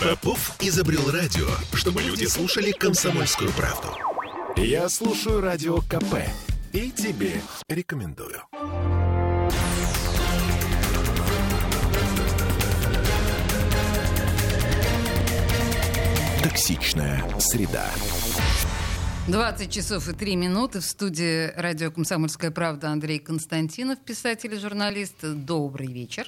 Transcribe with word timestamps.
Попов 0.00 0.56
изобрел 0.60 1.10
радио, 1.10 1.46
чтобы 1.74 2.00
люди 2.00 2.24
слушали 2.24 2.70
комсомольскую 2.70 3.50
правду. 3.52 3.88
Я 4.56 4.88
слушаю 4.88 5.42
радио 5.42 5.82
КП 5.82 6.24
и 6.72 6.90
тебе 6.90 7.42
рекомендую. 7.68 8.40
Токсичная 16.42 17.22
среда. 17.38 17.86
20 19.28 19.70
часов 19.70 20.08
и 20.08 20.14
3 20.14 20.34
минуты 20.34 20.80
в 20.80 20.84
студии 20.86 21.52
радио 21.56 21.90
«Комсомольская 21.90 22.50
правда» 22.50 22.88
Андрей 22.88 23.18
Константинов, 23.18 23.98
писатель 23.98 24.54
и 24.54 24.58
журналист. 24.58 25.16
Добрый 25.22 25.88
вечер. 25.88 26.26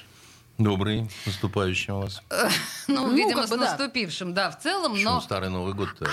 Добрый, 0.59 1.09
наступающим 1.25 1.99
вас. 2.01 2.21
Ну, 2.87 3.07
Ну, 3.07 3.13
видимо, 3.15 3.47
с 3.47 3.49
бы 3.49 3.57
да. 3.57 3.65
наступившим, 3.71 4.33
да, 4.35 4.51
в 4.51 4.59
целом, 4.59 4.93
Почему 4.93 5.11
но... 5.15 5.21
старый 5.21 5.49
Новый 5.49 5.73
год-то? 5.73 6.07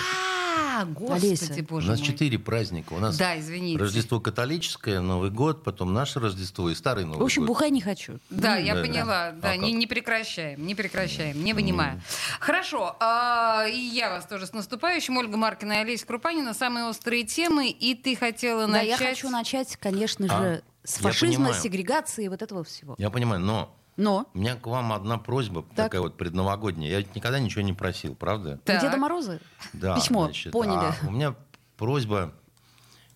А, 0.57 0.85
господи, 0.85 1.27
Олеся. 1.27 1.53
У 1.59 1.63
боже 1.63 1.87
нас 1.87 1.99
мой. 1.99 2.07
четыре 2.07 2.39
праздника. 2.39 2.93
У 2.93 2.99
нас 2.99 3.17
Да, 3.17 3.39
извините. 3.39 3.79
Рождество 3.79 4.19
католическое, 4.19 4.99
Новый 4.99 5.29
год, 5.29 5.63
потом 5.63 5.93
наше 5.93 6.19
Рождество 6.19 6.69
и 6.71 6.75
старый 6.75 7.05
Новый 7.05 7.19
В 7.19 7.23
общем, 7.23 7.43
год. 7.43 7.49
бухай 7.49 7.69
не 7.69 7.81
хочу. 7.81 8.19
Да, 8.31 8.57
я 8.57 8.73
да, 8.75 8.81
поняла. 8.81 9.31
да. 9.31 9.37
Да, 9.41 9.49
А 9.51 9.57
не, 9.57 9.85
прекращаем, 9.85 10.65
не 10.65 10.73
прекращаем, 10.73 11.43
не 11.43 11.53
вынимаем. 11.53 12.01
Хорошо, 12.39 12.95
а, 12.99 13.65
и 13.67 13.77
я 13.77 14.09
вас 14.09 14.25
тоже 14.25 14.47
с 14.47 14.53
наступающим. 14.53 15.17
Ольга 15.17 15.37
Маркина 15.37 15.73
и 15.73 15.77
Олеся 15.77 16.05
Крупанина. 16.07 16.53
Самые 16.55 16.85
острые 16.85 17.23
темы. 17.25 17.69
И 17.69 17.93
ты 17.93 18.15
хотела 18.15 18.61
Да, 18.65 18.73
начать... 18.73 18.87
я 18.89 18.97
хочу 18.97 19.29
начать, 19.29 19.77
конечно 19.77 20.25
А, 20.29 20.41
же, 20.41 20.63
с 20.83 20.95
фашизма, 20.95 21.53
сегрегации 21.53 22.25
и 22.25 22.29
вот 22.29 22.41
этого 22.41 22.63
всего. 22.63 22.95
Я 22.97 23.09
понимаю, 23.11 23.39
но 23.41 23.73
Но 23.97 24.27
у 24.33 24.37
меня 24.37 24.55
к 24.55 24.65
вам 24.67 24.93
одна 24.93 25.17
просьба, 25.17 25.63
Так. 25.75 25.87
такая 25.87 26.01
вот 26.01 26.15
предновогодняя. 26.17 26.89
Я 26.91 26.97
ведь 26.99 27.13
никогда 27.15 27.39
ничего 27.39 27.61
не 27.61 27.73
просил, 27.73 28.15
правда? 28.15 28.59
Так. 28.65 28.81
Деда 28.81 28.97
Мороза 28.97 29.39
Да, 29.73 29.95
письмо, 29.99 30.25
значит, 30.25 30.51
поняли. 30.53 30.75
а 30.75 30.95
у 31.07 31.11
меня 31.11 31.35
просьба 31.77 32.31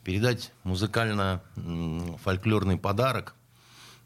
передать 0.04 0.52
музыкально-фольклорный 0.64 2.78
подарок 2.78 3.36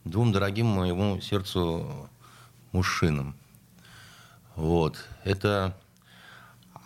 двум 0.05 0.31
дорогим 0.31 0.67
моему 0.67 1.19
сердцу 1.21 2.09
мужчинам. 2.71 3.35
Вот. 4.55 5.05
Это, 5.23 5.75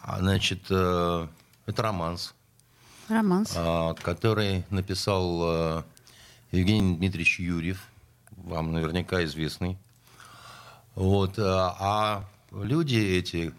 а, 0.01 0.19
значит, 0.19 0.65
э, 0.69 1.27
это 1.65 1.81
романс, 1.81 2.33
Романс. 3.09 3.53
а, 3.55 3.93
который 3.95 4.63
написал 4.69 5.79
э, 5.79 5.83
Евгений 6.51 6.95
Дмитриевич 6.97 7.39
Юрьев, 7.39 7.87
вам 8.43 8.71
наверняка 8.73 9.23
известный. 9.23 9.77
Вот. 10.95 11.39
а- 11.39 11.75
А 11.79 12.23
люди 12.63 12.95
эти, 12.97 13.53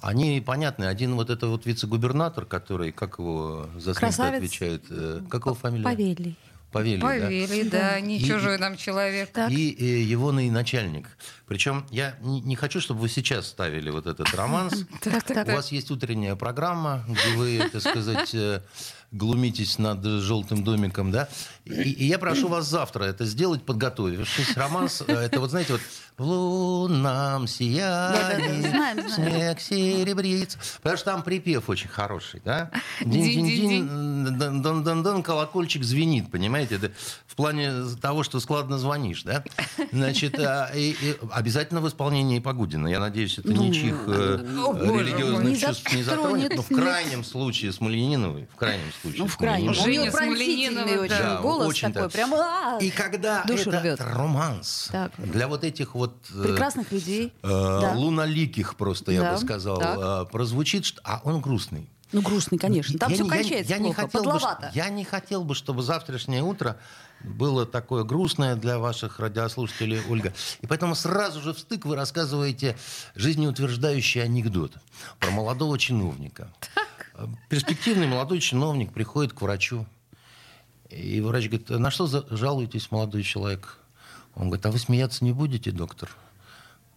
они 0.00 0.40
понятны. 0.40 0.84
Один 0.84 1.14
вот 1.16 1.30
это 1.30 1.48
вот 1.48 1.66
вице-губернатор, 1.66 2.44
который, 2.46 2.92
как 2.92 3.18
его 3.18 3.68
за 3.76 3.94
Красавец. 3.94 4.36
отвечает, 4.38 4.84
э, 4.90 5.20
как 5.28 5.44
его 5.46 5.54
фамилия? 5.54 5.84
Павелий. 5.84 6.36
Павелий, 6.72 6.98
да. 7.00 7.06
Павели, 7.06 7.68
да, 7.68 8.00
не 8.00 8.18
И- 8.18 8.24
чужой 8.26 8.58
нам 8.58 8.76
человек. 8.76 9.30
Так. 9.32 9.48
И 9.50 9.70
э, 9.78 10.00
его 10.02 10.32
начальник. 10.32 11.06
Причем 11.46 11.86
я 11.90 12.16
не, 12.20 12.40
не 12.40 12.56
хочу, 12.56 12.80
чтобы 12.80 13.00
вы 13.00 13.08
сейчас 13.08 13.46
ставили 13.46 13.90
вот 13.90 14.06
этот 14.06 14.34
романс. 14.34 14.84
У 15.06 15.50
вас 15.52 15.70
есть 15.70 15.90
утренняя 15.92 16.34
программа, 16.34 17.04
где 17.08 17.36
вы, 17.36 17.68
так 17.70 17.80
сказать, 17.80 18.34
э, 18.34 18.60
глумитесь 19.14 19.78
над 19.78 20.04
желтым 20.04 20.64
домиком, 20.64 21.10
да? 21.10 21.28
И, 21.64 21.72
и 21.72 22.06
я 22.06 22.18
прошу 22.18 22.48
вас 22.48 22.68
завтра 22.68 23.04
это 23.04 23.24
сделать, 23.24 23.62
подготовившись. 23.62 24.56
Романс, 24.56 25.02
э, 25.06 25.12
это 25.14 25.40
вот, 25.40 25.50
знаете, 25.50 25.72
вот 25.72 25.80
«В 26.18 26.22
лунном 26.24 27.46
сиянии 27.48 28.62
Да-да-да, 28.62 28.68
знаем, 28.70 29.08
знаем. 29.08 29.30
снег 29.32 29.60
серебрится». 29.60 30.58
Потому 30.82 30.96
что 30.96 31.04
там 31.06 31.22
припев 31.22 31.68
очень 31.70 31.88
хороший, 31.88 32.42
да? 32.44 32.70
Дин-дин-дин, 33.00 34.38
дон-дон-дон, 34.62 35.22
колокольчик 35.22 35.84
звенит, 35.84 36.30
понимаете? 36.30 36.74
Это 36.76 36.92
в 37.26 37.34
плане 37.36 37.72
того, 38.00 38.22
что 38.24 38.40
складно 38.40 38.78
звонишь, 38.78 39.22
да? 39.22 39.42
Значит, 39.92 40.38
а, 40.38 40.70
и- 40.74 40.90
и 40.92 41.16
обязательно 41.32 41.80
в 41.80 41.88
исполнении 41.88 42.40
Погудина. 42.40 42.88
Я 42.88 43.00
надеюсь, 43.00 43.38
это 43.38 43.52
ничьих 43.54 43.94
э, 44.06 44.38
религиозных 44.42 45.58
чувств 45.58 45.94
не 45.94 46.02
затронет, 46.02 46.54
но 46.56 46.62
в 46.62 46.68
крайнем 46.68 47.24
случае 47.24 47.72
с 47.72 47.80
Мальяниновой, 47.80 48.48
в 48.52 48.56
крайнем 48.56 48.86
случае 49.00 49.03
Ну, 49.04 49.28
с 49.28 49.30
в 49.32 49.36
крайнем. 49.36 49.68
У 49.68 49.70
Мальяниновой. 49.70 49.84
Женя 49.84 50.02
нее 50.02 50.12
пронзительный 50.12 50.98
очень 50.98 51.08
да, 51.18 51.40
голос 51.40 51.66
очень 51.68 51.92
такой, 51.92 52.02
так. 52.08 52.12
прям 52.12 52.34
а, 52.34 52.78
И 52.80 52.90
когда 52.90 53.44
душу 53.44 53.70
это 53.70 53.80
рвет. 53.80 54.00
романс 54.00 54.88
Так. 54.90 55.12
для 55.18 55.46
вот 55.48 55.64
этих 55.64 55.94
вот 55.94 56.14
э, 56.34 56.42
прекрасных 56.42 56.90
людей. 56.92 57.32
э, 57.42 57.48
Да. 57.48 57.92
луноликих 57.94 58.76
просто, 58.76 59.12
я 59.12 59.20
Да, 59.22 59.32
бы 59.32 59.38
сказал, 59.38 59.78
так. 59.78 59.98
э, 59.98 60.32
прозвучит, 60.32 60.84
что- 60.86 61.00
а 61.04 61.20
он 61.24 61.40
грустный. 61.40 61.88
Ну, 62.12 62.22
грустный, 62.22 62.58
конечно. 62.58 62.96
Там 62.98 63.10
Я 63.10 63.14
все 63.16 63.24
не- 63.24 63.30
я 63.30 63.34
не- 63.36 63.42
кончается 63.42 63.72
я 63.72 63.78
не 63.78 63.84
плохо, 63.86 64.00
хотел 64.02 64.22
бы, 64.22 64.30
подловато. 64.30 64.70
я 64.74 64.88
не 64.88 65.04
хотел 65.04 65.44
бы, 65.44 65.54
чтобы 65.56 65.82
завтрашнее 65.82 66.42
утро 66.44 66.76
было 67.24 67.66
такое 67.66 68.04
грустное 68.04 68.54
для 68.54 68.78
ваших 68.78 69.18
радиослушателей, 69.18 70.00
Ольга. 70.08 70.32
И 70.60 70.66
поэтому 70.68 70.94
сразу 70.94 71.40
же 71.40 71.52
в 71.54 71.58
стык 71.58 71.84
вы 71.86 71.96
рассказываете 71.96 72.76
жизнеутверждающий 73.16 74.22
анекдот 74.22 74.72
про 75.18 75.30
молодого 75.30 75.76
чиновника. 75.78 76.52
Перспективный 77.48 78.06
молодой 78.06 78.40
чиновник 78.40 78.92
приходит 78.92 79.32
к 79.32 79.42
врачу. 79.42 79.86
И 80.90 81.20
врач 81.20 81.46
говорит, 81.48 81.70
на 81.70 81.90
что 81.90 82.06
жалуетесь, 82.30 82.90
молодой 82.90 83.22
человек? 83.22 83.78
Он 84.34 84.46
говорит, 84.48 84.66
а 84.66 84.70
вы 84.70 84.78
смеяться 84.78 85.24
не 85.24 85.32
будете, 85.32 85.70
доктор? 85.70 86.10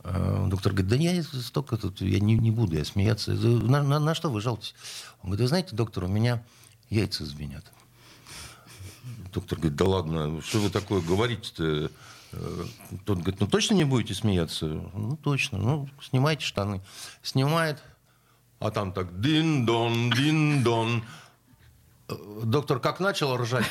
Э, 0.04 0.46
Доктор 0.50 0.74
говорит, 0.74 0.90
да 0.90 0.96
я 0.96 1.24
столько 1.24 1.78
тут, 1.78 2.02
я 2.02 2.20
не, 2.20 2.36
не 2.36 2.52
буду 2.52 2.76
я 2.76 2.86
смеяться. 2.86 3.32
На, 3.32 3.84
на- 3.84 4.00
на 4.00 4.16
что 4.16 4.30
вы 4.30 4.42
жалуетесь? 4.42 4.76
Он 5.22 5.30
говорит, 5.30 5.42
вы 5.42 5.48
знаете, 5.48 5.76
доктор, 5.76 6.06
у 6.06 6.08
меня 6.08 6.44
яйца 6.90 7.26
звенят. 7.26 7.66
Доктор 9.34 9.60
говорит, 9.60 9.78
да 9.78 9.86
ладно, 9.86 10.42
что 10.42 10.60
вы 10.60 10.70
такое 10.70 11.02
говорите-то? 11.02 11.92
Э, 12.34 12.66
Тот 13.06 13.20
говорит, 13.20 13.40
ну 13.40 13.48
точно 13.48 13.76
не 13.76 13.84
будете 13.86 14.14
смеяться? 14.16 14.66
Ну 14.68 15.18
точно, 15.22 15.58
ну 15.60 15.90
снимайте 16.02 16.44
штаны. 16.44 16.82
Снимает, 17.24 17.82
а 18.60 18.72
там 18.72 18.92
так 18.92 19.20
дин-дон, 19.20 20.12
дин-дон. 20.12 21.04
Э, 22.10 22.16
Доктор 22.44 22.80
как 22.80 23.00
начал 23.00 23.36
ржать, 23.38 23.66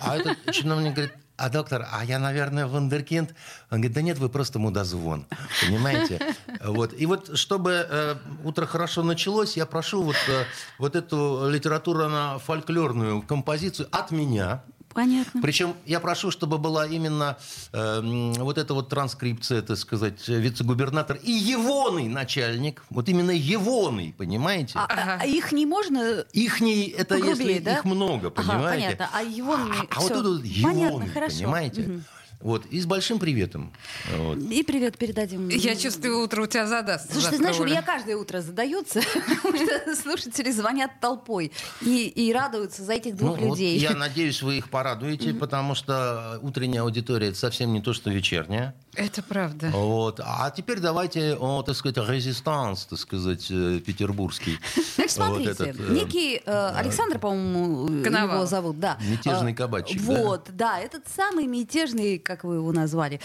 а 0.00 0.16
этот 0.16 0.50
чиновник 0.52 0.94
говорит, 0.94 1.14
а 1.36 1.50
доктор, 1.50 1.86
а 1.92 2.04
я, 2.04 2.18
наверное, 2.18 2.66
вундеркинд. 2.66 3.34
Он 3.70 3.78
говорит, 3.78 3.92
да 3.92 4.02
нет, 4.02 4.18
вы 4.18 4.28
просто 4.30 4.58
мудозвон. 4.58 5.26
Понимаете? 5.60 6.34
Вот. 6.64 6.94
И 6.96 7.04
вот, 7.04 7.36
чтобы 7.38 7.86
э, 7.88 8.16
утро 8.42 8.64
хорошо 8.64 9.02
началось, 9.02 9.56
я 9.56 9.66
прошу 9.66 10.02
вот, 10.02 10.16
э, 10.28 10.44
вот 10.78 10.96
эту 10.96 11.48
литературно-фольклорную 11.50 13.20
композицию 13.22 13.88
от 13.92 14.10
меня. 14.10 14.62
Понятно. 14.96 15.42
Причем 15.42 15.74
я 15.84 16.00
прошу, 16.00 16.30
чтобы 16.30 16.56
была 16.56 16.86
именно 16.86 17.36
э, 17.72 18.00
вот 18.38 18.56
эта 18.56 18.72
вот 18.72 18.88
транскрипция, 18.88 19.60
так 19.60 19.76
сказать, 19.76 20.26
вице-губернатор 20.26 21.18
и 21.22 21.30
егоный 21.30 22.08
начальник. 22.08 22.82
Вот 22.88 23.08
именно 23.10 23.30
егоный, 23.30 24.14
понимаете? 24.16 24.72
А, 24.76 24.86
а- 24.86 25.18
а 25.20 25.26
их 25.26 25.52
не 25.52 25.66
можно 25.66 26.24
Ихний, 26.32 26.86
это 26.88 27.16
Погрубее, 27.16 27.46
если 27.48 27.58
да? 27.64 27.76
их 27.76 27.84
много, 27.84 28.28
Ага, 28.28 28.30
понимаете? 28.30 28.96
понятно. 28.96 29.10
А 29.12 29.22
егоный 29.22 29.76
А, 29.90 29.96
а 29.96 30.00
вот 30.00 30.12
тут 30.14 30.26
вот 30.26 30.44
егоный, 30.44 31.08
понимаете? 31.10 31.82
Мгм. 31.82 32.04
Вот, 32.40 32.66
и 32.66 32.78
с 32.80 32.86
большим 32.86 33.18
приветом. 33.18 33.72
Вот. 34.14 34.38
И 34.38 34.62
привет 34.62 34.98
передадим. 34.98 35.48
Я 35.48 35.74
чувствую, 35.74 36.20
утро 36.22 36.42
у 36.42 36.46
тебя 36.46 36.66
задастся. 36.66 37.12
Слушай, 37.12 37.30
ты 37.30 37.36
знаешь, 37.38 37.58
у 37.58 37.64
меня 37.64 37.82
каждое 37.82 38.16
утро 38.16 38.40
задается, 38.40 39.00
потому 39.42 39.56
что 39.56 39.96
слушатели 39.96 40.50
звонят 40.50 41.00
толпой 41.00 41.50
и, 41.80 42.06
и 42.08 42.32
радуются 42.32 42.84
за 42.84 42.92
этих 42.92 43.16
двух 43.16 43.38
Ну, 43.38 43.48
вот 43.48 43.58
людей. 43.58 43.78
я 43.78 43.94
надеюсь, 43.94 44.42
вы 44.42 44.58
их 44.58 44.70
порадуете, 44.70 45.32
потому 45.34 45.74
что 45.74 46.38
утренняя 46.42 46.82
аудитория 46.82 47.28
это 47.28 47.38
совсем 47.38 47.72
не 47.72 47.80
то, 47.80 47.92
что 47.92 48.10
вечерняя. 48.10 48.74
Это 48.96 49.22
правда. 49.22 49.70
Вот. 49.72 50.20
А 50.22 50.50
теперь 50.50 50.80
давайте, 50.80 51.36
о, 51.36 51.62
так 51.62 51.76
сказать, 51.76 51.96
резистанс, 52.08 52.86
так 52.86 52.98
сказать, 52.98 53.46
э, 53.50 53.80
петербургский. 53.80 54.58
Значит, 54.94 55.10
смотрите, 55.12 55.50
Вот 55.50 55.60
этот, 55.60 55.80
э, 55.80 55.92
некий 55.92 56.42
э, 56.44 56.68
Александр, 56.74 57.18
по-моему, 57.18 57.88
его 57.88 58.46
зовут, 58.46 58.80
да. 58.80 58.98
Мятежный 59.00 59.52
А, 59.52 59.56
кабачик, 59.56 60.04
да? 60.04 60.22
Вот, 60.22 60.48
да? 60.52 60.80
этот 60.80 61.04
самый 61.08 61.46
мятежный, 61.46 62.18
как 62.18 62.44
вы 62.44 62.56
его 62.56 62.72
назвали, 62.72 63.20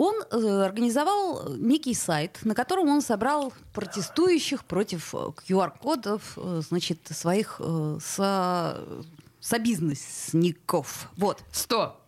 он 0.00 0.14
э, 0.30 0.62
организовал 0.64 1.52
некий 1.56 1.92
сайт, 1.92 2.38
на 2.42 2.54
котором 2.54 2.88
он 2.88 3.02
собрал 3.02 3.52
протестующих 3.74 4.64
против 4.64 5.14
э, 5.14 5.18
QR-кодов, 5.46 6.22
э, 6.36 6.62
значит, 6.66 7.00
своих 7.10 7.56
э, 7.58 7.98
со- 8.02 8.80
собизнесников. 9.40 11.10
Вот. 11.16 11.42
Сто. 11.52 11.99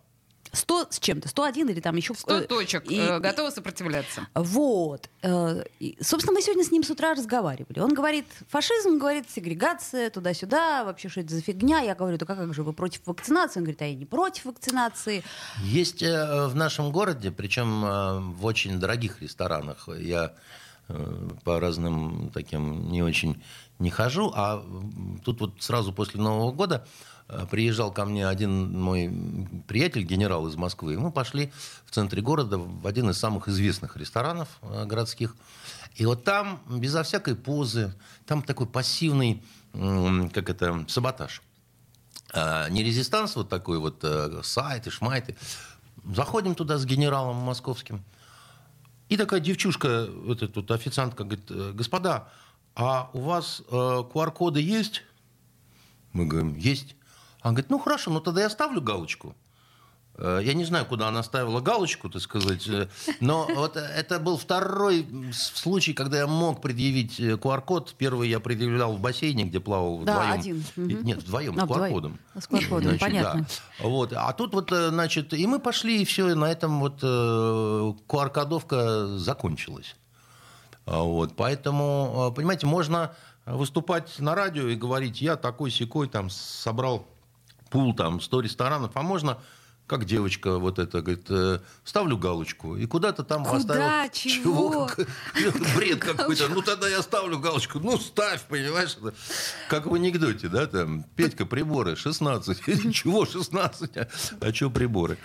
100 0.53 0.87
с 0.91 0.99
чем-то, 0.99 1.27
101 1.27 1.69
или 1.69 1.79
там 1.79 1.95
еще... 1.95 2.13
Сто 2.13 2.37
э, 2.39 2.47
точек. 2.47 2.89
и- 2.89 2.97
э, 2.97 3.19
Готовы 3.19 3.51
сопротивляться. 3.51 4.27
вот. 4.35 5.09
Э, 5.23 5.63
и, 5.79 5.97
Собственно, 6.01 6.33
мы 6.33 6.41
сегодня 6.41 6.63
с 6.63 6.71
ним 6.71 6.83
с 6.83 6.89
утра 6.91 7.13
разговаривали. 7.15 7.79
Он 7.79 7.93
говорит, 7.93 8.25
фашизм, 8.49 8.97
говорит, 8.99 9.25
сегрегация, 9.29 10.09
туда-сюда, 10.11 10.83
вообще 10.83 11.09
что 11.09 11.21
это 11.21 11.33
за 11.33 11.41
фигня? 11.41 11.81
Я 11.81 11.95
говорю, 11.95 12.17
да 12.17 12.25
как 12.25 12.53
же 12.53 12.63
вы 12.63 12.73
против 12.73 13.01
вакцинации? 13.05 13.59
Он 13.59 13.63
говорит, 13.63 13.81
а 13.81 13.85
я 13.85 13.95
не 13.95 14.05
против 14.05 14.45
вакцинации. 14.45 15.23
Есть 15.63 16.03
э, 16.03 16.47
в 16.47 16.55
нашем 16.55 16.91
городе, 16.91 17.31
причем 17.31 17.83
э, 17.83 18.19
в 18.19 18.45
очень 18.45 18.79
дорогих 18.79 19.21
ресторанах, 19.21 19.89
я 19.99 20.33
э, 20.87 21.29
по 21.43 21.59
разным 21.59 22.29
таким 22.31 22.91
не 22.91 23.01
очень 23.01 23.41
не 23.79 23.89
хожу. 23.89 24.31
А 24.35 24.63
тут 25.25 25.41
вот 25.41 25.53
сразу 25.59 25.93
после 25.93 26.21
Нового 26.21 26.51
года 26.51 26.85
приезжал 27.49 27.91
ко 27.91 28.05
мне 28.05 28.27
один 28.27 28.79
мой 28.79 29.11
приятель, 29.67 30.03
генерал 30.03 30.47
из 30.47 30.55
Москвы, 30.55 30.93
и 30.93 30.97
мы 30.97 31.11
пошли 31.11 31.51
в 31.85 31.91
центре 31.91 32.21
города 32.21 32.57
в 32.57 32.85
один 32.85 33.09
из 33.09 33.17
самых 33.17 33.47
известных 33.47 33.97
ресторанов 33.97 34.49
э, 34.61 34.85
городских. 34.85 35.35
И 35.95 36.05
вот 36.05 36.23
там, 36.23 36.61
безо 36.67 37.03
всякой 37.03 37.35
позы, 37.35 37.93
там 38.25 38.41
такой 38.41 38.67
пассивный, 38.67 39.43
как 39.73 40.49
это, 40.49 40.85
саботаж. 40.87 41.41
А, 42.33 42.67
не 42.69 42.83
резистанс 42.83 43.35
вот 43.35 43.49
такой 43.49 43.77
вот, 43.77 43.99
э, 44.03 44.41
сайты, 44.43 44.89
шмайты. 44.89 45.35
Заходим 46.03 46.55
туда 46.55 46.77
с 46.77 46.85
генералом 46.85 47.35
московским. 47.37 48.03
И 49.07 49.17
такая 49.17 49.39
девчушка, 49.39 50.07
вот 50.11 50.41
эта 50.41 50.61
вот 50.61 50.71
официантка, 50.71 51.23
говорит, 51.23 51.45
«Э, 51.51 51.71
господа, 51.73 52.29
а 52.75 53.11
у 53.13 53.19
вас 53.19 53.61
э, 53.69 53.71
QR-коды 53.71 54.59
есть? 54.59 55.03
Мы 56.11 56.25
говорим, 56.25 56.55
есть. 56.55 56.95
Она 57.43 57.51
говорит, 57.53 57.69
ну 57.69 57.77
хорошо, 57.79 58.09
ну 58.11 58.19
тогда 58.21 58.41
я 58.41 58.49
ставлю 58.49 58.81
галочку. 58.81 59.35
Э, 60.15 60.39
Я 60.43 60.53
не 60.53 60.63
знаю, 60.63 60.85
куда 60.85 61.07
она 61.09 61.23
ставила 61.23 61.59
галочку, 61.59 62.09
так 62.09 62.21
сказать, 62.21 62.65
э, 62.69 62.87
но 63.19 63.45
вот 63.53 63.75
это 63.75 64.19
был 64.19 64.37
второй 64.37 65.05
с- 65.33 65.51
случай, 65.59 65.93
когда 65.93 66.19
я 66.19 66.27
мог 66.27 66.61
предъявить 66.61 67.19
э, 67.19 67.33
QR-код. 67.35 67.95
Первый 67.97 68.29
я 68.29 68.39
предъявлял 68.39 68.93
в 68.93 68.99
бассейне, 69.01 69.43
где 69.43 69.59
плавал 69.59 69.99
Да, 70.03 70.13
вдвоем. 70.21 70.39
один. 70.39 70.65
И- 70.77 70.95
Мгм. 70.95 71.03
Нет, 71.05 71.23
вдвоем, 71.23 71.55
А, 71.57 71.61
с 71.61 71.63
вдвоем. 71.63 71.83
QR-кодом. 71.93 72.19
С 72.35 72.47
QR-кодом, 72.47 72.83
Значит, 72.83 72.99
понятно. 73.01 73.45
да. 73.79 73.87
Вот. 73.87 74.13
А 74.13 74.31
тут 74.33 74.53
вот, 74.53 74.71
э, 74.71 74.89
значит, 74.89 75.33
и 75.33 75.45
мы 75.47 75.59
пошли, 75.59 76.01
и 76.01 76.05
все, 76.05 76.29
и 76.29 76.33
на 76.35 76.49
этом 76.51 76.79
вот 76.79 76.99
э, 77.03 77.93
QR-кодовка 78.07 79.17
закончилась. 79.17 79.95
А 80.85 81.01
Вот, 81.01 81.35
поэтому, 81.35 82.29
э, 82.31 82.35
понимаете, 82.35 82.67
можно 82.67 83.15
выступать 83.45 84.19
на 84.19 84.35
радио 84.35 84.67
и 84.67 84.75
говорить, 84.75 85.21
я 85.21 85.35
такой 85.37 85.71
секой 85.71 86.07
там 86.07 86.29
собрал 86.29 87.05
пул 87.73 87.95
там 87.95 88.21
100 88.21 88.41
ресторанов, 88.41 88.91
а 88.93 89.01
можно 89.01 89.39
как 89.87 90.05
девочка 90.05 90.59
вот 90.59 90.77
это, 90.79 91.01
говорит, 91.01 91.25
э, 91.29 91.59
ставлю 91.83 92.17
галочку, 92.17 92.77
и 92.77 92.85
куда-то 92.85 93.23
там 93.23 93.43
Куда? 93.43 93.55
поставил... 93.55 94.11
Чего? 94.13 94.85
как- 94.85 95.07
бред 95.75 95.99
какой-то. 95.99 96.47
Ну, 96.49 96.61
тогда 96.61 96.87
я 96.87 97.01
ставлю 97.01 97.39
галочку. 97.39 97.79
Ну, 97.79 97.97
ставь, 97.97 98.43
понимаешь? 98.43 98.95
Как 99.67 99.87
в 99.87 99.93
анекдоте, 99.93 100.47
да, 100.47 100.67
там, 100.67 101.03
Петька, 101.15 101.45
приборы, 101.45 101.95
16. 101.95 102.61
Чего 102.93 103.25
16? 103.25 103.91
А, 103.97 104.53
что 104.53 104.69
приборы? 104.69 105.17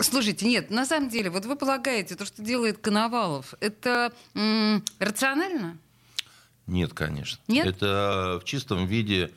Слушайте, 0.00 0.46
нет, 0.46 0.70
на 0.70 0.86
самом 0.86 1.10
деле, 1.10 1.30
вот 1.30 1.44
вы 1.44 1.56
полагаете, 1.56 2.14
то, 2.14 2.24
что 2.24 2.42
делает 2.42 2.78
Коновалов, 2.78 3.54
это 3.60 4.12
рационально? 5.00 5.76
Нет, 6.66 6.94
конечно. 6.94 7.40
Нет? 7.48 7.66
Это 7.66 8.38
в 8.40 8.44
чистом 8.44 8.86
виде... 8.86 9.32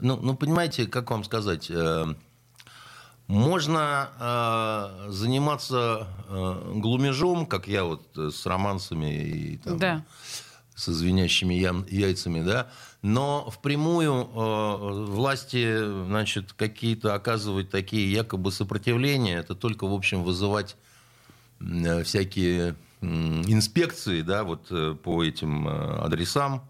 Ну, 0.00 0.18
ну 0.22 0.34
понимаете, 0.36 0.86
как 0.86 1.10
вам 1.10 1.24
сказать... 1.24 1.70
э, 1.70 2.06
Можно 3.26 4.08
э, 4.18 5.10
заниматься 5.10 6.06
э, 6.28 6.72
глумежом, 6.76 7.44
как 7.46 7.68
я 7.68 7.84
вот 7.84 8.06
э, 8.16 8.30
с 8.30 8.46
романсами 8.46 9.12
и 9.12 9.56
там, 9.58 9.78
Да. 9.78 10.04
со 10.74 10.92
звенящими 10.94 11.52
ям- 11.54 11.84
яйцами, 11.90 12.42
да, 12.42 12.68
но 13.02 13.50
впрямую 13.50 14.12
э, 14.14 15.04
власти, 15.10 16.04
значит, 16.06 16.52
какие-то 16.54 17.14
оказывать 17.14 17.68
такие 17.70 18.10
якобы 18.10 18.50
сопротивления, 18.50 19.38
это 19.40 19.54
только, 19.54 19.86
в 19.86 19.92
общем, 19.92 20.22
вызывать 20.24 20.76
э, 21.60 22.02
всякие 22.04 22.76
м, 23.02 23.42
инспекции, 23.42 24.22
да, 24.22 24.42
вот 24.44 24.68
э, 24.70 24.94
по 24.94 25.22
этим 25.22 25.68
э, 25.68 25.98
адресам. 26.02 26.62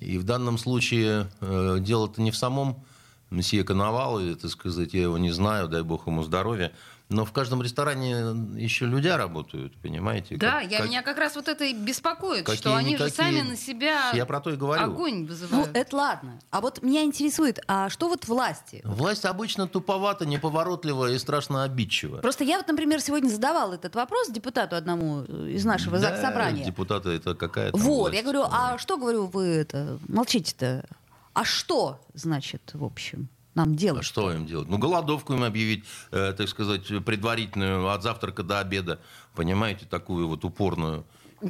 И 0.00 0.18
в 0.18 0.24
данном 0.24 0.58
случае 0.58 1.28
э, 1.40 1.78
дело-то 1.80 2.22
не 2.22 2.30
в 2.30 2.36
самом 2.36 2.84
месье 3.30 3.64
Коновалове, 3.64 4.36
так 4.36 4.50
сказать, 4.50 4.94
я 4.94 5.02
его 5.02 5.18
не 5.18 5.30
знаю, 5.30 5.68
дай 5.68 5.82
бог 5.82 6.06
ему 6.06 6.22
здоровья, 6.22 6.72
но 7.10 7.24
в 7.24 7.32
каждом 7.32 7.62
ресторане 7.62 8.10
еще 8.56 8.84
люди 8.84 9.08
работают, 9.08 9.74
понимаете? 9.80 10.36
Да, 10.36 10.60
Как- 10.60 10.70
я, 10.70 10.78
как- 10.78 10.88
меня 10.88 11.02
как 11.02 11.16
раз 11.18 11.36
вот 11.36 11.48
это 11.48 11.64
и 11.64 11.72
беспокоит, 11.72 12.42
что 12.42 12.50
какие 12.56 12.74
они 12.76 12.96
же 12.96 13.08
сами 13.08 13.40
на 13.40 13.56
себя 13.56 14.10
Я 14.12 14.26
про 14.26 14.40
то 14.40 14.50
и 14.50 14.56
говорю. 14.56 14.82
огонь 14.82 15.20
Ну, 15.22 15.26
вызывают. 15.26 15.70
это 15.74 15.96
ладно. 15.96 16.38
А 16.50 16.60
вот 16.60 16.82
меня 16.82 17.02
интересует, 17.04 17.60
а 17.66 17.88
что 17.88 18.08
вот 18.08 18.28
власти? 18.28 18.82
Власть 18.84 19.24
обычно 19.24 19.66
туповата, 19.66 20.26
неповоротливая 20.26 21.12
и 21.14 21.18
страшно 21.18 21.62
обидчива. 21.64 22.18
Просто 22.18 22.44
я 22.44 22.58
вот, 22.58 22.68
например, 22.68 23.00
сегодня 23.00 23.28
задавала 23.28 23.74
этот 23.74 23.94
вопрос 23.94 24.28
депутату 24.30 24.76
одному 24.76 25.24
э, 25.26 25.50
из 25.50 25.64
нашего 25.64 25.98
Да, 25.98 26.10
заксобрания. 26.10 26.64
Депутаты 26.64 27.10
это 27.10 27.34
какая-то 27.34 27.76
Вот, 27.78 27.98
власть. 28.10 28.16
я 28.16 28.22
говорю, 28.22 28.42
а 28.50 28.76
что, 28.78 28.96
говорю, 28.98 29.26
вы 29.26 29.44
это, 29.46 29.98
молчите-то? 30.08 30.84
А 31.32 31.44
что, 31.44 32.00
значит, 32.14 32.70
в 32.74 32.84
общем, 32.84 33.28
нам 33.58 33.72
А 33.72 33.76
делать? 33.76 34.04
что 34.04 34.32
им 34.32 34.46
делать? 34.46 34.68
Ну, 34.68 34.78
голодовку 34.78 35.34
им 35.34 35.44
объявить, 35.44 35.84
э, 36.10 36.32
так 36.32 36.48
сказать, 36.48 36.86
предварительную 37.04 37.88
от 37.90 38.02
завтрака 38.02 38.42
до 38.42 38.60
обеда. 38.60 39.00
Понимаете, 39.34 39.86
такую 39.86 40.28
вот 40.28 40.44
упорную. 40.44 41.04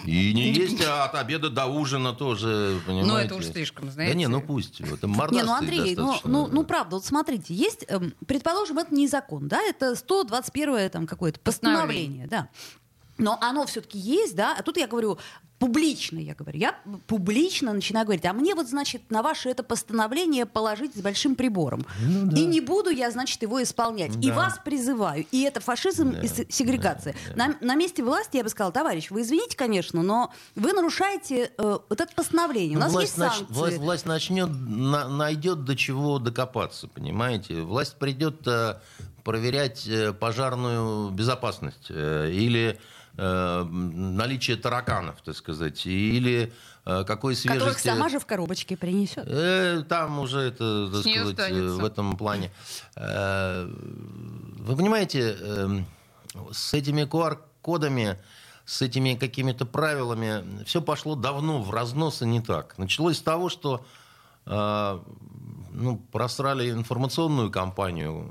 И 0.04 0.34
не 0.34 0.52
есть, 0.52 0.84
а 0.84 1.04
от 1.04 1.14
обеда 1.14 1.48
до 1.48 1.66
ужина 1.66 2.12
тоже, 2.12 2.78
понимаете. 2.86 3.08
Ну, 3.08 3.16
это 3.16 3.34
уж 3.36 3.44
слишком, 3.46 3.90
знаете. 3.90 4.12
Да 4.12 4.18
не, 4.18 4.28
ну 4.28 4.42
пусть. 4.42 4.80
Это 4.80 5.06
Не, 5.06 5.42
ну, 5.42 5.54
Андрей, 5.54 5.96
ну, 5.96 6.14
ну, 6.24 6.46
ну, 6.46 6.64
правда, 6.64 6.96
вот 6.96 7.06
смотрите, 7.06 7.54
есть, 7.54 7.86
эм, 7.88 8.12
предположим, 8.26 8.78
это 8.78 8.94
не 8.94 9.08
закон, 9.08 9.48
да, 9.48 9.60
это 9.62 9.94
121 9.94 10.90
там 10.90 11.06
какое-то 11.06 11.40
постановление, 11.40 12.26
да. 12.26 12.48
Но 13.18 13.36
оно 13.40 13.66
все-таки 13.66 13.98
есть, 13.98 14.36
да, 14.36 14.54
а 14.58 14.62
тут 14.62 14.76
я 14.76 14.86
говорю, 14.86 15.18
публично, 15.58 16.20
я 16.20 16.36
говорю, 16.36 16.56
я 16.56 16.78
публично 17.08 17.72
начинаю 17.72 18.06
говорить, 18.06 18.24
а 18.26 18.32
мне 18.32 18.54
вот, 18.54 18.68
значит, 18.68 19.10
на 19.10 19.22
ваше 19.24 19.48
это 19.48 19.64
постановление 19.64 20.46
положить 20.46 20.94
с 20.94 21.00
большим 21.00 21.34
прибором. 21.34 21.84
И 22.36 22.44
не 22.46 22.60
буду 22.60 22.90
я, 22.90 23.10
значит, 23.10 23.42
его 23.42 23.60
исполнять. 23.60 24.12
И 24.24 24.28
Ну 24.28 24.34
Да. 24.34 24.34
вас 24.36 24.60
призываю. 24.64 25.26
И 25.32 25.42
это 25.42 25.58
фашизм 25.60 26.12
Да, 26.12 26.20
и 26.20 26.28
се- 26.28 26.46
сегрегация. 26.48 27.16
да, 27.34 27.48
На, 27.48 27.56
на 27.60 27.74
месте 27.74 28.04
власти 28.04 28.36
я 28.36 28.44
бы 28.44 28.50
сказала, 28.50 28.72
товарищ, 28.72 29.10
вы 29.10 29.22
извините, 29.22 29.56
конечно, 29.56 30.00
но 30.04 30.32
вы 30.54 30.72
нарушаете 30.72 31.50
э, 31.58 31.78
вот 31.88 32.00
это 32.00 32.14
постановление. 32.14 32.76
У 32.76 32.80
Ну, 32.80 32.84
нас 32.84 32.92
власть, 32.92 33.08
есть 33.08 33.18
нач- 33.18 33.36
санкции. 33.38 33.54
власть, 33.54 33.78
власть 33.78 34.06
начнет, 34.06 34.48
на- 34.50 35.08
найдет 35.08 35.64
до 35.64 35.74
чего 35.74 36.20
докопаться, 36.20 36.86
понимаете? 36.86 37.62
Власть 37.62 37.96
придет 37.96 38.46
э, 38.46 38.76
проверять 39.24 39.88
э, 39.88 40.12
пожарную 40.12 41.10
безопасность 41.10 41.86
э, 41.90 42.30
или 42.32 42.78
наличие 43.18 44.56
тараканов, 44.56 45.20
так 45.22 45.34
сказать, 45.36 45.84
или 45.86 46.52
э, 46.84 47.04
какой 47.04 47.34
свежести... 47.34 47.58
которых 47.58 47.78
сама 47.80 48.08
же 48.08 48.18
в 48.20 48.26
коробочке 48.26 48.76
принесет. 48.76 49.24
Э, 49.26 49.82
Там 49.88 50.20
уже 50.20 50.38
это, 50.40 50.88
так 50.92 51.00
сказать, 51.00 51.16
э, 51.16 51.30
останется. 51.30 51.74
в 51.76 51.84
этом 51.84 52.16
плане. 52.16 52.52
Э, 52.96 53.66
Вы 53.66 54.76
понимаете, 54.76 55.36
э, 55.38 55.68
с 56.52 56.74
этими 56.74 57.02
QR-кодами, 57.02 58.18
с 58.64 58.82
этими 58.82 59.14
какими-то 59.14 59.66
правилами 59.66 60.62
все 60.64 60.80
пошло 60.80 61.16
давно 61.16 61.60
в 61.62 61.70
разнос 61.70 62.22
и 62.22 62.26
не 62.26 62.40
так. 62.40 62.78
Началось 62.78 63.16
с 63.18 63.22
того, 63.22 63.48
что 63.48 63.84
э, 64.46 65.00
ну, 65.72 65.96
просрали 66.12 66.70
информационную 66.70 67.50
кампанию 67.50 68.28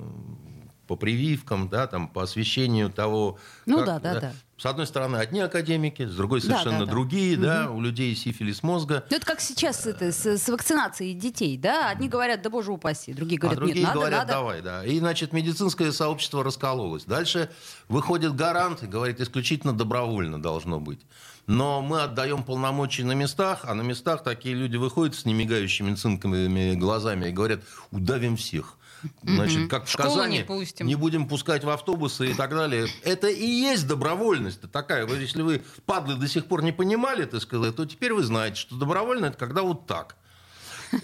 по 0.87 0.95
прививкам, 0.95 1.69
да, 1.69 1.87
там, 1.87 2.07
по 2.07 2.23
освещению 2.23 2.89
того. 2.89 3.37
Ну 3.65 3.85
да, 3.85 3.99
да, 3.99 4.19
да. 4.19 4.33
С 4.57 4.65
одной 4.65 4.87
стороны, 4.87 5.17
одни 5.17 5.39
академики, 5.39 6.07
с 6.07 6.15
другой 6.15 6.41
Да, 6.41 6.47
совершенно 6.47 6.79
да, 6.79 6.85
да. 6.85 6.91
другие, 6.91 7.37
да, 7.37 7.69
у 7.69 7.79
людей 7.79 8.15
сифилис 8.15 8.63
мозга. 8.63 9.05
Ну, 9.09 9.17
это 9.17 9.25
как 9.25 9.39
сейчас 9.39 9.85
это, 9.85 10.11
с, 10.11 10.25
с 10.25 10.49
вакцинацией 10.49 11.13
детей, 11.13 11.57
да? 11.57 11.89
Одни 11.89 12.09
говорят, 12.09 12.41
да 12.41 12.49
боже 12.49 12.71
упаси, 12.71 13.13
другие 13.13 13.37
А 13.37 13.41
говорят, 13.41 13.59
другие 13.59 13.85
нет, 13.85 13.87
надо, 13.89 13.99
говорят, 13.99 14.19
надо. 14.21 14.33
давай, 14.33 14.61
да. 14.63 14.83
И, 14.83 14.97
значит, 14.97 15.31
медицинское 15.31 15.91
сообщество 15.91 16.43
раскололось. 16.43 17.05
Дальше 17.05 17.51
выходит 17.87 18.35
гарант 18.35 18.81
и 18.81 18.87
говорит, 18.87 19.21
исключительно 19.21 19.73
добровольно 19.73 20.41
должно 20.41 20.79
быть. 20.79 21.01
Но 21.45 21.81
мы 21.81 22.01
отдаем 22.01 22.43
полномочия 22.43 23.03
на 23.03 23.13
местах, 23.13 23.59
а 23.63 23.75
на 23.75 23.81
местах 23.81 24.23
такие 24.23 24.55
люди 24.55 24.75
выходят 24.75 25.15
с 25.15 25.23
немигающими 25.23 25.93
цинковыми 25.93 26.73
глазами 26.73 27.27
и 27.29 27.31
говорят, 27.31 27.61
удавим 27.91 28.35
всех. 28.35 28.76
Значит, 29.23 29.69
как 29.69 29.85
в 29.85 29.91
Школу 29.91 30.15
Казани, 30.15 30.39
не 30.39 30.43
пустим. 30.43 30.87
не 30.87 30.95
будем 30.95 31.27
пускать 31.27 31.63
в 31.63 31.69
автобусы 31.69 32.31
и 32.31 32.33
так 32.33 32.51
далее. 32.51 32.87
Это 33.03 33.27
и 33.27 33.45
есть 33.45 33.87
добровольность 33.87 34.69
такая. 34.71 35.05
Вы, 35.05 35.17
если 35.17 35.41
вы, 35.41 35.63
падлы, 35.85 36.15
до 36.15 36.27
сих 36.27 36.45
пор 36.45 36.63
не 36.63 36.71
понимали, 36.71 37.25
так 37.25 37.41
сказать, 37.41 37.75
то 37.75 37.85
теперь 37.85 38.13
вы 38.13 38.23
знаете, 38.23 38.57
что 38.57 38.75
добровольно 38.75 39.27
это 39.27 39.37
когда 39.37 39.61
вот 39.61 39.85
так. 39.85 40.15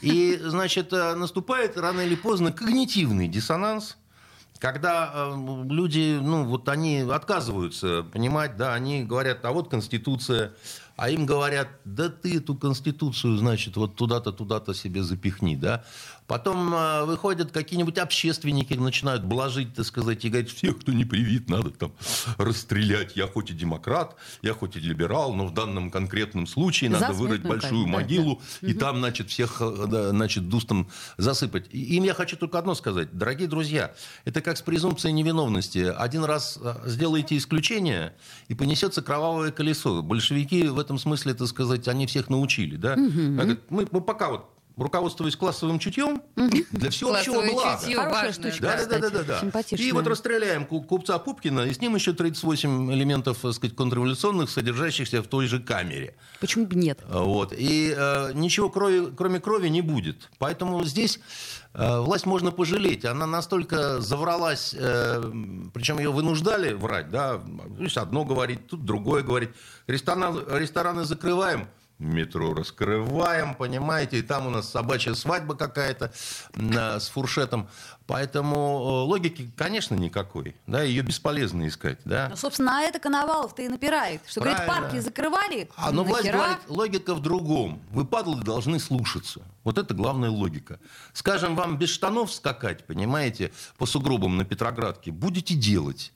И, 0.02 0.40
значит, 0.42 0.94
э, 0.94 1.14
наступает 1.16 1.78
рано 1.78 2.02
или 2.02 2.16
поздно 2.16 2.52
когнитивный 2.52 3.28
диссонанс, 3.28 3.98
когда 4.60 5.12
э, 5.14 5.66
люди, 5.70 6.20
ну, 6.22 6.46
вот 6.46 6.70
они 6.70 7.00
отказываются 7.00 8.04
понимать, 8.04 8.56
да, 8.56 8.74
они 8.74 9.04
говорят, 9.04 9.44
а 9.44 9.52
вот 9.52 9.70
Конституция, 9.70 10.54
а 10.96 11.10
им 11.10 11.26
говорят, 11.26 11.68
да 11.84 12.08
ты 12.08 12.38
эту 12.38 12.56
конституцию, 12.56 13.38
значит, 13.38 13.76
вот 13.76 13.96
туда-то, 13.96 14.32
туда-то 14.32 14.74
себе 14.74 15.04
запихни, 15.04 15.56
да. 15.56 15.84
Потом 16.34 16.74
э, 16.74 17.04
выходят 17.04 17.52
какие-нибудь 17.52 18.00
общественники, 18.00 18.74
начинают 18.74 19.24
блажить, 19.24 19.76
так 19.76 19.86
сказать, 19.86 20.26
и 20.26 20.30
говорить, 20.30 20.52
всех, 20.52 20.80
кто 20.80 20.92
не 20.92 21.06
привит, 21.06 21.48
надо 21.48 21.70
там 21.70 21.94
расстрелять. 22.40 23.16
Я 23.16 23.28
хоть 23.28 23.52
и 23.52 23.54
демократ, 23.54 24.16
я 24.42 24.56
хоть 24.56 24.76
и 24.76 24.80
либерал, 24.80 25.36
но 25.36 25.46
в 25.46 25.54
данном 25.54 25.92
конкретном 25.92 26.48
случае 26.48 26.90
надо 26.90 27.14
вырыть 27.14 27.42
смутную 27.42 27.60
большую 27.60 27.84
казнь, 27.84 27.92
да, 27.92 28.00
могилу 28.00 28.42
и 28.62 28.74
там, 28.74 28.98
значит, 28.98 29.30
всех, 29.30 29.62
э, 29.62 29.86
да, 29.88 30.10
значит, 30.10 30.50
дустом 30.50 30.90
засыпать. 31.18 31.68
И 31.70 31.98
им 31.98 32.04
я 32.04 32.16
хочу 32.16 32.36
только 32.36 32.58
одно 32.58 32.74
сказать. 32.74 33.16
Дорогие 33.16 33.48
друзья, 33.48 33.94
это 34.26 34.42
как 34.42 34.58
с 34.58 34.64
презумпцией 34.64 35.14
невиновности. 35.14 35.94
Один 35.96 36.24
раз 36.24 36.58
э, 36.60 36.74
сделаете 36.88 37.38
исключение, 37.38 38.16
и 38.48 38.56
понесется 38.56 39.04
кровавое 39.04 39.52
колесо. 39.52 40.02
Большевики 40.02 40.64
в 40.64 40.80
этом 40.80 40.98
смысле, 40.98 41.36
так 41.36 41.48
сказать, 41.48 41.88
они 41.88 42.08
всех 42.08 42.32
научили. 42.32 42.76
Да? 42.76 42.96
Мы, 42.96 43.60
мы 43.70 44.02
пока 44.02 44.32
вот 44.32 44.53
руководствуясь 44.78 45.36
классовым 45.36 45.80
чутьем, 45.80 46.22
для 46.72 46.90
всеобщего 46.90 47.42
Классовое 47.42 47.52
блага. 47.52 47.80
Хорошая 47.96 48.34
штучка, 48.34 48.62
Да, 48.62 48.86
да, 48.86 49.00
да, 49.00 49.10
да, 49.10 49.42
да. 49.52 49.62
И 49.76 49.92
вот 49.92 50.08
расстреляем 50.08 50.66
ку- 50.66 50.82
купца 50.82 51.20
Пупкина, 51.20 51.62
и 51.62 51.74
с 51.74 51.80
ним 51.80 51.96
еще 51.96 52.14
38 52.14 52.92
элементов, 52.94 53.38
так 53.42 53.54
сказать, 53.54 53.76
контрреволюционных, 53.76 54.50
содержащихся 54.50 55.22
в 55.22 55.28
той 55.28 55.48
же 55.48 55.60
камере. 55.60 56.16
Почему 56.40 56.66
бы 56.66 56.76
нет? 56.76 57.00
Вот. 57.08 57.54
И 57.56 57.94
э, 57.96 58.32
ничего 58.34 58.70
крови, 58.70 59.12
кроме 59.16 59.40
крови 59.40 59.68
не 59.70 59.82
будет. 59.82 60.30
Поэтому 60.40 60.84
здесь 60.86 61.20
э, 61.74 62.00
власть 62.00 62.26
можно 62.26 62.52
пожалеть. 62.52 63.06
Она 63.06 63.28
настолько 63.28 64.02
завралась, 64.02 64.76
э, 64.78 65.22
причем 65.74 66.00
ее 66.00 66.12
вынуждали 66.12 66.74
врать. 66.74 67.10
Да? 67.12 67.38
То 67.78 67.84
есть 67.84 67.98
одно 67.98 68.26
говорить, 68.26 68.68
тут 68.68 68.86
другое 68.86 69.22
говорить. 69.24 69.50
Рестораны, 69.88 70.42
рестораны 70.58 71.04
закрываем, 71.04 71.68
метро 72.00 72.54
раскрываем, 72.54 73.56
понимаете, 73.56 74.20
и 74.20 74.22
там 74.22 74.48
у 74.48 74.50
нас 74.50 74.70
собачья 74.70 75.14
свадьба 75.14 75.56
какая-то 75.56 76.12
э, 76.56 77.00
с 77.00 77.10
фуршетом. 77.10 77.70
Поэтому 78.06 78.56
э, 78.56 79.08
логики, 79.08 79.50
конечно, 79.56 79.96
никакой. 79.96 80.56
Да? 80.68 80.84
Ее 80.84 81.02
бесполезно 81.04 81.68
искать. 81.68 82.00
Да? 82.04 82.28
Ну, 82.30 82.36
собственно, 82.36 82.72
на 82.72 82.84
это 82.84 83.00
Коновалов-то 83.00 83.62
и 83.62 83.68
напирает. 83.70 84.22
Что, 84.28 84.42
говорит, 84.42 84.58
Правильно. 84.66 84.88
парки 84.90 85.00
закрывали, 85.00 85.70
А, 85.78 85.92
но 85.92 86.04
власть 86.04 86.26
нахера? 86.26 86.38
говорит, 86.38 86.60
логика 86.68 87.16
в 87.16 87.22
другом. 87.22 87.82
Вы, 87.92 88.06
падлы, 88.06 88.44
должны 88.44 88.80
слушаться. 88.80 89.42
Вот 89.64 89.78
это 89.78 89.94
главная 89.94 90.30
логика. 90.30 90.80
Скажем, 91.14 91.56
вам 91.56 91.78
без 91.78 91.90
штанов 91.90 92.34
скакать, 92.34 92.86
понимаете, 92.86 93.54
по 93.78 93.86
сугробам 93.86 94.36
на 94.36 94.44
Петроградке, 94.44 95.12
будете 95.12 95.56
делать. 95.56 96.12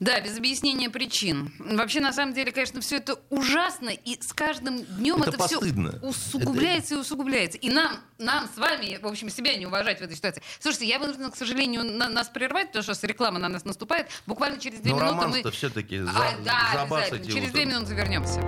Да, 0.00 0.20
без 0.20 0.36
объяснения 0.38 0.90
причин. 0.90 1.52
Вообще, 1.58 2.00
на 2.00 2.12
самом 2.12 2.32
деле, 2.32 2.52
конечно, 2.52 2.80
все 2.80 2.96
это 2.98 3.18
ужасно, 3.30 3.88
и 3.88 4.20
с 4.20 4.32
каждым 4.32 4.84
днем 4.84 5.20
Это 5.22 5.30
это, 5.32 5.46
все 5.46 5.58
усугубляется 6.02 6.94
и 6.94 6.98
усугубляется. 6.98 7.58
И 7.58 7.68
нам, 7.68 7.98
нам 8.18 8.48
с 8.54 8.56
вами, 8.58 8.98
в 9.02 9.06
общем, 9.06 9.28
себя 9.28 9.56
не 9.56 9.66
уважать 9.66 9.98
в 9.98 10.02
этой 10.02 10.16
ситуации. 10.16 10.40
Слушайте, 10.60 10.86
я 10.86 11.00
вынуждена, 11.00 11.30
к 11.30 11.36
сожалению, 11.36 11.82
на- 11.84 12.08
нас 12.08 12.28
прервать, 12.28 12.68
потому 12.72 12.94
что 12.94 13.06
реклама 13.08 13.40
на 13.40 13.48
нас 13.48 13.64
наступает. 13.64 14.08
Буквально 14.26 14.58
через 14.60 14.78
две 14.80 14.92
Но 14.92 14.98
минуты 14.98 15.14
романс-то 15.16 15.48
мы... 15.48 15.50
все-таки 15.52 15.98
за, 16.00 16.10
А, 16.10 16.36
да, 16.44 16.82
обязательно. 16.82 17.32
Через 17.32 17.50
две 17.50 17.64
минуты 17.64 17.94
вернемся. 17.94 18.40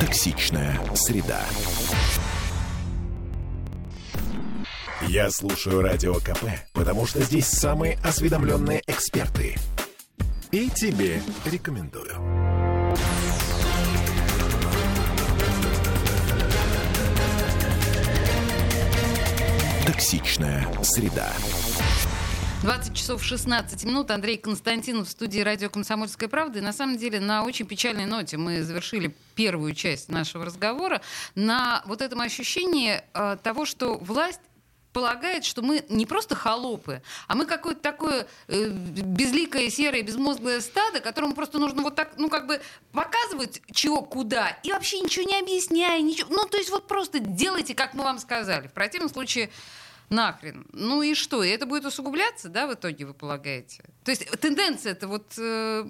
Токсичная 0.00 0.80
среда. 0.96 1.44
Я 5.12 5.28
слушаю 5.28 5.82
Радио 5.82 6.14
КП, 6.20 6.44
потому 6.72 7.04
что 7.04 7.20
здесь 7.20 7.46
самые 7.46 7.98
осведомленные 8.04 8.80
эксперты. 8.86 9.56
И 10.52 10.70
тебе 10.70 11.20
рекомендую. 11.44 12.14
Токсичная 19.84 20.64
среда. 20.84 21.32
20 22.62 22.94
часов 22.94 23.24
16 23.24 23.84
минут. 23.86 24.12
Андрей 24.12 24.36
Константинов 24.36 25.08
в 25.08 25.10
студии 25.10 25.40
радио 25.40 25.70
«Комсомольская 25.70 26.28
правда». 26.28 26.58
И 26.58 26.62
на 26.62 26.72
самом 26.72 26.98
деле 26.98 27.18
на 27.18 27.42
очень 27.42 27.66
печальной 27.66 28.04
ноте 28.04 28.36
мы 28.36 28.62
завершили 28.62 29.12
первую 29.34 29.74
часть 29.74 30.10
нашего 30.10 30.44
разговора 30.44 31.00
на 31.34 31.82
вот 31.86 32.00
этом 32.00 32.20
ощущении 32.20 33.00
э, 33.14 33.36
того, 33.42 33.64
что 33.64 33.96
власть 33.96 34.40
полагает, 34.92 35.44
что 35.44 35.62
мы 35.62 35.84
не 35.88 36.06
просто 36.06 36.34
холопы, 36.34 37.02
а 37.28 37.34
мы 37.34 37.46
какое-то 37.46 37.80
такое 37.80 38.26
э, 38.48 38.68
безликое, 38.68 39.70
серое, 39.70 40.02
безмозглое 40.02 40.60
стадо, 40.60 41.00
которому 41.00 41.34
просто 41.34 41.58
нужно 41.58 41.82
вот 41.82 41.94
так, 41.94 42.12
ну, 42.16 42.28
как 42.28 42.46
бы 42.46 42.60
показывать, 42.92 43.62
чего, 43.72 44.02
куда, 44.02 44.48
и 44.64 44.72
вообще 44.72 45.00
ничего 45.00 45.24
не 45.28 45.38
объясняя, 45.38 46.00
ничего. 46.00 46.28
Ну, 46.30 46.46
то 46.46 46.56
есть 46.56 46.70
вот 46.70 46.88
просто 46.88 47.20
делайте, 47.20 47.74
как 47.74 47.94
мы 47.94 48.02
вам 48.02 48.18
сказали. 48.18 48.68
В 48.68 48.72
противном 48.72 49.08
случае 49.08 49.50
нахрен. 50.08 50.66
Ну 50.72 51.02
и 51.02 51.14
что? 51.14 51.42
И 51.42 51.48
это 51.48 51.66
будет 51.66 51.84
усугубляться, 51.84 52.48
да, 52.48 52.66
в 52.66 52.74
итоге, 52.74 53.06
вы 53.06 53.14
полагаете? 53.14 53.84
То 54.04 54.10
есть 54.10 54.28
тенденция 54.40 54.92
это 54.92 55.06
вот... 55.06 55.26
э, 55.38 55.84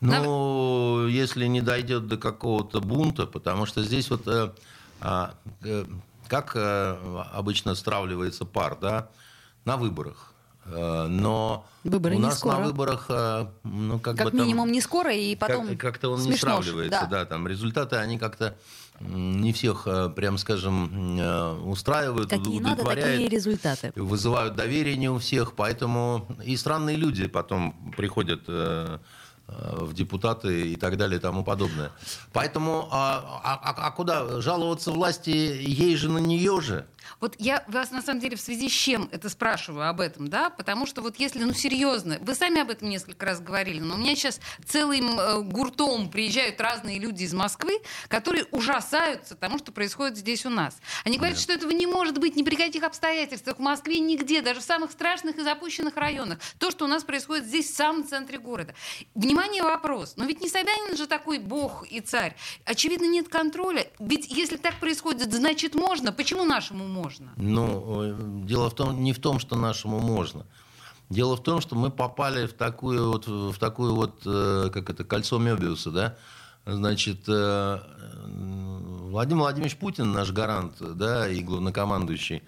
Ну, 0.00 1.06
если 1.06 1.44
не 1.46 1.60
дойдет 1.60 2.06
до 2.06 2.16
какого-то 2.16 2.80
бунта, 2.80 3.26
потому 3.26 3.66
что 3.66 3.82
здесь 3.82 4.08
вот 4.08 4.26
э, 4.26 4.50
а, 5.02 5.34
э, 5.62 5.84
как 6.30 6.52
э, 6.54 6.96
обычно 7.34 7.74
стравливается 7.74 8.44
пар, 8.44 8.78
да, 8.80 9.08
на 9.64 9.76
выборах. 9.76 10.32
Э, 10.64 11.06
Но 11.08 11.66
Выборы 11.82 12.14
у 12.14 12.18
не 12.18 12.24
нас 12.24 12.38
скоро. 12.38 12.58
на 12.58 12.64
выборах, 12.66 13.06
э, 13.08 13.46
ну, 13.64 13.98
как, 13.98 14.16
Как 14.16 14.26
бы 14.26 14.30
там- 14.30 14.40
минимум 14.46 14.70
не 14.70 14.80
скоро, 14.80 15.12
и 15.12 15.34
потом 15.34 15.66
как- 15.68 15.78
как-то 15.78 16.10
он 16.12 16.20
не 16.20 16.26
смешно, 16.32 16.62
сравнивается, 16.62 17.08
да. 17.10 17.24
там 17.24 17.48
результаты, 17.48 17.96
они 17.96 18.16
как-то 18.18 18.56
не 19.00 19.52
всех, 19.54 19.88
прям 20.14 20.36
скажем, 20.38 21.18
устраивают, 21.68 22.28
Какие 22.30 22.60
надо, 22.60 22.82
удовлетворяют 22.82 23.12
такие 23.14 23.28
результаты. 23.28 23.92
вызывают 23.96 24.54
доверие 24.54 24.96
не 24.96 25.08
у 25.08 25.18
всех, 25.18 25.54
поэтому 25.54 26.28
и 26.44 26.54
странные 26.56 26.96
люди 26.96 27.26
потом 27.26 27.92
приходят 27.96 28.42
в 29.72 29.92
депутаты 29.94 30.72
и 30.72 30.76
так 30.76 30.96
далее 30.96 31.18
и 31.18 31.20
тому 31.20 31.44
подобное. 31.44 31.90
Поэтому, 32.32 32.88
а, 32.90 33.40
а- 33.44 33.60
а- 33.62 33.86
а 33.86 33.90
куда 33.90 34.40
жаловаться 34.40 34.92
власти, 34.92 35.30
ей 35.30 35.96
же 35.96 36.08
на 36.08 36.18
нее 36.18 36.60
же? 36.60 36.86
Вот 37.20 37.34
я 37.38 37.64
вас 37.68 37.90
на 37.90 38.02
самом 38.02 38.20
деле 38.20 38.36
в 38.36 38.40
связи 38.40 38.68
с 38.68 38.72
чем 38.72 39.08
это 39.12 39.28
спрашиваю 39.28 39.88
об 39.88 40.00
этом, 40.00 40.28
да, 40.28 40.50
потому 40.50 40.86
что 40.86 41.02
вот 41.02 41.16
если, 41.16 41.42
ну 41.42 41.52
серьезно, 41.52 42.18
вы 42.20 42.34
сами 42.34 42.60
об 42.60 42.70
этом 42.70 42.88
несколько 42.88 43.26
раз 43.26 43.40
говорили, 43.40 43.80
но 43.80 43.94
у 43.94 43.98
меня 43.98 44.14
сейчас 44.14 44.40
целым 44.66 45.18
э, 45.18 45.40
гуртом 45.42 46.10
приезжают 46.10 46.60
разные 46.60 46.98
люди 46.98 47.24
из 47.24 47.34
Москвы, 47.34 47.80
которые 48.08 48.44
ужасаются 48.50 49.34
тому, 49.34 49.58
что 49.58 49.72
происходит 49.72 50.16
здесь 50.16 50.46
у 50.46 50.50
нас. 50.50 50.78
Они 51.04 51.18
говорят, 51.18 51.38
что 51.38 51.52
этого 51.52 51.70
не 51.70 51.86
может 51.86 52.18
быть 52.18 52.36
ни 52.36 52.42
при 52.42 52.56
каких 52.56 52.82
обстоятельствах 52.82 53.56
в 53.56 53.60
Москве 53.60 53.98
нигде, 54.00 54.42
даже 54.42 54.60
в 54.60 54.64
самых 54.64 54.92
страшных 54.92 55.36
и 55.38 55.42
запущенных 55.42 55.96
районах. 55.96 56.38
То, 56.58 56.70
что 56.70 56.84
у 56.84 56.88
нас 56.88 57.04
происходит 57.04 57.46
здесь, 57.46 57.70
в 57.70 57.74
самом 57.74 58.06
центре 58.06 58.38
города. 58.38 58.74
Внимание, 59.14 59.62
вопрос. 59.62 60.14
Но 60.16 60.24
ведь 60.24 60.40
не 60.40 60.48
Собянин 60.48 60.96
же 60.96 61.06
такой 61.06 61.38
бог 61.38 61.86
и 61.90 62.00
царь. 62.00 62.36
Очевидно, 62.64 63.06
нет 63.06 63.28
контроля. 63.28 63.86
Ведь 63.98 64.26
если 64.30 64.56
так 64.56 64.78
происходит, 64.80 65.32
значит 65.32 65.74
можно. 65.74 66.12
Почему 66.12 66.44
нашему 66.44 66.86
можно? 66.90 67.32
Ну, 67.36 68.02
э, 68.04 68.16
дело 68.46 68.68
в 68.68 68.74
том, 68.74 69.02
не 69.02 69.12
в 69.12 69.20
том, 69.20 69.38
что 69.38 69.56
нашему 69.56 70.00
можно. 70.00 70.44
Дело 71.08 71.36
в 71.36 71.42
том, 71.42 71.60
что 71.60 71.74
мы 71.74 71.90
попали 71.90 72.46
в 72.46 72.52
такую 72.52 73.10
вот, 73.10 73.26
в 73.26 73.58
такую 73.58 73.94
вот 73.94 74.22
э, 74.26 74.70
как 74.72 74.90
это, 74.90 75.04
кольцо 75.04 75.38
Мебиуса, 75.38 75.90
да? 75.90 76.16
Значит, 76.66 77.24
э, 77.26 77.78
Владимир 78.26 79.42
Владимирович 79.42 79.76
Путин, 79.76 80.12
наш 80.12 80.30
гарант, 80.30 80.74
да, 80.78 81.28
и 81.28 81.42
главнокомандующий, 81.42 82.42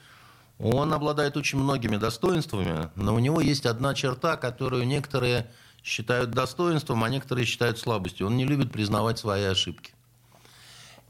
он 0.59 0.93
обладает 0.93 1.37
очень 1.37 1.59
многими 1.59 1.97
достоинствами, 1.97 2.91
но 2.95 3.15
у 3.15 3.19
него 3.19 3.41
есть 3.41 3.67
одна 3.67 3.95
черта, 3.95 4.37
которую 4.37 4.87
некоторые 4.87 5.51
считают 5.83 6.31
достоинством, 6.31 7.03
а 7.03 7.09
некоторые 7.09 7.47
считают 7.47 7.79
слабостью. 7.79 8.29
Он 8.29 8.37
не 8.37 8.45
любит 8.45 8.71
признавать 8.71 9.19
свои 9.19 9.43
ошибки. 9.43 9.93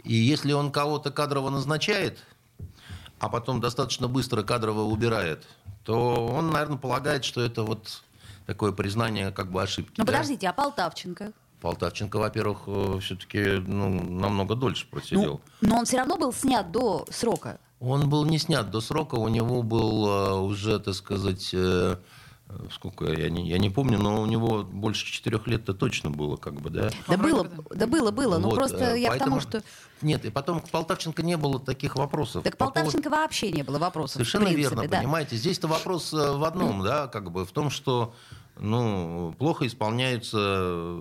И 0.05 0.15
если 0.15 0.53
он 0.53 0.73
кого-то 0.73 1.11
кадрово 1.11 1.51
назначает, 1.51 2.19
а 3.23 3.29
потом 3.29 3.61
достаточно 3.61 4.09
быстро 4.09 4.43
кадрово 4.43 4.81
убирает, 4.81 5.47
то 5.85 6.27
он, 6.27 6.51
наверное, 6.51 6.77
полагает, 6.77 7.25
что 7.25 7.41
это 7.41 7.63
вот 7.63 8.03
такое 8.47 8.73
признание 8.73 9.31
как 9.31 9.53
бы 9.53 9.63
ошибки. 9.63 9.95
Ну 9.97 10.05
да? 10.05 10.13
подождите, 10.13 10.49
а 10.49 10.53
Полтавченко? 10.53 11.33
Полтавченко, 11.61 12.17
во-первых, 12.17 12.63
все-таки 13.01 13.63
ну, 13.65 13.91
намного 13.91 14.57
дольше 14.57 14.89
просидел. 14.91 15.41
Ну, 15.61 15.69
но 15.69 15.79
он 15.79 15.85
все 15.85 15.99
равно 15.99 16.17
был 16.17 16.33
снят 16.33 16.73
до 16.73 17.07
срока. 17.11 17.61
Он 17.79 18.09
был 18.09 18.25
не 18.25 18.39
снят 18.39 18.69
до 18.69 18.81
срока, 18.81 19.15
у 19.15 19.29
него 19.29 19.63
был 19.63 20.09
э, 20.09 20.41
уже, 20.41 20.81
так 20.81 20.95
сказать, 20.95 21.51
э, 21.53 21.99
сколько, 22.73 23.07
я 23.07 23.31
не, 23.31 23.49
я 23.49 23.59
не 23.59 23.71
помню, 23.71 23.99
но 23.99 24.23
у 24.23 24.27
него 24.27 24.63
больше 24.63 25.07
четырех 25.07 25.47
лет-то 25.47 25.75
точно 25.75 26.11
было, 26.11 26.37
как 26.37 26.61
бы, 26.61 26.71
да. 26.71 26.91
Да 27.09 27.17
было, 27.17 27.45
бы, 27.45 27.65
да 27.75 27.87
было, 27.87 28.11
было. 28.11 28.39
Ну 28.39 28.49
Вот, 28.49 28.57
просто 28.57 28.95
э, 28.95 29.01
я 29.01 29.09
поэтому- 29.09 29.39
к 29.39 29.41
тому, 29.45 29.63
что... 29.63 29.63
Нет, 30.01 30.25
и 30.25 30.31
потом 30.31 30.61
к 30.61 30.69
Полтавченко 30.69 31.23
не 31.23 31.37
было 31.37 31.61
таких 31.61 31.97
вопросов. 31.97 32.43
Так 32.43 32.57
По 32.57 32.67
поводу- 32.67 32.75
Полтавченко 32.75 33.11
вообще 33.11 33.53
не 33.53 33.63
было 33.63 33.79
вопросов. 33.79 34.15
Совершенно 34.15 34.47
в 34.47 34.49
принципе, 34.49 34.75
верно, 34.77 34.91
да. 34.91 34.99
понимаете. 34.99 35.37
Здесь-то 35.37 35.69
вопрос 35.69 36.13
э, 36.13 36.33
в 36.33 36.45
одном, 36.45 36.83
да, 36.83 37.07
как 37.09 37.31
бы 37.31 37.45
в 37.45 37.53
том, 37.53 37.71
что 37.71 38.15
ну, 38.59 39.35
плохо 39.39 39.67
исполняются 39.67 40.99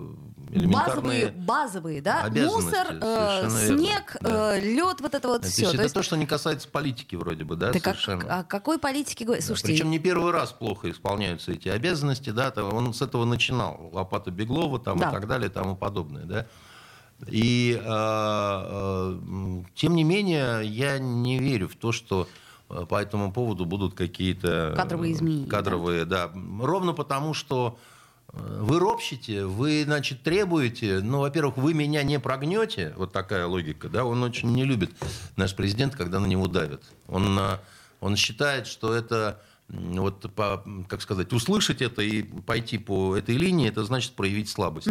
элементарные 0.52 1.28
базовые, 1.28 2.02
базовые, 2.02 2.02
да, 2.02 2.30
мусор, 2.30 2.88
э, 3.02 3.50
снег, 3.68 4.18
да. 4.22 4.58
э, 4.58 4.60
лед, 4.60 5.02
вот 5.02 5.14
это 5.14 5.28
вот 5.28 5.44
То 5.44 5.48
все. 5.48 5.64
есть 5.64 5.76
это 5.76 5.94
то, 5.94 6.04
что 6.04 6.18
не 6.18 6.26
касается 6.26 6.68
политики 6.68 7.16
вроде 7.16 7.44
бы, 7.44 7.56
да, 7.56 7.72
Ты 7.72 7.80
как, 7.80 7.96
совершенно. 8.00 8.40
о 8.40 8.44
какой 8.44 8.78
политике 8.78 9.26
говоришь? 9.26 9.46
Да, 9.46 9.48
Слушайте, 9.48 9.74
Причем 9.74 9.92
не 9.92 10.00
первый 10.00 10.32
раз 10.32 10.52
плохо 10.52 10.90
исполняются 10.90 11.52
эти 11.52 11.70
обязанности, 11.70 12.30
да, 12.32 12.52
то 12.52 12.66
он 12.66 12.94
с 12.94 13.02
этого 13.02 13.26
начинал, 13.26 13.90
Лопата 13.94 14.32
Беглова 14.32 14.80
там 14.80 14.98
Да. 14.98 15.10
и 15.10 15.12
так 15.12 15.28
далее, 15.28 15.50
и 15.50 15.54
тому 15.54 15.76
подобное, 15.76 16.26
да. 16.26 16.48
И 17.28 17.80
э, 17.80 17.84
э, 17.86 19.64
тем 19.76 19.96
не 19.96 20.04
менее 20.04 20.66
я 20.66 20.98
не 20.98 21.38
верю 21.38 21.68
в 21.68 21.76
то, 21.76 21.92
что 21.92 22.28
э, 22.70 22.86
по 22.90 22.96
этому 23.00 23.32
поводу 23.32 23.66
будут 23.66 23.94
какие-то 23.94 24.72
э, 24.74 24.76
Кадровые 24.76 25.14
изменения, 25.14 25.48
Кадровые, 25.48 26.06
да. 26.06 26.32
Ровно 26.60 26.94
потому, 26.94 27.36
что 27.36 27.78
э, 27.78 27.91
вы 28.34 28.80
ропщите, 28.80 29.46
вы, 29.46 29.84
значит, 29.84 30.24
требуете, 30.24 31.02
ну, 31.02 31.20
во-первых, 31.20 31.58
вы 31.58 31.74
меня 31.74 32.04
не 32.04 32.20
прогнете, 32.20 32.94
вот 32.96 33.12
такая 33.12 33.46
логика, 33.46 33.90
да, 33.90 34.06
он 34.06 34.24
очень 34.24 34.54
не 34.54 34.64
любит, 34.64 34.92
наш 35.36 35.56
президент, 35.56 35.96
когда 35.96 36.20
на 36.20 36.26
него 36.28 36.48
давят. 36.48 36.82
Он, 37.08 37.38
э, 37.38 37.58
он 38.00 38.16
считает, 38.16 38.68
что 38.68 38.94
это, 38.94 39.42
вот, 39.68 40.34
по, 40.34 40.64
как 40.88 41.02
сказать, 41.02 41.34
услышать 41.34 41.82
это 41.82 42.02
и 42.02 42.24
пойти 42.24 42.78
по 42.78 43.18
этой 43.18 43.36
линии, 43.36 43.68
это 43.68 43.84
значит 43.84 44.14
проявить 44.14 44.50
слабость. 44.50 44.88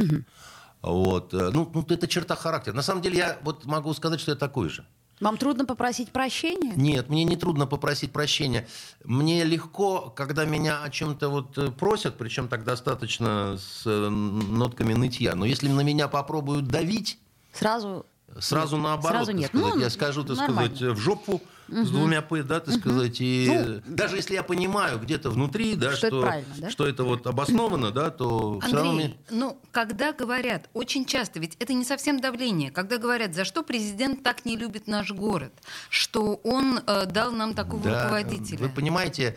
Вот. 0.82 1.34
э, 1.34 1.50
Ну, 1.52 1.70
ну, 1.72 1.86
это 1.88 2.06
черта 2.08 2.36
характера. 2.36 2.74
На 2.74 2.82
самом 2.82 3.02
деле, 3.02 3.18
я 3.18 3.38
вот 3.42 3.64
могу 3.64 3.92
сказать, 3.94 4.20
что 4.20 4.32
я 4.32 4.36
такой 4.36 4.68
же. 4.68 4.84
Вам 5.20 5.36
трудно 5.36 5.64
попросить 5.64 6.10
прощения? 6.10 6.72
Нет, 6.76 7.08
мне 7.08 7.24
не 7.24 7.36
трудно 7.36 7.66
попросить 7.66 8.12
прощения. 8.12 8.66
Мне 9.04 9.44
легко, 9.44 10.10
когда 10.16 10.44
меня 10.44 10.82
о 10.82 10.90
чем-то 10.90 11.28
вот 11.28 11.58
э, 11.58 11.70
просят, 11.70 12.16
причем 12.16 12.48
так 12.48 12.64
достаточно 12.64 13.56
с 13.58 13.82
э, 13.86 14.08
нотками 14.08 14.94
нытья. 14.94 15.34
Но 15.34 15.44
если 15.44 15.68
на 15.68 15.82
меня 15.82 16.08
попробуют 16.08 16.66
давить, 16.66 17.18
Сразу 17.52 18.06
сразу 18.38 18.76
наоборот, 18.76 19.16
сразу 19.26 19.32
нет. 19.32 19.48
сказать, 19.48 19.74
Ну, 19.74 19.80
я 19.80 19.90
скажу, 19.90 20.22
так 20.24 20.36
нормально. 20.36 20.74
сказать, 20.76 20.96
в 20.96 21.00
жопу 21.00 21.42
с 21.70 21.90
двумя 21.90 22.22
п, 22.22 22.42
да, 22.42 22.60
так 22.60 22.74
сказать, 22.74 23.16
и 23.20 23.46
Ну, 23.48 23.82
даже 23.86 24.16
если 24.16 24.34
я 24.34 24.42
понимаю 24.42 24.98
где-то 24.98 25.30
внутри, 25.30 25.74
да, 25.76 25.92
Что 25.92 26.08
что, 26.08 26.26
это 26.26 26.44
да? 26.58 26.70
что 26.70 26.86
это 26.86 27.04
вот 27.04 27.26
обосновано, 27.26 27.90
да, 27.90 28.10
то 28.10 28.60
все 28.60 28.76
равно 28.76 28.92
мне... 28.92 29.04
Андрей, 29.04 29.20
ну, 29.30 29.60
когда 29.70 30.12
говорят, 30.12 30.68
очень 30.72 31.04
часто, 31.04 31.38
ведь 31.40 31.56
это 31.58 31.72
не 31.72 31.84
совсем 31.84 32.20
давление, 32.20 32.70
когда 32.70 32.98
говорят, 32.98 33.34
за 33.34 33.44
что 33.44 33.62
президент 33.62 34.22
так 34.22 34.44
не 34.44 34.56
любит 34.56 34.86
наш 34.86 35.12
город, 35.12 35.52
что 35.88 36.34
он 36.44 36.80
э, 36.86 37.06
дал 37.06 37.32
нам 37.32 37.54
такого 37.54 37.82
Да, 37.82 38.04
руководителя. 38.04 38.58
Вы 38.58 38.68
понимаете, 38.68 39.36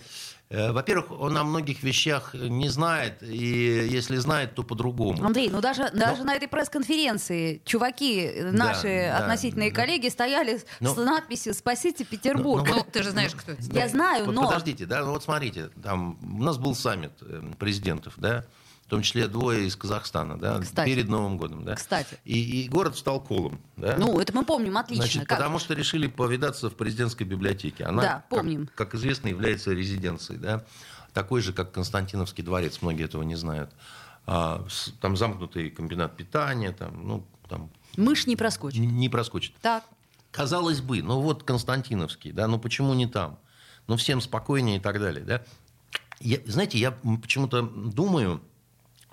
во-первых, 0.49 1.11
он 1.19 1.37
о 1.37 1.43
многих 1.43 1.81
вещах 1.81 2.33
не 2.35 2.69
знает, 2.69 3.23
и 3.23 3.87
если 3.89 4.17
знает, 4.17 4.53
то 4.53 4.63
по-другому. 4.63 5.23
Андрей, 5.25 5.49
ну 5.49 5.61
даже, 5.61 5.89
даже 5.91 6.23
на 6.23 6.35
этой 6.35 6.47
пресс-конференции 6.47 7.61
чуваки, 7.65 8.21
э, 8.21 8.51
наши 8.51 9.07
да, 9.09 9.17
относительные 9.19 9.71
да. 9.71 9.75
коллеги, 9.75 10.09
стояли 10.09 10.57
с- 10.57 10.65
Ну, 10.79 10.93
с 10.93 10.97
надписью 10.97 11.53
«Спасите 11.53 12.03
Петербург». 12.05 12.67
ну, 12.67 12.75
Ну, 12.75 12.85
ты 12.91 13.01
же 13.01 13.11
знаешь, 13.11 13.33
кто 13.33 13.53
это. 13.53 13.61
Я 13.71 13.87
знаю, 13.87 14.31
но... 14.31 14.43
подождите, 14.45 14.85
да, 14.85 15.03
ну 15.03 15.11
вот 15.13 15.23
смотрите, 15.23 15.69
там 15.81 16.19
у 16.21 16.43
нас 16.43 16.57
был 16.57 16.75
саммит 16.75 17.13
э, 17.21 17.41
президентов, 17.57 18.13
да, 18.17 18.45
том 18.93 19.01
числе 19.01 19.27
двое 19.27 19.65
из 19.67 19.75
Казахстана, 19.75 20.37
да, 20.37 20.59
Кстати. 20.59 20.87
перед 20.89 21.07
Новым 21.09 21.37
годом, 21.37 21.63
да. 21.65 21.75
Кстати. 21.75 22.17
И, 22.25 22.63
и 22.63 22.69
город 22.69 22.95
стал 22.97 23.19
колом, 23.19 23.59
да. 23.75 23.95
Ну, 23.97 24.19
это 24.19 24.33
мы 24.33 24.45
помним 24.45 24.77
отлично. 24.77 25.03
Значит, 25.05 25.27
Как- 25.27 25.37
потому 25.39 25.59
что 25.59 25.73
решили 25.73 26.07
повидаться 26.07 26.69
в 26.69 26.75
президентской 26.75 27.23
библиотеке. 27.23 27.85
Она, 27.85 28.01
Да, 28.01 28.13
как- 28.15 28.29
помним. 28.29 28.69
Как, 28.75 28.93
известно, 28.95 29.27
является 29.29 29.71
резиденцией, 29.73 30.39
да, 30.39 30.63
такой 31.13 31.41
же, 31.41 31.53
как 31.53 31.71
Константиновский 31.71 32.43
дворец. 32.43 32.79
Многие 32.81 33.05
этого 33.05 33.23
не 33.23 33.35
знают. 33.35 33.71
А, 34.25 34.63
с- 34.69 34.93
там 35.01 35.17
замкнутый 35.17 35.69
комбинат 35.69 36.15
питания, 36.15 36.71
там, 36.71 37.07
ну, 37.07 37.25
там 37.49 37.69
Мышь 37.97 38.25
не 38.27 38.35
проскочит. 38.35 38.79
не, 38.79 38.87
не 38.87 39.09
проскочит. 39.09 39.53
Так. 39.61 39.83
Казалось 40.31 40.81
бы, 40.81 41.01
ну 41.03 41.19
вот 41.21 41.43
Константиновский, 41.43 42.31
да, 42.31 42.47
ну 42.47 42.57
почему 42.59 42.93
не 42.93 43.05
там? 43.07 43.37
Ну 43.87 43.97
всем 43.97 44.21
спокойнее 44.21 44.77
и 44.77 44.79
так 44.79 44.99
далее, 44.99 45.23
да. 45.25 45.43
Я, 46.19 46.37
знаете, 46.45 46.77
я 46.77 46.91
почему-то 46.91 47.61
думаю, 47.63 48.41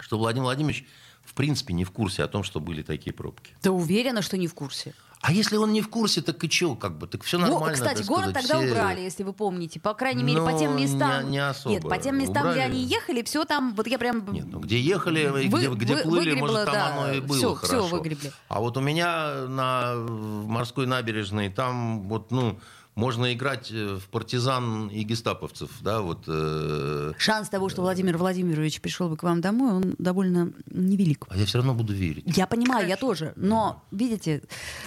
что 0.03 0.19
Владимир 0.19 0.45
Владимирович 0.45 0.85
в 1.25 1.35
принципе 1.35 1.75
не 1.75 1.85
в 1.85 1.91
курсе 1.91 2.23
о 2.25 2.29
том, 2.29 2.43
что 2.43 2.61
были 2.61 2.83
такие 2.83 3.13
пробки. 3.13 3.53
Ты 3.61 3.71
уверена, 3.71 4.23
что 4.23 4.37
не 4.37 4.47
в 4.49 4.55
курсе? 4.55 4.95
А 5.23 5.33
если 5.33 5.57
он 5.59 5.75
не 5.75 5.83
в 5.83 5.91
курсе, 5.91 6.23
так 6.23 6.43
и 6.45 6.49
чё, 6.49 6.75
как 6.77 6.97
бы, 6.97 7.07
так 7.07 7.23
все 7.25 7.37
Во, 7.39 7.47
нормально. 7.47 7.75
кстати, 7.75 7.99
так 7.99 8.07
город 8.07 8.31
сказать, 8.31 8.49
тогда 8.49 8.59
все- 8.65 8.71
убрали, 8.73 9.01
если 9.03 9.23
вы 9.23 9.35
помните. 9.35 9.79
По 9.79 9.93
крайней 9.93 10.23
мере, 10.23 10.39
по 10.41 10.51
Ну, 10.51 10.59
тем 10.59 10.75
местам. 10.79 11.25
не- 11.27 11.33
не 11.33 11.47
особо. 11.47 11.75
Нет, 11.75 11.83
по 11.83 11.99
тем 11.99 12.17
местам, 12.19 12.45
где 12.45 12.53
Убрали. 12.53 12.61
они 12.71 12.83
ехали, 12.85 13.23
все 13.23 13.45
там, 13.45 13.75
вот 13.75 13.87
я 13.87 13.99
прям. 13.99 14.33
Нет, 14.33 14.47
ну 14.49 14.61
где 14.61 14.81
ехали, 14.81 15.27
Вы- 15.27 15.45
где, 15.49 15.69
где 15.69 15.95
вы- 15.97 16.03
плыли, 16.05 16.33
может, 16.41 16.65
там 16.65 16.73
да, 16.75 16.87
оно 16.95 17.13
и 17.13 17.21
было 17.21 17.37
всё- 17.37 17.55
хорошо. 17.55 17.87
всё 17.87 17.97
выгребли. 17.97 18.33
А 18.49 18.61
вот 18.61 18.79
у 18.79 18.81
меня 18.81 19.47
на 19.47 19.95
морской 19.97 20.87
набережной 20.87 21.51
там 21.51 22.09
вот, 22.09 22.31
ну, 22.31 22.59
можно 23.01 23.33
играть 23.33 23.71
э, 23.73 23.99
в 23.99 24.09
партизан 24.11 24.89
и 24.89 25.03
гестаповцев, 25.03 25.71
да, 25.81 26.03
вот. 26.03 26.25
э, 26.29 27.13
Шанс 27.17 27.49
того, 27.49 27.71
что 27.71 27.81
Владимир 27.81 28.19
Владимирович 28.19 28.81
пришел 28.83 29.09
бы 29.09 29.17
к 29.17 29.23
вам 29.23 29.41
домой, 29.41 29.73
он 29.73 29.95
довольно 29.99 30.53
невелик. 30.67 31.27
а 31.31 31.37
я 31.37 31.47
все 31.47 31.59
равно 31.59 31.75
буду 31.75 31.95
верить. 31.95 32.25
Я 32.37 32.47
понимаю, 32.47 32.87
я 32.87 32.97
тоже. 32.97 33.33
Но, 33.37 33.83
видите, 33.91 34.43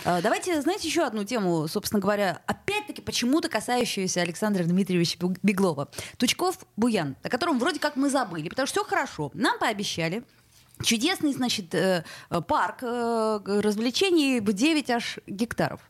э, 0.05 0.21
давайте, 0.21 0.61
знаете, 0.61 0.87
еще 0.87 1.01
одну 1.03 1.23
тему, 1.23 1.67
собственно 1.67 1.99
говоря, 1.99 2.41
опять-таки 2.45 3.01
почему-то 3.01 3.49
касающуюся 3.49 4.21
Александра 4.21 4.63
Дмитриевича 4.63 5.17
Беглова. 5.41 5.89
Тучков-Буян, 6.17 7.15
о 7.23 7.29
котором 7.29 7.57
вроде 7.57 7.79
как 7.79 7.95
мы 7.95 8.11
забыли, 8.11 8.47
потому 8.47 8.67
что 8.67 8.81
все 8.81 8.89
хорошо. 8.89 9.31
Нам 9.33 9.57
пообещали 9.57 10.23
чудесный, 10.83 11.33
значит, 11.33 11.73
э, 11.73 12.03
парк 12.47 12.83
развлечений 12.83 14.39
в 14.39 14.53
9 14.53 14.89
аж 14.91 15.17
гектаров. 15.25 15.81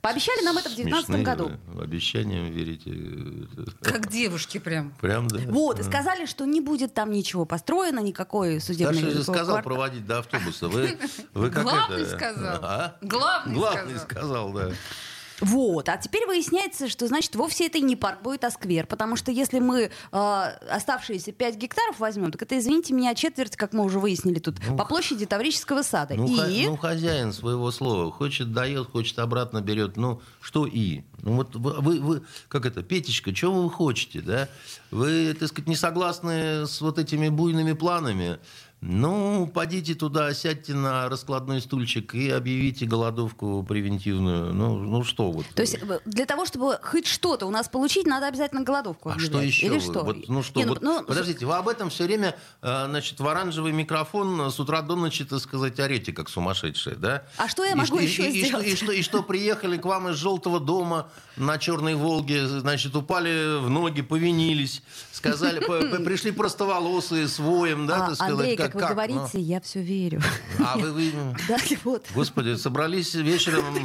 Пообещали 0.00 0.44
нам 0.44 0.56
это 0.58 0.68
в 0.68 0.74
2019 0.74 1.06
Смешные 1.06 1.24
году. 1.24 1.50
вы, 1.66 1.82
Обещаниям 1.84 2.46
верите. 2.50 2.90
э, 2.94 3.64
Как 3.82 4.08
девушки 4.08 4.58
прям. 4.58 4.92
Прям, 5.00 5.28
да. 5.28 5.40
Вот, 5.48 5.78
и 5.80 5.82
сказали, 5.82 6.26
что 6.26 6.44
не 6.44 6.60
будет 6.60 6.94
там 6.94 7.10
ничего 7.10 7.44
построено, 7.44 8.00
никакой 8.00 8.60
судебной 8.60 8.94
Старший 8.98 9.16
же 9.16 9.22
сказал 9.24 9.62
проводить 9.62 10.06
до 10.06 10.18
автобуса. 10.20 10.68
Вы, 10.68 10.98
вы 11.34 11.50
как 11.50 11.62
Главный 11.64 12.02
это? 12.02 12.16
сказал. 12.16 12.58
А? 12.62 12.96
Главный 13.00 13.54
Главный 13.54 13.98
сказал. 13.98 14.08
сказал, 14.08 14.52
да. 14.52 14.70
Вот, 15.40 15.88
а 15.88 15.96
теперь 15.96 16.26
выясняется, 16.26 16.88
что, 16.88 17.06
значит, 17.06 17.34
вовсе 17.34 17.66
это 17.66 17.80
не 17.80 17.96
парк 17.96 18.22
будет, 18.22 18.44
а 18.44 18.50
сквер, 18.50 18.86
потому 18.86 19.16
что 19.16 19.30
если 19.30 19.58
мы 19.58 19.90
э, 20.12 20.16
оставшиеся 20.70 21.32
5 21.32 21.56
гектаров 21.56 21.98
возьмем, 21.98 22.30
так 22.30 22.42
это, 22.42 22.58
извините 22.58 22.94
меня, 22.94 23.14
четверть, 23.14 23.56
как 23.56 23.72
мы 23.72 23.84
уже 23.84 23.98
выяснили 23.98 24.38
тут, 24.38 24.56
по 24.76 24.84
площади 24.84 25.26
Таврического 25.26 25.82
сада. 25.82 26.14
Ну, 26.14 26.26
и... 26.46 26.66
ну, 26.66 26.76
хозяин 26.76 27.32
своего 27.32 27.70
слова. 27.70 28.10
Хочет 28.10 28.52
дает, 28.52 28.90
хочет 28.90 29.18
обратно 29.18 29.60
берет. 29.60 29.96
Ну, 29.96 30.20
что 30.40 30.66
и? 30.66 31.02
Ну, 31.22 31.36
вот 31.36 31.54
вы, 31.54 31.72
вы, 31.80 32.00
вы- 32.00 32.22
как 32.48 32.66
это, 32.66 32.82
Петечка, 32.82 33.32
чего 33.32 33.62
вы 33.62 33.70
хотите, 33.70 34.20
да? 34.20 34.48
Вы, 34.90 35.34
так 35.38 35.48
сказать, 35.48 35.68
не 35.68 35.76
согласны 35.76 36.66
с 36.66 36.80
вот 36.80 36.98
этими 36.98 37.28
буйными 37.28 37.72
планами? 37.72 38.38
Ну, 38.82 39.46
подите 39.46 39.94
туда, 39.94 40.32
сядьте 40.32 40.72
на 40.72 41.06
раскладной 41.10 41.60
стульчик 41.60 42.14
и 42.14 42.30
объявите 42.30 42.86
голодовку 42.86 43.62
превентивную. 43.62 44.54
Ну, 44.54 44.78
ну 44.78 45.04
что 45.04 45.30
вот. 45.30 45.44
То 45.54 45.60
есть 45.60 45.76
э, 45.82 45.98
для 46.06 46.24
того, 46.24 46.46
чтобы 46.46 46.78
хоть 46.82 47.06
что-то 47.06 47.44
у 47.44 47.50
нас 47.50 47.68
получить, 47.68 48.06
надо 48.06 48.28
обязательно 48.28 48.62
голодовку 48.62 49.10
А 49.10 49.12
объявлять. 49.12 49.32
что 49.36 49.46
еще? 49.46 49.66
Или 49.66 49.78
что? 49.80 50.02
Вот, 50.02 50.28
ну 50.28 50.42
что, 50.42 50.60
Не, 50.60 50.64
ну, 50.64 50.72
вот, 50.72 50.82
ну, 50.82 51.02
подождите, 51.04 51.44
вы 51.44 51.56
об 51.56 51.68
этом 51.68 51.90
все 51.90 52.04
время, 52.04 52.34
э, 52.62 52.86
значит, 52.88 53.20
в 53.20 53.28
оранжевый 53.28 53.72
микрофон 53.72 54.50
с 54.50 54.58
утра 54.58 54.80
до 54.80 54.96
ночи, 54.96 55.26
так 55.26 55.40
сказать, 55.40 55.78
орете, 55.78 56.14
как 56.14 56.30
сумасшедшие, 56.30 56.96
да? 56.96 57.24
А 57.36 57.48
что 57.48 57.64
я 57.64 57.72
И 57.72 57.74
могу 57.74 57.98
и- 57.98 58.04
еще 58.04 58.30
и, 58.30 58.40
и, 58.40 58.44
что, 58.46 58.60
сделать? 58.62 58.66
и, 58.66 58.76
что, 58.76 58.92
и 58.92 59.02
что 59.02 59.22
приехали 59.22 59.76
к 59.76 59.84
вам 59.84 60.08
из 60.08 60.16
желтого 60.16 60.58
дома 60.58 61.10
на 61.36 61.58
Черной 61.58 61.96
Волге, 61.96 62.48
значит, 62.48 62.96
упали 62.96 63.58
в 63.62 63.68
ноги, 63.68 64.00
повинились, 64.00 64.82
сказали, 65.12 65.60
пришли 66.02 66.30
простоволосые 66.30 67.28
с 67.28 67.38
воем, 67.38 67.86
да, 67.86 68.06
а, 68.06 68.08
так 68.08 68.14
сказать, 68.16 68.69
как, 68.70 68.80
как, 68.80 68.90
вы 68.90 68.96
как? 68.96 69.08
говорите, 69.08 69.40
я 69.40 69.60
все 69.60 69.80
верю. 69.80 70.22
Ну, 70.58 70.66
а 70.66 70.76
вы, 70.78 70.92
вы- 70.92 71.10
Да, 71.48 71.56
вот. 71.84 72.06
Господи, 72.14 72.56
собрались 72.56 73.14
вечером 73.14 73.64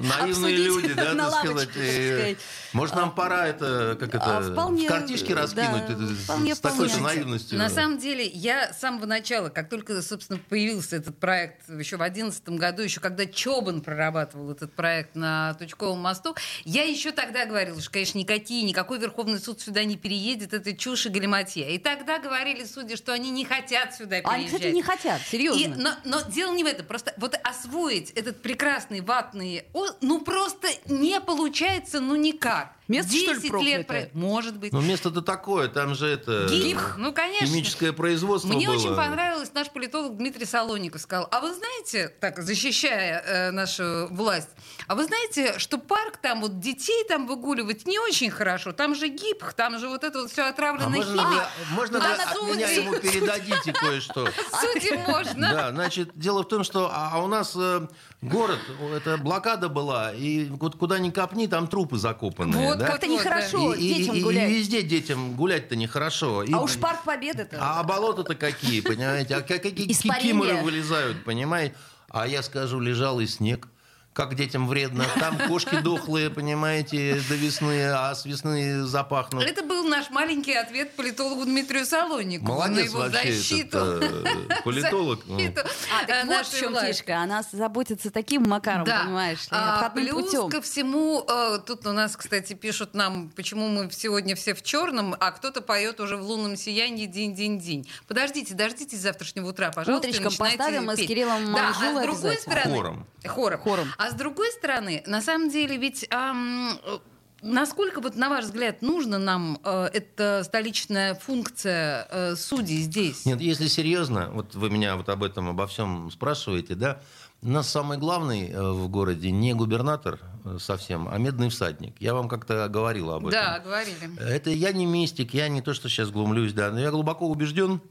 наивные 0.00 0.56
люди, 0.56 0.92
да, 0.94 1.14
так 1.44 1.60
сказать. 1.60 2.38
Может, 2.72 2.96
нам 2.96 3.14
пора 3.14 3.48
это, 3.48 3.96
как 3.98 4.14
это, 4.14 4.38
А, 4.38 4.40
в 4.40 4.86
картишки 4.86 5.32
раскинуть 5.32 5.84
это, 5.88 6.54
с 6.54 6.60
такой-то 6.60 6.98
наивностью. 7.00 7.58
На 7.58 7.68
самом 7.68 7.98
деле, 7.98 8.26
я 8.26 8.72
с 8.72 8.80
самого 8.80 9.06
начала, 9.06 9.48
как 9.48 9.68
только, 9.68 10.00
собственно, 10.02 10.38
появился 10.48 10.96
этот 10.96 11.18
проект 11.18 11.68
еще 11.68 11.96
в 11.96 12.00
2011 12.00 12.48
году, 12.50 12.82
еще 12.82 13.00
когда 13.00 13.26
Чобан 13.26 13.80
прорабатывал 13.80 14.50
этот 14.50 14.72
проект 14.74 15.14
на 15.14 15.54
Тучковом 15.54 16.00
мосту, 16.00 16.34
я 16.64 16.82
еще 16.84 17.12
тогда 17.12 17.46
говорила, 17.46 17.80
что, 17.80 17.90
конечно, 17.90 18.18
никакие, 18.18 18.62
никакой 18.62 18.98
Верховный 18.98 19.38
суд 19.38 19.60
сюда 19.60 19.84
не 19.84 19.96
переедет, 19.96 20.52
это 20.52 20.76
чушь 20.76 21.06
и 21.06 21.08
галиматья. 21.08 21.68
И 21.68 21.78
тогда 21.78 22.18
говорили 22.18 22.64
судьи, 22.64 22.96
что 22.96 23.12
они 23.12 23.30
не 23.30 23.44
хотят 23.44 23.94
сюда 23.94 24.20
переезжать. 24.24 24.34
Они, 24.40 24.46
кстати, 24.46 24.72
не 24.72 24.82
хотят, 24.82 25.22
серьезно. 25.22 25.60
И- 25.60 25.68
но, 25.68 25.90
но 26.04 26.20
дело 26.22 26.54
не 26.54 26.64
в 26.64 26.66
этом. 26.66 26.86
Просто 26.86 27.14
вот 27.16 27.38
освоить 27.44 28.10
этот 28.10 28.42
прекрасный 28.42 29.00
ватный... 29.00 29.64
Ну, 30.00 30.20
просто 30.20 30.68
не 30.86 31.20
получается, 31.20 32.00
ну, 32.00 32.16
никак. 32.16 32.74
Место, 32.88 33.12
что 33.12 33.18
ли, 33.18 33.26
10 33.40 33.42
лет... 33.44 33.50
проклятое? 33.50 34.06
про- 34.08 34.18
Может 34.18 34.56
быть. 34.58 34.72
Ну, 34.72 34.80
место-то 34.82 35.22
такое, 35.22 35.68
там 35.68 35.94
же 35.94 36.06
это... 36.06 36.46
Гиб. 36.50 36.78
Ну, 36.98 37.12
конечно. 37.12 37.46
Химическое 37.46 37.92
производство 37.92 38.48
Мне 38.52 38.66
было. 38.66 38.76
очень 38.76 38.94
понравилось, 38.94 39.50
наш 39.54 39.70
политолог 39.70 40.16
Дмитрий 40.18 40.44
Солоников 40.44 41.00
сказал, 41.00 41.26
а 41.30 41.40
вы 41.40 41.54
знаете, 41.54 42.08
так, 42.20 42.38
защищая 42.42 43.22
э, 43.26 43.50
нашу 43.52 44.08
власть, 44.10 44.50
а 44.86 44.94
вы 44.94 45.04
знаете, 45.04 45.58
что 45.58 45.78
парк 45.78 46.18
там, 46.18 46.40
вот 46.42 46.60
детей 46.60 47.04
там 47.08 47.26
выгуливать 47.26 47.86
не 47.86 47.98
очень 47.98 48.30
хорошо, 48.30 48.72
там 48.72 48.94
же 48.94 49.08
гиб, 49.08 49.42
там 49.56 49.78
же 49.78 49.88
вот 49.88 50.04
это 50.04 50.20
вот 50.20 50.30
все 50.30 50.42
А 50.42 50.48
отравлено 50.50 50.90
можно, 50.90 51.22
химией. 51.22 51.42
можно 51.70 52.00
Да, 52.00 52.08
вы 52.08 52.22
от 52.22 52.36
судьи. 52.36 52.54
меня 52.56 52.70
ему 52.70 52.92
передадите 53.00 53.72
кое-что? 53.72 54.28
Судим 54.60 55.00
можно. 55.06 55.50
Да, 55.50 55.70
значит, 55.70 56.10
дело 56.14 56.42
в 56.42 56.48
том, 56.48 56.64
что 56.64 56.90
а, 56.92 57.10
а 57.14 57.22
у 57.22 57.28
нас 57.28 57.54
э, 57.56 57.86
город, 58.28 58.58
это 58.96 59.16
блокада 59.18 59.68
была, 59.68 60.12
и 60.12 60.46
вот 60.46 60.76
куда 60.76 60.98
ни 60.98 61.10
копни, 61.10 61.46
там 61.46 61.66
трупы 61.66 61.96
закопанные. 61.98 62.68
Вот 62.68 62.78
да? 62.78 62.86
как 62.86 62.92
Как-то 62.94 63.06
нехорошо 63.06 63.74
И- 63.74 63.78
и- 63.80 63.94
детям 63.94 64.16
и- 64.16 64.22
гулять. 64.22 64.50
И 64.50 64.54
везде 64.54 64.82
детям 64.82 65.34
гулять-то 65.36 65.76
нехорошо. 65.76 66.42
И- 66.42 66.52
А 66.52 66.60
уж 66.60 66.76
парк 66.78 67.04
Победы-то. 67.04 67.58
А 67.60 67.82
болота-то 67.82 68.34
какие, 68.34 68.80
понимаете? 68.80 69.36
А 69.36 69.40
как- 69.42 69.62
какие 69.62 69.86
кикиморы 69.88 70.56
вылезают, 70.62 71.24
понимаете? 71.24 71.74
А 72.08 72.26
я 72.26 72.42
скажу, 72.42 72.80
лежал 72.80 73.20
и 73.20 73.26
снег. 73.26 73.68
Как 74.14 74.36
детям 74.36 74.68
вредно. 74.68 75.04
Там 75.18 75.36
кошки 75.48 75.76
дохлые, 75.80 76.30
понимаете, 76.30 77.20
до 77.28 77.34
весны, 77.34 77.90
а 77.90 78.14
с 78.14 78.24
весны 78.24 78.84
запахнут. 78.84 79.42
Это 79.42 79.64
был 79.64 79.82
наш 79.88 80.08
маленький 80.10 80.54
ответ 80.54 80.94
политологу 80.94 81.44
Дмитрию 81.44 81.84
Солоникову 81.84 82.46
на 82.46 82.68
Молодец 82.68 82.84
его 82.84 82.98
вообще 83.00 83.32
защиту. 83.32 83.76
этот 83.76 84.04
э, 84.24 84.62
политолог. 84.64 85.20
Ну, 85.26 85.36
защиту, 85.38 85.60
А, 85.92 86.02
э, 86.04 86.06
так 86.06 86.26
вот 86.26 86.46
в 86.46 86.58
чем 86.60 86.76
фишка. 86.76 87.18
Она 87.18 87.42
заботится 87.50 88.12
таким 88.12 88.44
макаром, 88.44 88.84
понимаешь 88.84 89.40
А, 89.50 89.90
плюс 89.90 90.26
путем. 90.26 90.48
ко 90.48 90.60
всему, 90.62 91.24
э, 91.28 91.58
тут 91.66 91.84
у 91.84 91.92
нас, 91.92 92.16
кстати, 92.16 92.52
пишут 92.52 92.94
нам, 92.94 93.30
почему 93.30 93.66
мы 93.66 93.90
сегодня 93.90 94.36
все 94.36 94.54
в 94.54 94.62
черном, 94.62 95.16
а 95.18 95.32
кто-то 95.32 95.60
поет 95.60 95.98
уже 95.98 96.16
в 96.16 96.22
лунном 96.22 96.56
сиянии 96.56 97.06
день-день-день. 97.06 97.88
Подождите, 98.06 98.54
дождитесь 98.54 99.00
завтрашнего 99.00 99.48
утра, 99.48 99.72
пожалуйста. 99.72 100.08
Утречком 100.08 100.32
поставим 100.36 100.84
мы 100.84 100.96
с. 100.96 101.00
Кириллом 101.00 101.52
да, 101.52 101.58
а 101.58 101.72
Манжулой 101.72 102.04
с 102.04 102.06
другой 102.06 102.36
стороны... 102.36 102.74
Хором. 102.76 103.06
Хором. 103.26 103.60
Хором. 103.60 103.88
А 104.04 104.10
с 104.10 104.14
другой 104.14 104.50
стороны, 104.52 105.02
на 105.06 105.22
самом 105.22 105.48
деле, 105.48 105.78
ведь... 105.78 106.06
ам, 106.10 106.78
э, 106.84 106.98
Насколько, 107.46 108.00
вот, 108.00 108.16
на 108.16 108.30
ваш 108.30 108.46
взгляд, 108.46 108.80
нужна 108.80 109.18
нам 109.18 109.58
э, 109.62 109.90
эта 109.92 110.42
столичная 110.44 111.14
функция 111.14 112.08
э, 112.10 112.36
судей 112.36 112.78
здесь? 112.78 113.26
Нет, 113.26 113.38
если 113.42 113.66
серьезно, 113.66 114.30
вот 114.32 114.54
вы 114.54 114.70
меня 114.70 114.96
вот 114.96 115.10
об 115.10 115.22
этом, 115.22 115.50
обо 115.50 115.66
всем 115.66 116.10
спрашиваете, 116.10 116.74
да, 116.74 117.02
у 117.42 117.48
нас 117.48 117.68
самый 117.68 117.98
главный 117.98 118.48
э, 118.48 118.72
в 118.72 118.88
городе 118.88 119.30
не 119.30 119.52
губернатор 119.52 120.20
э, 120.46 120.56
совсем, 120.58 121.06
а 121.06 121.18
медный 121.18 121.50
всадник. 121.50 121.94
Я 122.00 122.14
вам 122.14 122.28
как-то 122.28 122.66
говорил 122.70 123.10
об 123.10 123.26
этом. 123.26 123.32
Да, 123.32 123.58
говорили. 123.58 124.18
Это 124.18 124.48
я 124.48 124.72
не 124.72 124.86
мистик, 124.86 125.34
я 125.34 125.48
не 125.48 125.60
то, 125.60 125.74
что 125.74 125.90
сейчас 125.90 126.10
глумлюсь, 126.10 126.54
да, 126.54 126.70
но 126.70 126.80
я 126.80 126.90
глубоко 126.90 127.28
убежден, 127.28 127.82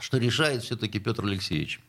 что 0.00 0.18
решает 0.18 0.64
все-таки 0.64 0.98
Петр 0.98 1.24
Алексеевич. 1.24 1.80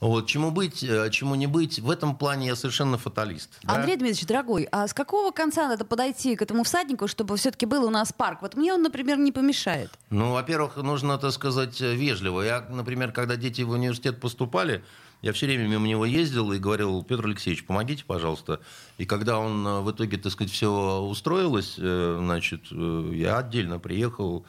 Вот, 0.00 0.26
чему 0.26 0.50
быть, 0.50 0.82
э, 0.82 1.10
чему 1.10 1.34
не 1.34 1.46
быть, 1.46 1.78
в 1.78 1.90
этом 1.90 2.16
плане 2.16 2.46
я 2.46 2.56
совершенно 2.56 2.96
фаталист. 2.96 3.50
да. 3.62 3.74
Андрей 3.74 3.96
Дмитриевич, 3.96 4.26
дорогой, 4.26 4.66
а 4.72 4.88
с 4.88 4.94
какого 4.94 5.30
конца 5.30 5.68
надо 5.68 5.84
подойти 5.84 6.36
к 6.36 6.42
этому 6.42 6.64
всаднику, 6.64 7.06
чтобы 7.06 7.36
все-таки 7.36 7.66
был 7.66 7.84
у 7.84 7.90
нас 7.90 8.10
парк? 8.12 8.38
Вот 8.40 8.56
мне 8.56 8.72
он, 8.72 8.82
например, 8.82 9.18
не 9.18 9.30
помешает. 9.30 9.90
Ну, 10.08 10.32
во-первых, 10.32 10.76
нужно, 10.76 11.18
так 11.18 11.32
сказать, 11.32 11.80
вежливо. 11.80 12.40
Я, 12.40 12.66
например, 12.70 13.12
когда 13.12 13.36
дети 13.36 13.60
в 13.60 13.70
университет 13.70 14.20
поступали, 14.20 14.82
я 15.20 15.34
все 15.34 15.44
время 15.44 15.66
мимо 15.66 15.86
него 15.86 16.06
ездил 16.06 16.50
и 16.52 16.58
говорил, 16.58 17.02
Петр 17.02 17.26
Алексеевич, 17.26 17.66
помогите, 17.66 18.04
пожалуйста. 18.06 18.60
И 18.96 19.04
когда 19.04 19.38
он 19.38 19.66
э, 19.66 19.80
в 19.80 19.90
итоге, 19.90 20.16
так 20.16 20.32
сказать, 20.32 20.50
все 20.50 21.00
устроилось, 21.00 21.74
э, 21.76 22.16
значит, 22.18 22.62
я 22.70 23.36
отдельно 23.36 23.78
приехал 23.78 24.46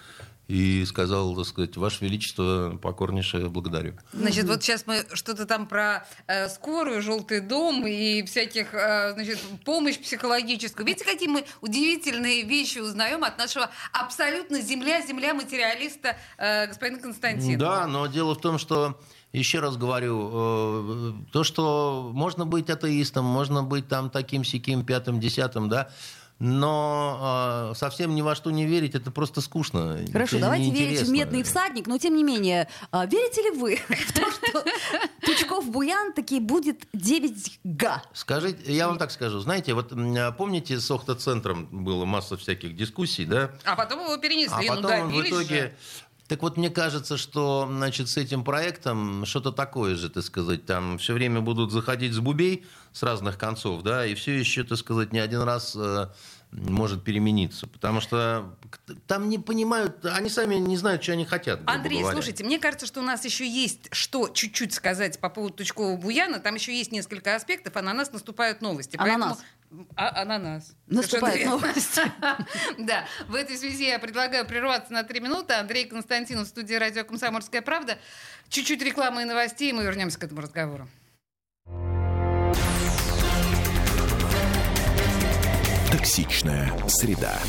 и 0.51 0.83
сказал, 0.85 1.33
так 1.33 1.45
сказать, 1.45 1.77
Ваше 1.77 2.03
Величество, 2.03 2.77
покорнейше 2.81 3.47
благодарю. 3.47 3.93
Значит, 4.11 4.49
вот 4.49 4.61
сейчас 4.61 4.85
мы 4.85 5.05
что-то 5.13 5.45
там 5.45 5.65
про 5.65 6.05
э, 6.27 6.49
скорую, 6.49 7.01
желтый 7.01 7.39
дом 7.39 7.87
и 7.87 8.21
всяких, 8.23 8.73
э, 8.73 9.13
значит, 9.13 9.39
помощь 9.63 9.97
психологическую. 9.97 10.85
Видите, 10.85 11.05
какие 11.05 11.29
мы 11.29 11.45
удивительные 11.61 12.43
вещи 12.43 12.79
узнаем 12.79 13.23
от 13.23 13.37
нашего 13.37 13.69
абсолютно 13.93 14.59
земля-земля 14.59 15.33
материалиста 15.33 16.17
э, 16.37 16.67
господина 16.67 16.99
Константина. 16.99 17.57
Да, 17.57 17.87
но 17.87 18.07
дело 18.07 18.35
в 18.35 18.41
том, 18.41 18.57
что 18.57 18.99
еще 19.31 19.61
раз 19.61 19.77
говорю, 19.77 20.31
э, 20.33 21.13
то, 21.31 21.45
что 21.45 22.11
можно 22.13 22.45
быть 22.45 22.69
атеистом, 22.69 23.23
можно 23.23 23.63
быть 23.63 23.87
там 23.87 24.09
таким 24.09 24.43
сяким 24.43 24.83
пятым, 24.83 25.21
десятым, 25.21 25.69
да, 25.69 25.89
но 26.43 27.69
э, 27.71 27.75
совсем 27.77 28.15
ни 28.15 28.23
во 28.23 28.33
что 28.33 28.49
не 28.49 28.65
верить, 28.65 28.95
это 28.95 29.11
просто 29.11 29.41
скучно. 29.41 29.99
Хорошо, 30.11 30.37
это 30.37 30.45
давайте 30.45 30.71
верить 30.71 31.01
в 31.03 31.09
медный 31.11 31.43
всадник, 31.43 31.85
но 31.85 31.99
тем 31.99 32.15
не 32.15 32.23
менее, 32.23 32.67
а, 32.89 33.05
верите 33.05 33.43
ли 33.43 33.51
вы 33.51 33.75
в 33.89 34.13
то, 34.13 34.31
что 34.31 34.63
Тучков-Буян 35.21 36.13
таки 36.13 36.39
будет 36.39 36.87
9Г? 36.95 38.01
Скажите, 38.13 38.73
я 38.73 38.87
вам 38.87 38.97
так 38.97 39.11
скажу, 39.11 39.39
знаете, 39.39 39.75
вот 39.75 39.91
м, 39.91 40.33
помните, 40.33 40.79
с 40.79 40.89
Охта-центром 40.89 41.67
было 41.71 42.05
масса 42.05 42.37
всяких 42.37 42.75
дискуссий, 42.75 43.25
да? 43.25 43.51
А 43.63 43.75
потом 43.75 43.99
его 44.03 44.17
перенесли, 44.17 44.67
А 44.67 44.75
ну 44.75 44.81
потом 44.81 45.01
он 45.01 45.09
в 45.11 45.21
итоге... 45.21 45.55
же. 45.55 45.73
Так 46.31 46.43
вот, 46.43 46.55
мне 46.55 46.69
кажется, 46.69 47.17
что 47.17 47.67
значит, 47.69 48.07
с 48.07 48.15
этим 48.15 48.45
проектом 48.45 49.25
что-то 49.25 49.51
такое 49.51 49.95
же, 49.95 50.09
так 50.09 50.23
сказать, 50.23 50.65
там 50.65 50.97
все 50.97 51.11
время 51.11 51.41
будут 51.41 51.73
заходить 51.73 52.13
с 52.13 52.19
бубей 52.19 52.65
с 52.93 53.03
разных 53.03 53.37
концов, 53.37 53.83
да, 53.83 54.05
и 54.05 54.15
все 54.15 54.39
еще, 54.39 54.63
так 54.63 54.77
сказать, 54.77 55.11
не 55.11 55.19
один 55.19 55.41
раз 55.41 55.75
э, 55.75 56.07
может 56.53 57.03
перемениться. 57.03 57.67
Потому 57.67 57.99
что 57.99 58.55
там 59.07 59.27
не 59.27 59.39
понимают, 59.39 60.05
они 60.05 60.29
сами 60.29 60.55
не 60.55 60.77
знают, 60.77 61.03
что 61.03 61.11
они 61.11 61.25
хотят. 61.25 61.59
Андрей, 61.65 61.99
говоря. 61.99 62.15
слушайте, 62.15 62.45
мне 62.45 62.59
кажется, 62.59 62.85
что 62.85 63.01
у 63.01 63.03
нас 63.03 63.25
еще 63.25 63.45
есть 63.45 63.89
что 63.91 64.29
чуть-чуть 64.29 64.73
сказать 64.73 65.19
по 65.19 65.27
поводу 65.27 65.55
Тучкова 65.55 65.97
Буяна. 65.97 66.39
Там 66.39 66.55
еще 66.55 66.73
есть 66.73 66.93
несколько 66.93 67.35
аспектов, 67.35 67.75
а 67.75 67.81
на 67.81 67.91
нас 67.91 68.13
наступают 68.13 68.61
новости. 68.61 68.95
Ананас. 68.95 69.39
Поэтому- 69.39 69.47
А, 69.95 70.21
ананас. 70.21 70.75
Верно. 70.87 71.45
новости. 71.45 72.01
Да, 72.77 73.05
в 73.27 73.35
этой 73.35 73.57
связи 73.57 73.85
я 73.85 73.99
предлагаю 73.99 74.45
прерваться 74.45 74.91
на 74.91 75.03
три 75.03 75.19
минуты. 75.19 75.53
Андрей 75.53 75.85
Константинов 75.85 76.47
в 76.47 76.49
студии 76.49 76.75
радио 76.75 77.05
«Комсомольская 77.05 77.61
правда». 77.61 77.97
Чуть-чуть 78.49 78.81
рекламы 78.81 79.21
и 79.21 79.25
новостей, 79.25 79.69
и 79.69 79.73
мы 79.73 79.83
вернемся 79.83 80.19
к 80.19 80.23
этому 80.23 80.41
разговору. 80.41 80.89
Токсичная 85.91 86.71
среда. 86.87 87.39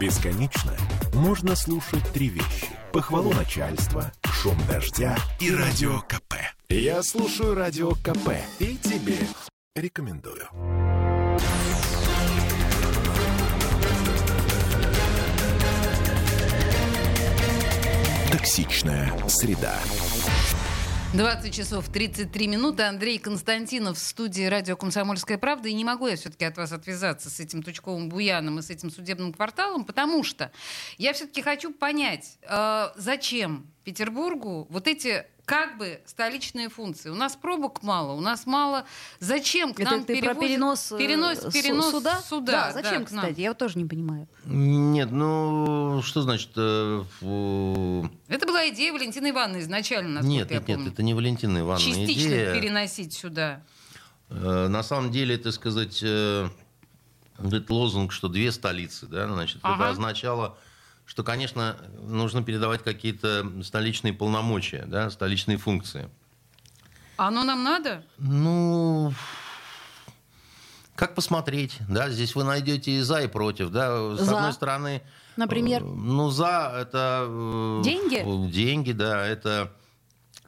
Бесконечно 0.00 0.76
можно 1.14 1.54
слушать 1.54 2.02
три 2.12 2.28
вещи. 2.28 2.68
Похвалу 2.92 3.32
начальства, 3.32 4.12
шум 4.24 4.56
дождя 4.68 5.16
и 5.40 5.54
радио 5.54 6.00
КП. 6.00 6.25
Я 6.68 7.00
слушаю 7.04 7.54
радио 7.54 7.92
КП 7.92 8.30
и 8.58 8.76
тебе 8.76 9.18
рекомендую. 9.76 10.48
Токсичная 18.32 19.12
среда. 19.28 19.78
20 21.14 21.54
часов 21.54 21.88
33 21.88 22.48
минуты. 22.48 22.82
Андрей 22.82 23.18
Константинов 23.18 23.96
в 23.96 24.00
студии 24.00 24.42
радио 24.42 24.76
«Комсомольская 24.76 25.38
правда». 25.38 25.68
И 25.68 25.72
не 25.72 25.84
могу 25.84 26.08
я 26.08 26.16
все-таки 26.16 26.44
от 26.44 26.56
вас 26.56 26.72
отвязаться 26.72 27.30
с 27.30 27.38
этим 27.38 27.62
Тучковым 27.62 28.08
Буяном 28.08 28.58
и 28.58 28.62
с 28.62 28.70
этим 28.70 28.90
судебным 28.90 29.32
кварталом, 29.32 29.84
потому 29.84 30.24
что 30.24 30.50
я 30.98 31.12
все-таки 31.12 31.42
хочу 31.42 31.72
понять, 31.72 32.38
э, 32.42 32.88
зачем 32.96 33.72
Петербургу 33.84 34.66
вот 34.68 34.88
эти 34.88 35.26
как 35.46 35.78
бы 35.78 36.00
столичные 36.06 36.68
функции. 36.68 37.08
У 37.08 37.14
нас 37.14 37.36
пробок 37.36 37.82
мало, 37.84 38.12
у 38.14 38.20
нас 38.20 38.46
мало. 38.46 38.84
Зачем 39.20 39.72
к 39.72 39.80
Это 39.80 39.92
нам 39.92 40.04
ты 40.04 40.20
про 40.20 40.34
перевозят- 40.34 40.40
перенос, 40.40 40.92
э, 40.92 40.98
перенос, 40.98 41.38
перенос 41.52 41.90
суда? 41.92 42.20
суда? 42.20 42.52
Да, 42.52 42.72
зачем, 42.72 43.06
к 43.06 43.10
нам. 43.12 43.22
кстати? 43.24 43.40
Я 43.40 43.50
вот 43.50 43.58
тоже 43.58 43.78
не 43.78 43.84
понимаю. 43.84 44.26
Нет, 44.44 45.10
ну, 45.12 46.02
что 46.02 46.22
значит... 46.22 46.50
э, 46.56 47.04
фу- 47.20 48.10
Это 48.28 48.44
была 48.46 48.68
идея 48.70 48.92
Валентины 48.92 49.30
Ивановны 49.30 49.60
изначально, 49.60 50.10
насколько 50.14 50.32
Нет, 50.32 50.50
я 50.50 50.58
нет, 50.58 50.68
нет, 50.68 50.76
помню. 50.78 50.92
это 50.92 51.02
не 51.04 51.14
Валентина 51.14 51.58
Ивановна 51.58 51.78
Частично 51.94 52.26
идея. 52.28 52.52
переносить 52.60 53.12
сюда. 53.14 53.62
Э, 54.30 54.66
На 54.68 54.82
самом 54.82 55.12
деле, 55.12 55.38
так 55.38 55.52
сказать, 55.52 56.00
э, 56.02 56.48
этот 57.38 57.70
лозунг, 57.70 58.10
что 58.12 58.26
две 58.28 58.50
столицы, 58.50 59.06
да, 59.06 59.28
значит, 59.28 59.58
Ага. 59.62 59.84
это 59.84 59.90
означало, 59.92 60.58
что, 61.06 61.22
конечно, 61.22 61.76
нужно 62.02 62.42
передавать 62.42 62.82
какие-то 62.82 63.46
столичные 63.62 64.12
полномочия, 64.12 64.84
да, 64.86 65.08
столичные 65.10 65.56
функции. 65.56 66.10
А 67.16 67.28
Оно 67.28 67.44
нам 67.44 67.64
надо? 67.64 68.04
Ну, 68.18 69.14
как 70.94 71.14
посмотреть, 71.14 71.78
да, 71.88 72.10
здесь 72.10 72.34
вы 72.34 72.44
найдете 72.44 72.90
и 72.92 73.00
за, 73.00 73.22
и 73.22 73.26
против, 73.28 73.70
да, 73.70 74.16
с 74.16 74.20
За. 74.20 74.36
одной 74.36 74.52
стороны... 74.52 75.02
Например? 75.36 75.82
э, 75.82 75.84
Ну, 75.86 76.30
за 76.30 76.72
это... 76.80 77.24
э, 77.28 77.80
Деньги? 77.84 78.50
Деньги, 78.50 78.92
да, 78.92 79.24
это 79.26 79.72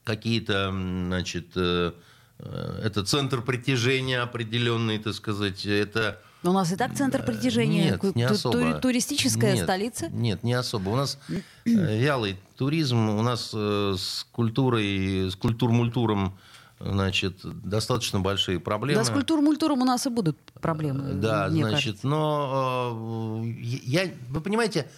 какие-то, 0.05 0.71
значит, 0.71 1.49
э, 1.57 1.92
это 2.38 3.05
центр 3.05 3.42
притяжения 3.42 4.21
определенный, 4.23 4.99
так 4.99 5.14
сказать, 5.14 5.64
это 5.66 6.21
У 6.44 6.53
нас 6.53 6.72
и 6.72 6.77
так 6.77 6.94
центр 6.94 7.24
притяжения, 7.24 7.98
Нет, 8.01 8.16
не 8.16 8.22
особо. 8.22 8.74
ту- 8.74 8.81
туристическая 8.81 9.55
Нет, 9.55 9.64
столица. 9.64 10.09
Нет, 10.09 10.44
не 10.44 10.55
особо. 10.55 10.90
У 10.90 10.96
нас 10.96 11.18
э, 11.29 11.40
вялый 11.64 12.37
туризм, 12.57 13.09
у 13.11 13.22
нас 13.22 13.51
э, 13.53 13.94
с 13.98 14.24
культурой, 14.31 15.31
с 15.31 15.37
культур-мультуром, 15.37 16.38
значит, 16.79 17.40
достаточно 17.42 18.20
большие 18.20 18.61
проблемы. 18.61 19.03
Да, 19.03 19.05
с 19.05 19.11
культур-мультуром 19.11 19.83
у 19.83 19.85
нас 19.85 20.07
и 20.07 20.11
будут 20.11 20.38
проблемы. 20.61 21.14
Да, 21.14 21.51
значит, 21.51 21.72
кажется. 21.72 22.07
но 22.07 23.42
э, 23.44 23.48
я, 23.85 24.09
вы 24.29 24.40
понимаете, 24.40 24.88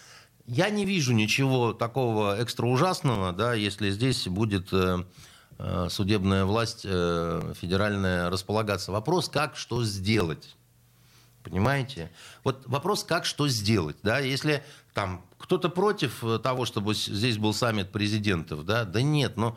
я 0.46 0.68
не 0.68 0.85
вижу 0.85 1.12
ничего 1.14 1.72
такого 1.72 2.37
экстра 2.42 2.66
ужасного, 2.66 3.33
да, 3.33 3.55
если 3.55 3.90
здесь 3.90 4.29
будет 4.29 4.68
э, 4.72 5.05
э, 5.59 5.87
судебная 5.88 6.44
власть 6.44 6.83
э, 6.85 7.55
федеральная 7.59 8.29
располагаться. 8.29 8.92
Вопрос, 8.92 9.31
как 9.31 9.57
что 9.57 9.83
сделать. 9.85 10.57
Понимаете? 11.42 12.11
Вот 12.44 12.66
вопрос, 12.66 13.03
как 13.05 13.24
что 13.24 13.48
сделать, 13.48 13.96
да, 14.03 14.18
если 14.18 14.62
там 14.92 15.24
кто-то 15.38 15.70
против 15.70 16.22
э, 16.22 16.38
того, 16.38 16.66
чтобы 16.66 16.94
здесь 16.94 17.38
был 17.38 17.55
саммит 17.55 17.90
президентов, 17.92 18.66
да, 18.66 18.85
да 18.85 19.00
нет, 19.00 19.38
но 19.38 19.57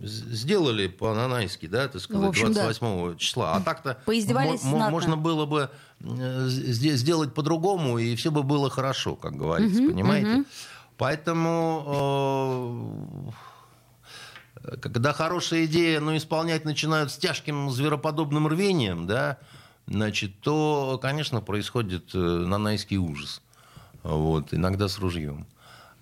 сделали 0.00 0.86
по-нанайски, 0.88 1.66
да, 1.66 1.88
так 1.88 2.00
сказать, 2.00 2.20
Ну, 2.22 2.26
в 2.28 2.30
общем, 2.30 2.54
да. 2.54 2.62
28 2.62 3.18
числа, 3.18 3.56
а 3.56 3.60
так-то 3.60 3.98
Поиздевались 4.06 4.62
можно 4.62 5.18
было 5.18 5.44
бы 5.44 5.68
э, 6.00 6.48
сде- 6.48 6.94
сделать 6.94 7.34
по-другому, 7.34 7.98
и 7.98 8.16
все 8.16 8.30
бы 8.30 8.42
было 8.42 8.70
хорошо, 8.70 9.16
как 9.16 9.34
говорится, 9.36 9.82
понимаете? 9.82 10.44
Поэтому 10.96 11.84
э, 14.64 14.76
когда 14.80 15.12
хорошая 15.12 15.66
идея, 15.66 16.00
но 16.00 16.16
исполнять 16.16 16.64
начинают 16.64 17.12
с 17.12 17.18
тяжким 17.18 17.70
звероподобным 17.70 18.48
рвением, 18.48 19.06
да, 19.06 19.36
значит, 19.86 20.40
то, 20.40 20.98
конечно, 21.00 21.40
происходит 21.40 22.14
э, 22.14 22.18
нанайский 22.18 22.96
ужас. 22.96 23.42
Вот, 24.02 24.54
иногда 24.54 24.88
с 24.88 24.98
ружьем. 24.98 25.46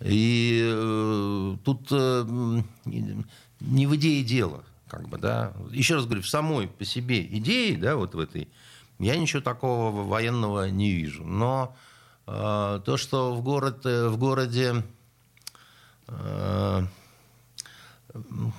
И 0.01 0.63
э, 0.63 1.57
тут 1.65 1.89
э, 1.91 2.25
не 3.61 3.87
в 3.87 3.97
идее 3.97 4.23
дело, 4.25 4.65
как 4.89 5.09
бы, 5.09 5.19
да. 5.19 5.53
Еще 5.71 5.95
раз 5.95 6.05
говорю, 6.05 6.23
в 6.23 6.29
самой 6.29 6.69
по 6.69 6.85
себе 6.85 7.25
идее, 7.25 7.79
да, 7.79 7.97
вот 7.97 8.15
в 8.15 8.19
этой, 8.19 8.49
я 8.99 9.17
ничего 9.17 9.43
такого 9.43 10.03
военного 10.03 10.69
не 10.69 10.91
вижу. 10.91 11.25
Но 11.25 11.75
э, 12.27 12.81
то, 12.85 12.97
что 12.97 13.35
в, 13.35 13.43
город, 13.43 13.87
э, 13.87 14.09
в 14.09 14.19
городе 14.19 14.83
э, 16.09 16.87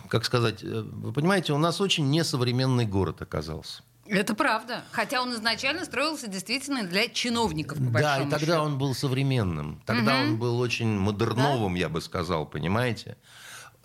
как 0.08 0.26
сказать, 0.26 0.64
э, 0.64 0.82
вы 0.82 1.14
понимаете, 1.14 1.54
у 1.54 1.58
нас 1.58 1.80
очень 1.82 2.10
несовременный 2.10 2.86
город 2.86 3.22
оказался. 3.22 3.84
Это 4.08 4.36
правда. 4.36 4.84
Хотя 4.92 5.22
он 5.22 5.34
изначально 5.34 5.84
строился 5.86 6.28
действительно 6.28 6.84
для 6.84 7.08
чиновников, 7.08 7.78
по 7.80 8.00
Да, 8.00 8.18
и 8.20 8.30
тогда 8.30 8.40
счету. 8.40 8.62
он 8.62 8.78
был 8.78 8.94
современным. 8.94 9.82
Тогда 9.86 10.20
он 10.22 10.38
был 10.38 10.60
очень 10.60 10.88
модерновым, 11.00 11.76
я 11.76 11.90
бы 11.90 12.02
сказал, 12.02 12.46
понимаете? 12.46 13.18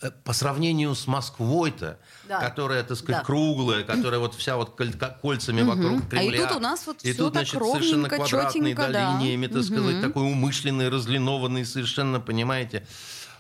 Э, 0.02 0.10
По 0.24 0.32
сравнению 0.32 0.94
с 0.94 1.06
Москвой-то, 1.06 1.98
Да. 2.28 2.40
которая, 2.40 2.82
так 2.84 2.96
сказать, 2.96 3.20
Да. 3.20 3.24
круглая, 3.26 3.82
которая 3.84 4.18
вот 4.20 4.34
вся 4.34 4.56
вот 4.56 4.70
коль- 4.76 4.94
кольцами 5.20 5.60
вокруг 5.62 6.00
А 6.12 6.22
и 6.22 6.28
Кремля. 6.30 6.46
тут 6.46 6.56
у 6.56 6.60
нас 6.60 6.86
вот 6.86 7.02
И 7.02 7.12
всё 7.12 7.24
тут, 7.24 7.34
так 7.34 7.46
значит, 7.46 7.62
совершенно 7.62 8.08
чётенько, 8.26 8.82
да, 8.82 8.88
да. 8.92 9.18
линиями, 9.18 9.46
так 9.46 9.62
сказать, 9.62 10.00
такой 10.00 10.22
умышленный, 10.24 10.88
разлинованный 10.88 11.64
совершенно, 11.66 12.18
понимаете? 12.20 12.86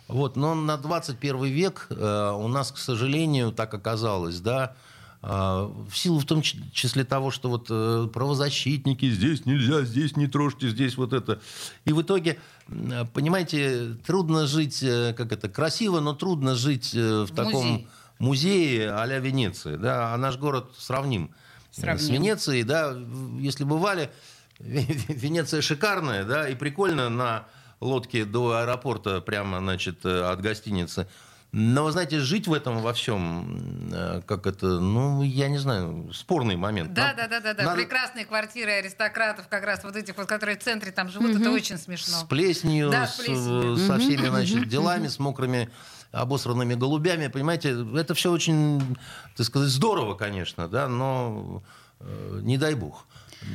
Вот, 0.08 0.36
но 0.36 0.54
на 0.54 0.76
21 0.76 1.44
век 1.46 1.86
э, 1.90 2.32
у 2.36 2.48
нас, 2.48 2.72
к 2.72 2.78
сожалению, 2.78 3.52
так 3.52 3.72
оказалось, 3.72 4.40
да, 4.40 4.74
э, 4.74 4.89
в 5.22 5.90
силу 5.92 6.18
в 6.18 6.24
том 6.24 6.40
числе 6.40 7.04
того, 7.04 7.30
что 7.30 7.50
вот 7.50 7.66
э, 7.68 8.08
правозащитники 8.12 9.10
здесь 9.10 9.44
нельзя, 9.44 9.82
здесь 9.82 10.16
не 10.16 10.26
трожьте, 10.26 10.70
здесь 10.70 10.96
вот 10.96 11.12
это. 11.12 11.40
И 11.84 11.92
в 11.92 12.00
итоге, 12.00 12.38
м, 12.68 13.06
понимаете, 13.08 13.96
трудно 14.06 14.46
жить, 14.46 14.82
э, 14.82 15.12
как 15.14 15.32
это, 15.32 15.50
красиво, 15.50 16.00
но 16.00 16.14
трудно 16.14 16.54
жить 16.54 16.94
э, 16.94 17.24
в, 17.24 17.34
таком 17.34 17.66
музее. 17.66 17.86
музее 18.18 18.90
а-ля 18.92 19.18
Венеция. 19.18 19.76
Да? 19.76 20.14
А 20.14 20.16
наш 20.16 20.38
город 20.38 20.72
сравним, 20.78 21.26
э, 21.26 21.74
с 21.74 21.80
Сравним. 21.80 22.14
Венецией. 22.14 22.62
Да? 22.62 22.96
Если 23.38 23.64
бывали, 23.64 24.10
Венеция 24.58 25.60
шикарная, 25.62 26.24
да, 26.24 26.48
и 26.48 26.54
прикольно 26.54 27.08
на 27.08 27.46
лодке 27.80 28.24
до 28.24 28.58
аэропорта 28.58 29.20
прямо, 29.20 29.58
значит, 29.58 30.04
э, 30.04 30.22
от 30.22 30.40
гостиницы. 30.40 31.08
Но, 31.52 31.82
вы 31.84 31.90
знаете, 31.90 32.20
жить 32.20 32.46
в 32.46 32.52
этом 32.52 32.78
во 32.80 32.92
всем, 32.92 33.90
э, 33.92 34.22
как 34.24 34.46
это, 34.46 34.66
ну, 34.78 35.22
я 35.22 35.48
не 35.48 35.58
знаю, 35.58 36.08
спорный 36.14 36.54
момент. 36.54 36.92
Да, 36.92 37.08
Нам- 37.08 37.16
да, 37.16 37.26
да, 37.28 37.40
да, 37.40 37.54
да. 37.54 37.62
надо 37.64 37.76
Прекрасные 37.76 38.24
квартиры 38.24 38.70
аристократов, 38.72 39.48
как 39.48 39.64
раз 39.64 39.82
вот 39.82 39.96
этих 39.96 40.16
вот, 40.16 40.28
которые 40.28 40.56
в 40.56 40.62
центре 40.62 40.92
там 40.92 41.08
живут, 41.08 41.34
это 41.40 41.50
очень 41.50 41.76
смешно. 41.76 42.18
С 42.18 42.22
плесенью, 42.24 42.90
Да, 42.90 43.08
с, 43.08 43.14
с 43.14 43.18
плесенью. 43.18 43.74
э, 43.74 43.76
со 43.78 43.98
всеми, 43.98 44.28
значит, 44.28 44.68
делами, 44.68 45.08
с 45.08 45.18
мокрыми 45.18 45.70
обосранными 46.12 46.74
голубями, 46.74 47.26
понимаете, 47.26 47.84
это 47.96 48.14
все 48.14 48.30
очень, 48.30 48.96
так 49.36 49.46
сказать, 49.46 49.70
здорово, 49.70 50.14
конечно, 50.14 50.68
да, 50.68 50.86
но 50.88 51.62
э, 51.98 52.40
не 52.42 52.58
дай 52.58 52.74
бог. 52.74 53.06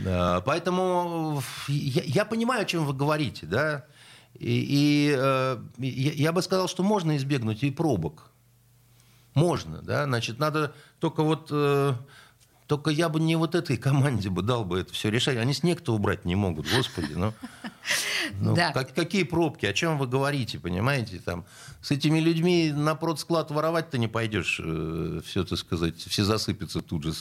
Да, 0.04 0.42
поэтому 0.42 1.42
я, 1.68 2.02
я 2.06 2.26
понимаю, 2.26 2.64
о 2.64 2.66
чем 2.66 2.86
вы 2.86 2.94
говорите, 2.94 3.46
да, 3.46 3.86
и, 4.40 5.10
и, 5.10 5.16
э, 5.18 5.58
я, 5.80 6.32
бы 6.32 6.42
сказал, 6.42 6.68
что 6.68 6.84
можно 6.84 7.16
избегнуть 7.18 7.64
и 7.64 7.72
пробок. 7.72 8.32
Можно, 9.34 9.82
да, 9.82 10.06
значит, 10.06 10.40
надо 10.40 10.74
только 11.00 11.24
вот... 11.24 11.50
э, 11.52 11.94
только 12.68 12.90
я 12.90 13.10
бы 13.10 13.20
не 13.20 13.36
вот 13.36 13.54
этой 13.56 13.78
команде 13.78 14.30
бы 14.30 14.42
дал 14.42 14.66
бы 14.66 14.80
это 14.80 14.92
все 14.94 15.10
решать. 15.12 15.38
Они 15.38 15.54
снег-то 15.54 15.94
убрать 15.94 16.26
не 16.26 16.36
могут, 16.36 16.68
господи. 16.72 17.14
Ну, 17.16 17.34
ну, 18.42 18.56
Да. 18.56 18.72
как- 18.72 18.94
какие 18.96 19.24
пробки? 19.24 19.66
О 19.68 19.74
чем 19.74 19.98
вы 20.00 20.08
говорите, 20.08 20.58
понимаете? 20.60 21.20
Там, 21.20 21.46
с 21.82 21.92
этими 21.92 22.20
людьми 22.20 22.72
на 22.72 22.96
продсклад 22.96 23.52
воровать-то 23.52 23.98
не 24.00 24.08
пойдешь. 24.08 24.60
все, 25.26 25.44
так 25.46 25.60
сказать, 25.60 25.98
все 25.98 26.24
засыпятся 26.24 26.82
тут 26.82 27.04
же. 27.04 27.14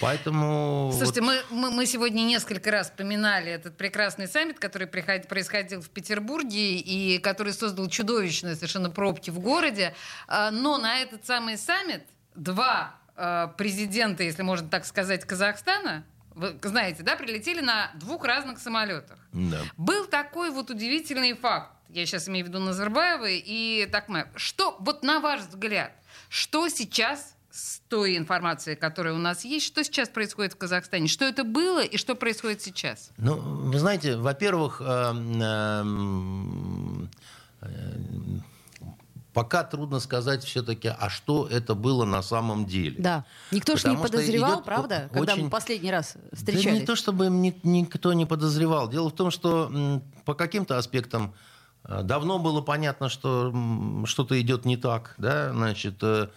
Поэтому... 0.00 0.90
Слушайте, 0.96 1.20
вот- 1.22 1.44
мы, 1.50 1.56
мы, 1.58 1.70
мы 1.72 1.86
сегодня 1.86 2.22
несколько 2.22 2.70
раз 2.70 2.88
вспоминали 2.90 3.50
этот 3.50 3.76
прекрасный 3.76 4.28
саммит, 4.28 4.58
который 4.58 4.86
приход- 4.86 5.26
происходил 5.28 5.82
в 5.82 5.88
Петербурге 5.90 6.76
и 6.76 7.18
который 7.18 7.52
создал 7.52 7.88
чудовищные 7.88 8.54
совершенно 8.54 8.90
пробки 8.90 9.30
в 9.30 9.38
городе. 9.40 9.94
А, 10.28 10.50
Но 10.50 10.78
на 10.78 10.98
этот 11.00 11.26
самый 11.26 11.58
саммит 11.58 12.04
два 12.36 12.94
а, 13.22 13.48
президента, 13.48 14.22
если 14.22 14.42
можно 14.42 14.68
так 14.68 14.86
сказать, 14.86 15.26
Казахстана, 15.26 16.04
вы 16.34 16.56
знаете, 16.62 17.02
да, 17.02 17.16
прилетели 17.16 17.60
на 17.60 17.90
двух 17.96 18.24
разных 18.24 18.58
самолетах. 18.58 19.18
Да. 19.32 19.58
Был 19.76 20.06
такой 20.06 20.50
вот 20.50 20.70
удивительный 20.70 21.34
факт. 21.34 21.72
Я 21.90 22.06
сейчас 22.06 22.28
имею 22.28 22.46
в 22.46 22.48
виду 22.48 22.60
Назарбаева 22.60 23.28
и 23.28 23.86
Такмаев. 23.92 24.28
Что, 24.36 24.76
вот 24.80 25.02
на 25.02 25.20
ваш 25.20 25.40
взгляд, 25.40 25.92
что 26.30 26.68
сейчас 26.68 27.36
с 27.50 27.80
той 27.88 28.16
информацией, 28.16 28.76
которая 28.76 29.12
у 29.12 29.18
нас 29.18 29.44
есть, 29.44 29.66
что 29.66 29.84
сейчас 29.84 30.08
происходит 30.08 30.54
в 30.54 30.56
Казахстане? 30.56 31.08
Что 31.08 31.26
это 31.26 31.44
было 31.44 31.84
и 31.84 31.98
что 31.98 32.14
происходит 32.14 32.62
сейчас? 32.62 33.10
Ну, 33.18 33.36
вы 33.36 33.78
знаете, 33.78 34.16
во-первых, 34.16 34.80
эм, 34.80 35.42
э, 37.60 37.68
пока 39.32 39.62
трудно 39.64 40.00
сказать 40.00 40.42
все-таки, 40.44 40.88
а 40.88 41.08
что 41.08 41.46
это 41.46 41.74
было 41.74 42.04
на 42.04 42.22
самом 42.22 42.66
деле. 42.66 42.96
Да. 42.98 43.24
Никто 43.50 43.76
ж 43.76 43.84
не 43.84 43.96
подозревал, 43.96 44.54
идет 44.56 44.64
правда, 44.64 45.08
о- 45.10 45.14
когда 45.14 45.32
очень- 45.34 45.44
мы 45.44 45.50
последний 45.50 45.90
раз 45.90 46.16
Да 46.30 46.36
встречались. 46.36 46.80
не 46.80 46.86
то, 46.86 46.96
чтобы 46.96 47.28
ни- 47.28 47.58
никто 47.62 48.12
не 48.12 48.26
подозревал. 48.26 48.88
Дело 48.88 49.08
в 49.10 49.14
том, 49.14 49.30
что 49.30 49.70
по 50.24 50.34
каким-то 50.34 50.78
аспектам 50.78 51.32
э, 51.84 52.02
давно 52.02 52.38
было 52.38 52.60
понятно, 52.60 53.08
что 53.08 53.54
что-то 54.04 54.38
идет 54.40 54.64
не 54.66 54.76
так. 54.76 55.14
Да? 55.18 55.52
Значит, 55.52 55.94
э, 56.02 56.28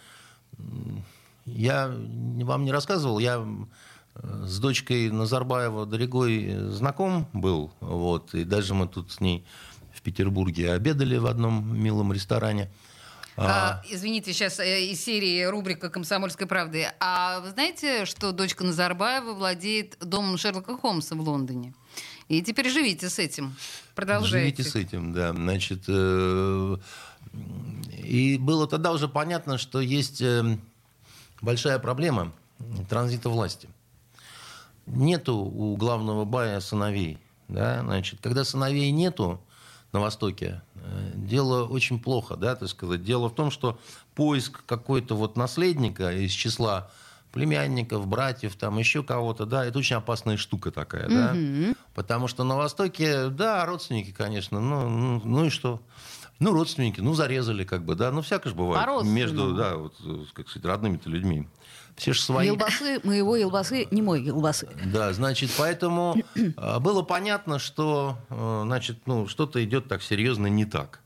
я 1.46 1.88
вам 2.42 2.64
не 2.64 2.72
рассказывал, 2.72 3.18
я 3.18 3.44
э, 4.14 4.44
с 4.46 4.58
дочкой 4.58 5.10
Назарбаева 5.10 5.84
Дорогой 5.86 6.56
знаком 6.70 7.26
был. 7.32 7.72
Вот, 7.80 8.34
и 8.34 8.44
даже 8.44 8.72
мы 8.74 8.86
тут 8.88 9.10
с 9.12 9.20
ней 9.20 9.44
Петербурге 10.04 10.72
обедали 10.72 11.16
в 11.16 11.26
одном 11.26 11.76
милом 11.76 12.12
ресторане. 12.12 12.70
А, 13.36 13.82
извините, 13.90 14.32
сейчас 14.32 14.60
э, 14.60 14.84
из 14.84 15.02
серии 15.02 15.42
рубрика 15.44 15.90
«Комсомольской 15.90 16.46
правды». 16.46 16.86
А 17.00 17.40
вы 17.40 17.50
знаете, 17.50 18.04
что 18.04 18.30
дочка 18.30 18.62
Назарбаева 18.62 19.32
владеет 19.32 19.96
домом 19.98 20.38
Шерлока 20.38 20.78
Холмса 20.78 21.16
в 21.16 21.20
Лондоне? 21.20 21.74
И 22.28 22.42
теперь 22.42 22.70
живите 22.70 23.10
с 23.10 23.18
этим. 23.18 23.56
Продолжайте. 23.96 24.62
Живите 24.62 24.70
с 24.70 24.74
этим, 24.76 25.12
да. 25.12 25.32
Значит, 25.32 25.82
э, 25.88 26.76
и 28.04 28.38
было 28.38 28.68
тогда 28.68 28.92
уже 28.92 29.08
понятно, 29.08 29.58
что 29.58 29.80
есть 29.80 30.22
э, 30.22 30.56
большая 31.40 31.78
проблема 31.80 32.32
транзита 32.88 33.28
власти. 33.28 33.68
Нету 34.86 35.36
у 35.36 35.76
главного 35.76 36.24
бая 36.24 36.60
сыновей. 36.60 37.18
Да? 37.48 37.80
Значит, 37.82 38.20
когда 38.22 38.44
сыновей 38.44 38.90
нету 38.92 39.40
на 39.94 40.00
Востоке, 40.00 40.60
э, 40.74 41.12
дело 41.14 41.64
очень 41.66 41.98
плохо, 41.98 42.36
да, 42.36 42.56
так 42.56 42.68
сказать. 42.68 43.02
Дело 43.04 43.28
в 43.28 43.34
том, 43.34 43.50
что 43.50 43.78
поиск 44.14 44.64
какой-то 44.66 45.14
вот 45.14 45.36
наследника 45.36 46.12
из 46.12 46.32
числа 46.32 46.90
племянников, 47.32 48.06
братьев, 48.06 48.54
там 48.56 48.78
еще 48.78 49.02
кого-то, 49.02 49.46
да, 49.46 49.64
это 49.64 49.78
очень 49.78 49.96
опасная 49.96 50.36
штука 50.36 50.70
такая, 50.70 51.08
да, 51.08 51.34
потому 51.94 52.28
что 52.28 52.44
на 52.44 52.56
Востоке, 52.56 53.28
да, 53.28 53.64
родственники, 53.64 54.10
конечно, 54.10 54.60
ну, 54.60 54.88
ну, 54.88 55.22
ну 55.24 55.44
и 55.46 55.50
что? 55.50 55.80
Ну, 56.40 56.52
родственники, 56.52 57.00
ну, 57.00 57.14
зарезали, 57.14 57.64
как 57.64 57.84
бы, 57.84 57.94
да, 57.94 58.10
ну, 58.10 58.20
всякое 58.20 58.50
же 58.50 58.56
бывает 58.56 58.84
между, 59.12 59.54
да, 59.54 59.76
вот, 59.76 59.94
э, 60.04 60.24
как 60.32 60.48
сказать, 60.48 60.66
родными-то 60.66 61.08
людьми. 61.08 61.48
Все 61.96 62.12
же 62.12 62.20
свои. 62.22 62.48
Елбасы, 62.48 63.00
моего 63.04 63.36
елбасы, 63.36 63.86
не 63.90 64.02
мой 64.02 64.22
елбасы. 64.22 64.68
Да, 64.92 65.12
значит, 65.12 65.50
поэтому 65.56 66.16
э, 66.34 66.78
было 66.80 67.02
понятно, 67.02 67.58
что, 67.58 68.18
э, 68.30 68.62
значит, 68.64 69.06
ну, 69.06 69.28
что-то 69.28 69.62
идет 69.64 69.88
так 69.88 70.02
серьезно 70.02 70.48
не 70.48 70.64
так. 70.64 71.00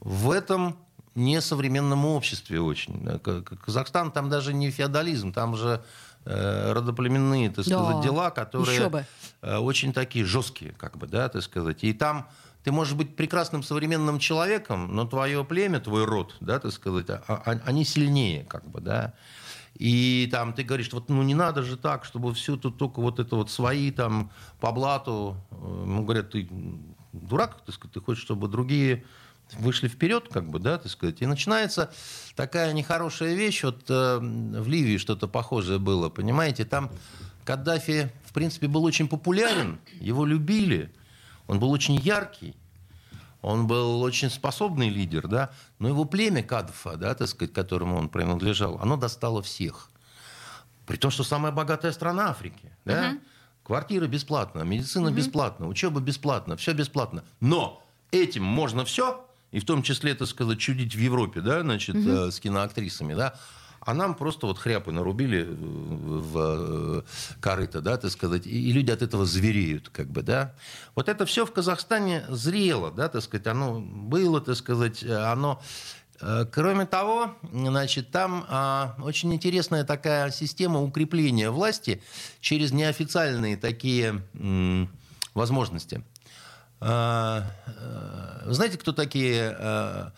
В 0.00 0.30
этом 0.30 0.76
несовременном 1.14 2.04
обществе 2.04 2.60
очень. 2.60 3.02
Да, 3.02 3.18
Казахстан 3.18 4.10
там 4.12 4.28
даже 4.28 4.52
не 4.52 4.70
феодализм, 4.70 5.32
там 5.32 5.56
же 5.56 5.82
э, 6.24 6.72
родоплеменные, 6.72 7.48
так 7.50 7.64
Да, 7.64 7.82
сказать, 7.84 8.02
дела, 8.04 8.30
которые 8.30 9.04
э, 9.42 9.56
очень 9.56 9.92
такие 9.92 10.24
жесткие, 10.24 10.72
как 10.72 10.98
бы, 10.98 11.06
да, 11.06 11.28
так 11.28 11.42
сказать. 11.42 11.82
И 11.84 11.92
там 11.94 12.28
ты 12.62 12.72
можешь 12.72 12.94
быть 12.94 13.14
прекрасным 13.16 13.62
современным 13.62 14.18
человеком, 14.18 14.94
но 14.94 15.06
твое 15.06 15.44
племя, 15.44 15.80
твой 15.80 16.04
род, 16.04 16.34
да, 16.40 16.58
так 16.58 16.72
сказать, 16.72 17.06
а- 17.10 17.22
а- 17.28 17.60
они 17.64 17.84
сильнее, 17.84 18.44
как 18.44 18.66
бы, 18.68 18.80
да. 18.80 19.12
И 19.74 20.28
там 20.30 20.52
ты 20.52 20.62
говоришь, 20.62 20.92
вот 20.92 21.08
ну 21.08 21.22
не 21.22 21.34
надо 21.34 21.62
же 21.62 21.76
так, 21.76 22.04
чтобы 22.04 22.32
все 22.34 22.56
тут 22.56 22.78
только 22.78 23.00
вот 23.00 23.18
это 23.18 23.36
вот 23.36 23.50
свои 23.50 23.90
там 23.90 24.30
по 24.60 24.72
блату. 24.72 25.36
Э, 25.50 25.84
Ну, 25.86 26.02
говорят, 26.04 26.30
ты 26.30 26.48
дурак, 27.12 27.58
сказать, 27.68 27.92
ты 27.92 28.00
хочешь, 28.00 28.22
чтобы 28.22 28.48
другие 28.48 29.04
вышли 29.58 29.88
вперед, 29.88 30.28
как 30.30 30.48
бы, 30.48 30.58
да, 30.58 30.78
так 30.78 30.90
сказать. 30.90 31.20
И 31.22 31.26
начинается 31.26 31.92
такая 32.34 32.72
нехорошая 32.72 33.34
вещь. 33.34 33.64
Вот 33.64 33.84
э, 33.88 34.18
в 34.18 34.68
Ливии 34.68 34.96
что-то 34.96 35.28
похожее 35.28 35.78
было, 35.78 36.08
понимаете? 36.08 36.64
Там 36.64 36.90
Каддафи, 37.44 38.10
в 38.24 38.32
принципе, 38.32 38.68
был 38.68 38.84
очень 38.84 39.08
популярен, 39.08 39.78
его 40.00 40.24
любили, 40.24 40.92
он 41.46 41.58
был 41.58 41.70
очень 41.70 41.96
яркий. 41.96 42.54
Он 43.44 43.66
был 43.66 44.00
очень 44.00 44.30
способный 44.30 44.88
лидер, 44.88 45.28
да, 45.28 45.50
но 45.78 45.88
его 45.88 46.06
племя 46.06 46.42
Кадфа, 46.42 46.96
да, 46.96 47.14
так 47.14 47.28
сказать, 47.28 47.52
которому 47.52 47.96
он 47.96 48.08
принадлежал, 48.08 48.78
оно 48.80 48.96
достало 48.96 49.42
всех. 49.42 49.90
При 50.86 50.96
том, 50.96 51.10
что 51.10 51.24
самая 51.24 51.52
богатая 51.52 51.92
страна 51.92 52.30
Африки, 52.30 52.72
да, 52.86 53.18
квартиры 53.62 54.06
бесплатно, 54.06 54.62
медицина 54.62 55.12
бесплатна, 55.12 55.68
учеба 55.68 56.00
бесплатна, 56.00 56.56
все 56.56 56.72
бесплатно. 56.72 57.22
Но 57.40 57.82
этим 58.12 58.44
можно 58.44 58.86
все, 58.86 59.26
и 59.50 59.60
в 59.60 59.66
том 59.66 59.82
числе, 59.82 60.14
так 60.14 60.28
сказать, 60.28 60.58
чудить 60.58 60.94
в 60.94 60.98
Европе, 60.98 61.42
да, 61.42 61.60
значит, 61.60 61.96
э, 61.96 62.30
с 62.30 62.40
киноактрисами, 62.40 63.12
да, 63.12 63.34
а 63.84 63.94
нам 63.94 64.14
просто 64.14 64.46
вот 64.46 64.58
хряпы 64.58 64.92
нарубили 64.92 65.42
э, 65.42 65.46
в 65.48 66.38
э, 66.38 67.02
корыто, 67.40 67.80
да, 67.80 67.96
так 67.96 68.10
сказать, 68.10 68.46
и, 68.46 68.72
люди 68.72 68.90
от 68.90 69.02
этого 69.02 69.26
звереют, 69.26 69.90
как 69.90 70.08
бы, 70.08 70.22
да. 70.22 70.54
Вот 70.94 71.08
это 71.08 71.26
все 71.26 71.44
в 71.44 71.52
Казахстане 71.52 72.24
зрело, 72.28 72.90
да, 72.90 73.08
так 73.08 73.22
сказать, 73.22 73.46
оно 73.46 73.80
было, 73.80 74.40
так 74.40 74.56
сказать, 74.56 75.02
э, 75.02 75.14
оно... 75.14 75.60
Кроме 76.52 76.86
того, 76.86 77.34
значит, 77.52 78.12
там 78.12 78.46
а, 78.48 78.94
очень 79.02 79.34
интересная 79.34 79.82
такая 79.82 80.30
система 80.30 80.80
укрепления 80.80 81.50
власти 81.50 82.00
через 82.40 82.70
неофициальные 82.70 83.56
такие 83.56 84.22
м, 84.34 84.88
возможности. 85.34 86.04
А, 86.80 87.44
Вы 88.46 88.54
знаете, 88.54 88.78
кто 88.78 88.92
такие 88.92 89.56
э, 89.58 90.10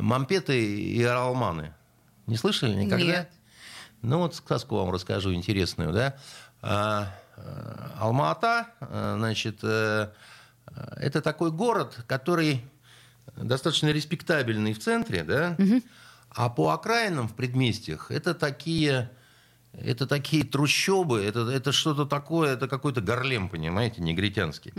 мампеты 0.00 0.76
и 0.76 1.02
оралманы? 1.02 1.72
Не 2.28 2.36
слышали 2.36 2.74
никогда? 2.74 3.04
Нет. 3.04 3.30
Ну 4.02 4.18
вот 4.18 4.34
сказку 4.34 4.76
вам 4.76 4.90
расскажу 4.90 5.32
интересную, 5.32 5.92
да. 5.92 6.16
А, 6.60 7.14
э, 7.36 7.88
Алма-Ата, 7.98 8.68
э, 8.80 9.14
значит, 9.16 9.58
э, 9.62 10.10
это 10.96 11.22
такой 11.22 11.50
город, 11.50 11.98
который 12.06 12.64
достаточно 13.36 13.88
респектабельный 13.88 14.74
в 14.74 14.78
центре, 14.78 15.24
да, 15.24 15.56
а 16.30 16.48
по 16.50 16.70
окраинам 16.70 17.28
в 17.28 17.34
предместьях 17.34 18.10
это 18.10 18.34
такие, 18.34 19.10
это 19.72 20.06
такие 20.06 20.44
трущобы, 20.44 21.22
это, 21.22 21.40
это 21.50 21.72
что-то 21.72 22.04
такое, 22.04 22.54
это 22.54 22.68
какой-то 22.68 23.00
горлем, 23.00 23.48
понимаете, 23.48 24.02
негритянский. 24.02 24.72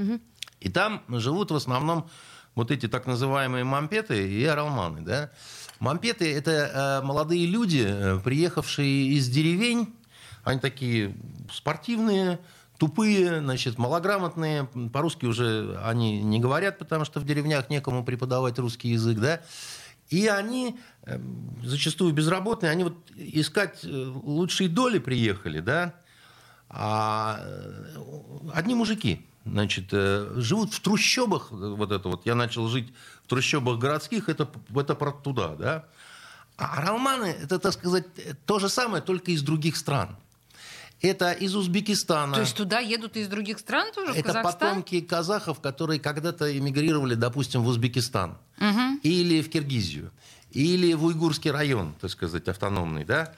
И 0.59 0.69
там 0.69 1.03
живут 1.09 1.51
в 1.51 1.55
основном 1.55 2.09
вот 2.59 2.71
эти 2.71 2.89
так 2.89 3.07
называемые 3.07 3.63
мампеты 3.63 4.29
и 4.29 4.43
оралманы, 4.43 4.99
да. 5.01 5.31
Мампеты– 5.79 6.29
это 6.35 6.51
э, 7.01 7.05
молодые 7.05 7.45
люди, 7.45 7.85
э, 7.87 8.19
приехавшие 8.21 9.13
из 9.13 9.29
деревень, 9.29 9.95
они 10.43 10.59
такие 10.59 11.15
спортивные, 11.53 12.37
тупые, 12.77 13.39
значит, 13.39 13.77
малограмотные. 13.77 14.65
По-русски 14.91 15.25
уже 15.25 15.79
они 15.85 16.21
не 16.21 16.39
говорят, 16.39 16.77
потому 16.79 17.05
что 17.05 17.21
в 17.21 17.25
деревнях 17.25 17.69
некому 17.69 18.03
преподавать 18.03 18.59
русский 18.59 18.89
язык, 18.89 19.19
да. 19.19 19.39
И 20.09 20.27
они 20.27 20.77
э, 21.03 21.17
зачастую 21.63 22.13
безработные, 22.13 22.73
они 22.73 22.83
вот 22.83 22.97
искать 23.15 23.85
лучшие 23.85 24.67
доли 24.67 24.99
приехали, 24.99 25.61
да. 25.61 25.95
А 26.67 27.39
одни 28.53 28.75
мужики, 28.75 29.28
значит, 29.45 29.89
э, 29.91 30.33
живут 30.37 30.73
в 30.73 30.79
трущобах, 30.79 31.51
э, 31.51 31.55
вот 31.55 31.91
это 31.91 32.09
вот, 32.09 32.25
я 32.25 32.35
начал 32.35 32.67
жить 32.67 32.93
в 33.23 33.27
трущобах 33.27 33.79
городских, 33.79 34.29
это, 34.29 34.49
это 34.75 34.95
про 34.95 35.11
туда, 35.11 35.55
да. 35.55 35.85
А 36.57 36.77
оралманы, 36.77 37.35
это, 37.41 37.57
так 37.59 37.73
сказать, 37.73 38.05
то 38.45 38.59
же 38.59 38.69
самое, 38.69 39.01
только 39.01 39.31
из 39.31 39.41
других 39.41 39.77
стран. 39.77 40.17
Это 41.01 41.31
из 41.31 41.55
Узбекистана. 41.55 42.33
То 42.33 42.41
есть 42.41 42.55
туда 42.55 42.79
едут 42.79 43.15
из 43.15 43.29
других 43.29 43.59
стран 43.59 43.93
тоже, 43.93 44.11
Это 44.11 44.23
Казахстан? 44.23 44.53
потомки 44.53 44.99
казахов, 44.99 45.61
которые 45.61 45.99
когда-то 46.01 46.57
эмигрировали, 46.57 47.15
допустим, 47.15 47.63
в 47.63 47.67
Узбекистан. 47.67 48.37
Или 49.03 49.41
в 49.41 49.49
Киргизию. 49.49 50.11
Или 50.51 50.93
в 50.93 51.05
Уйгурский 51.05 51.51
район, 51.51 51.93
так 52.01 52.11
сказать, 52.11 52.49
автономный. 52.49 53.05
Да? 53.05 53.33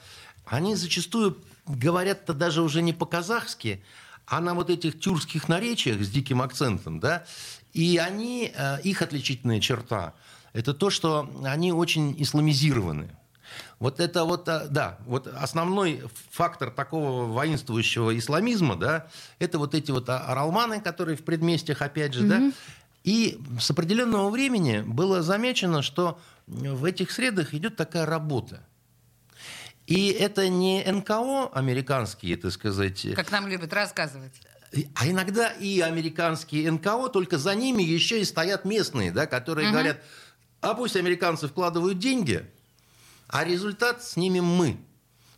Они 0.46 0.76
зачастую 0.76 1.38
говорят-то 1.68 2.34
даже 2.34 2.62
уже 2.64 2.82
не 2.82 2.94
по-казахски, 2.94 3.84
а 4.32 4.40
на 4.40 4.54
вот 4.54 4.70
этих 4.70 4.98
тюркских 4.98 5.50
наречиях 5.50 6.02
с 6.02 6.10
диким 6.10 6.42
акцентом. 6.42 7.02
Да? 7.02 7.26
И 7.74 7.98
они, 7.98 8.50
э, 8.56 8.82
их 8.82 9.02
отличительная 9.02 9.60
черта, 9.60 10.14
это 10.54 10.74
то, 10.74 10.90
что 10.90 11.30
они 11.44 11.74
очень 11.74 12.16
исламизированы. 12.18 13.10
Вот 13.80 14.00
это 14.00 14.24
вот, 14.24 14.48
а, 14.48 14.68
да, 14.68 14.98
вот 15.06 15.28
основной 15.28 16.04
фактор 16.30 16.72
такого 16.72 17.26
воинствующего 17.26 18.18
исламизма, 18.18 18.78
да, 18.78 19.08
это 19.40 19.60
вот 19.60 19.76
эти 19.76 19.92
вот 19.92 20.08
а- 20.08 20.20
оралманы, 20.20 20.80
которые 20.80 21.18
в 21.18 21.24
предместьях, 21.24 21.82
опять 21.82 22.14
же, 22.14 22.24
да. 22.24 22.52
И 23.04 23.38
с 23.60 23.70
определенного 23.70 24.30
времени 24.30 24.82
было 24.86 25.22
замечено, 25.24 25.82
что 25.82 26.22
в 26.48 26.86
этих 26.86 27.12
средах 27.12 27.54
идет 27.54 27.76
такая 27.76 28.06
работа. 28.06 28.64
И 29.92 30.12
это 30.12 30.48
не 30.48 30.84
НКО 30.90 31.48
американские, 31.54 32.38
так 32.38 32.52
сказать, 32.52 33.06
Как 33.16 33.30
нам 33.32 33.48
любят 33.48 33.74
рассказывать. 33.74 34.32
а 34.96 35.08
иногда 35.08 35.50
и 35.50 35.82
американские 35.82 36.72
НКО, 36.72 37.10
только 37.10 37.38
за 37.38 37.56
ними 37.56 37.84
еще 37.84 38.22
и 38.22 38.24
стоят 38.26 38.64
местные, 38.64 39.12
да, 39.12 39.26
которые 39.28 39.70
говорят, 39.72 39.98
а 40.62 40.74
пусть 40.76 40.96
американцы 40.96 41.48
вкладывают 41.48 42.00
деньги, 42.00 42.46
а 43.28 43.44
результат 43.44 44.02
снимем 44.04 44.46
мы. 44.46 44.78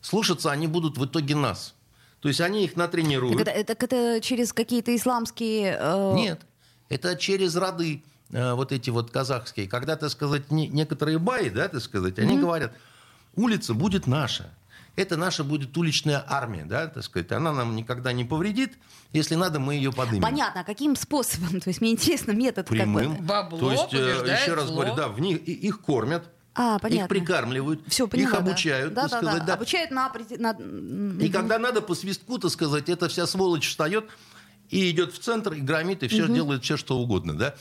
Слушаться 0.01 0.51
они 0.51 0.67
будут 0.67 0.97
в 0.97 1.05
итоге 1.05 1.35
нас. 1.35 1.73
То 2.19 2.27
есть 2.27 2.41
они 2.41 2.63
их 2.65 2.75
натренируют. 2.75 3.37
Так 3.39 3.47
это, 3.55 3.63
так 3.75 3.83
это 3.83 4.21
через 4.21 4.53
какие-то 4.53 4.95
исламские... 4.95 5.77
э, 5.79 6.13
Нет, 6.15 6.41
это 6.89 7.15
через 7.15 7.55
роды 7.55 8.03
э, 8.31 8.53
вот 8.53 8.71
эти 8.71 8.89
вот 8.91 9.09
казахские. 9.11 9.67
Когда, 9.67 9.95
так 9.95 10.09
сказать, 10.11 10.51
не- 10.51 10.67
некоторые 10.67 11.17
баи, 11.19 11.49
да, 11.49 11.67
так 11.69 11.81
сказать, 11.81 12.19
они 12.19 12.37
говорят, 12.37 12.73
улица 13.35 13.73
будет 13.73 14.07
наша. 14.07 14.53
Это 14.95 15.17
наша 15.17 15.43
будет 15.43 15.75
уличная 15.75 16.23
армия, 16.27 16.65
да, 16.65 16.85
так 16.87 17.03
сказать. 17.03 17.31
Она 17.31 17.51
нам 17.51 17.75
никогда 17.75 18.13
не 18.13 18.25
повредит. 18.25 18.73
Если 19.11 19.33
надо, 19.33 19.59
мы 19.59 19.73
ее 19.73 19.91
поднимем. 19.91 20.21
Понятно, 20.21 20.61
а 20.61 20.63
каким 20.63 20.95
способом? 20.95 21.59
То 21.61 21.69
есть 21.69 21.81
мне 21.81 21.91
интересно 21.93 22.31
метод 22.31 22.67
прямым. 22.67 23.15
бы. 23.15 23.23
Бабло 23.23 23.57
То 23.59 23.71
есть, 23.71 23.93
э, 23.93 24.37
еще 24.43 24.53
раз 24.53 24.65
зло. 24.67 24.75
говорю, 24.75 24.95
да, 24.95 25.07
в 25.07 25.19
них, 25.19 25.41
их 25.47 25.81
кормят, 25.81 26.29
А, 26.53 26.75
их 26.75 26.81
понятно. 26.81 27.07
прикармливают, 27.07 27.81
Все, 27.87 28.03
их 28.05 28.09
поняла, 28.11 28.31
да. 28.33 28.37
обучают, 28.37 28.93
да, 28.93 29.01
так 29.07 29.11
да, 29.11 29.17
сказать, 29.17 29.39
да. 29.39 29.45
да. 29.47 29.53
Обучают 29.55 29.89
на... 29.91 30.13
на- 30.37 31.21
И 31.23 31.29
когда 31.29 31.57
надо 31.57 31.81
по 31.81 31.95
свистку, 31.95 32.37
так 32.37 32.51
сказать, 32.51 32.87
эта 32.87 33.09
вся 33.09 33.25
сволочь 33.25 33.67
встает 33.67 34.05
и 34.69 34.91
идет 34.91 35.11
в 35.11 35.17
центр, 35.19 35.53
и 35.53 35.61
громит, 35.61 36.03
и 36.03 36.07
все 36.07 36.27
делает 36.27 36.63
все, 36.63 36.77
что 36.77 36.99
угодно, 36.99 37.35
да. 37.35 37.55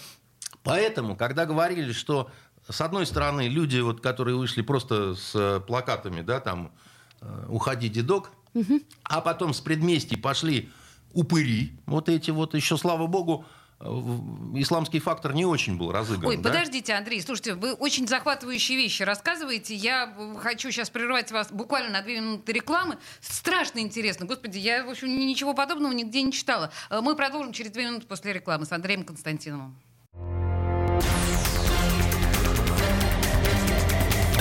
Поэтому, 0.64 1.16
когда 1.16 1.46
говорили, 1.46 1.92
что 1.92 2.30
с 2.68 2.80
одной 2.80 3.06
стороны 3.06 3.48
люди, 3.48 3.78
вот, 3.80 4.00
которые 4.00 4.36
вышли 4.36 4.62
просто 4.62 5.14
с 5.14 5.32
э, 5.34 5.60
плакатами, 5.60 6.22
да, 6.22 6.40
там, 6.40 6.72
э, 7.20 7.46
«Уходи, 7.48 7.88
дедок», 7.88 8.30
а 9.04 9.20
потом 9.20 9.54
с 9.54 9.60
предместий 9.60 10.18
пошли 10.18 10.70
упыри, 11.12 11.72
вот 11.86 12.08
эти 12.08 12.30
вот, 12.30 12.54
еще, 12.54 12.76
слава 12.76 13.06
богу, 13.06 13.44
э, 13.80 13.84
исламский 14.56 15.00
фактор 15.00 15.34
не 15.34 15.44
очень 15.44 15.76
был 15.76 15.90
разыгран. 15.90 16.28
Ой, 16.30 16.36
да? 16.36 16.50
подождите, 16.50 16.94
Андрей, 16.94 17.20
слушайте, 17.20 17.54
вы 17.54 17.72
очень 17.72 18.06
захватывающие 18.06 18.76
вещи 18.78 19.02
рассказываете. 19.02 19.74
Я 19.74 20.14
хочу 20.38 20.70
сейчас 20.70 20.88
прервать 20.90 21.32
вас 21.32 21.50
буквально 21.50 21.90
на 21.90 22.02
две 22.02 22.20
минуты 22.20 22.52
рекламы. 22.52 22.98
Страшно 23.20 23.80
интересно. 23.80 24.26
Господи, 24.26 24.58
я, 24.58 24.84
в 24.84 24.90
общем, 24.90 25.08
ни- 25.08 25.24
ничего 25.24 25.52
подобного 25.54 25.92
нигде 25.92 26.22
не 26.22 26.32
читала. 26.32 26.70
Мы 26.90 27.16
продолжим 27.16 27.52
через 27.52 27.72
две 27.72 27.86
минуты 27.86 28.06
после 28.06 28.32
рекламы 28.32 28.66
с 28.66 28.72
Андреем 28.72 29.04
Константиновым. 29.04 29.76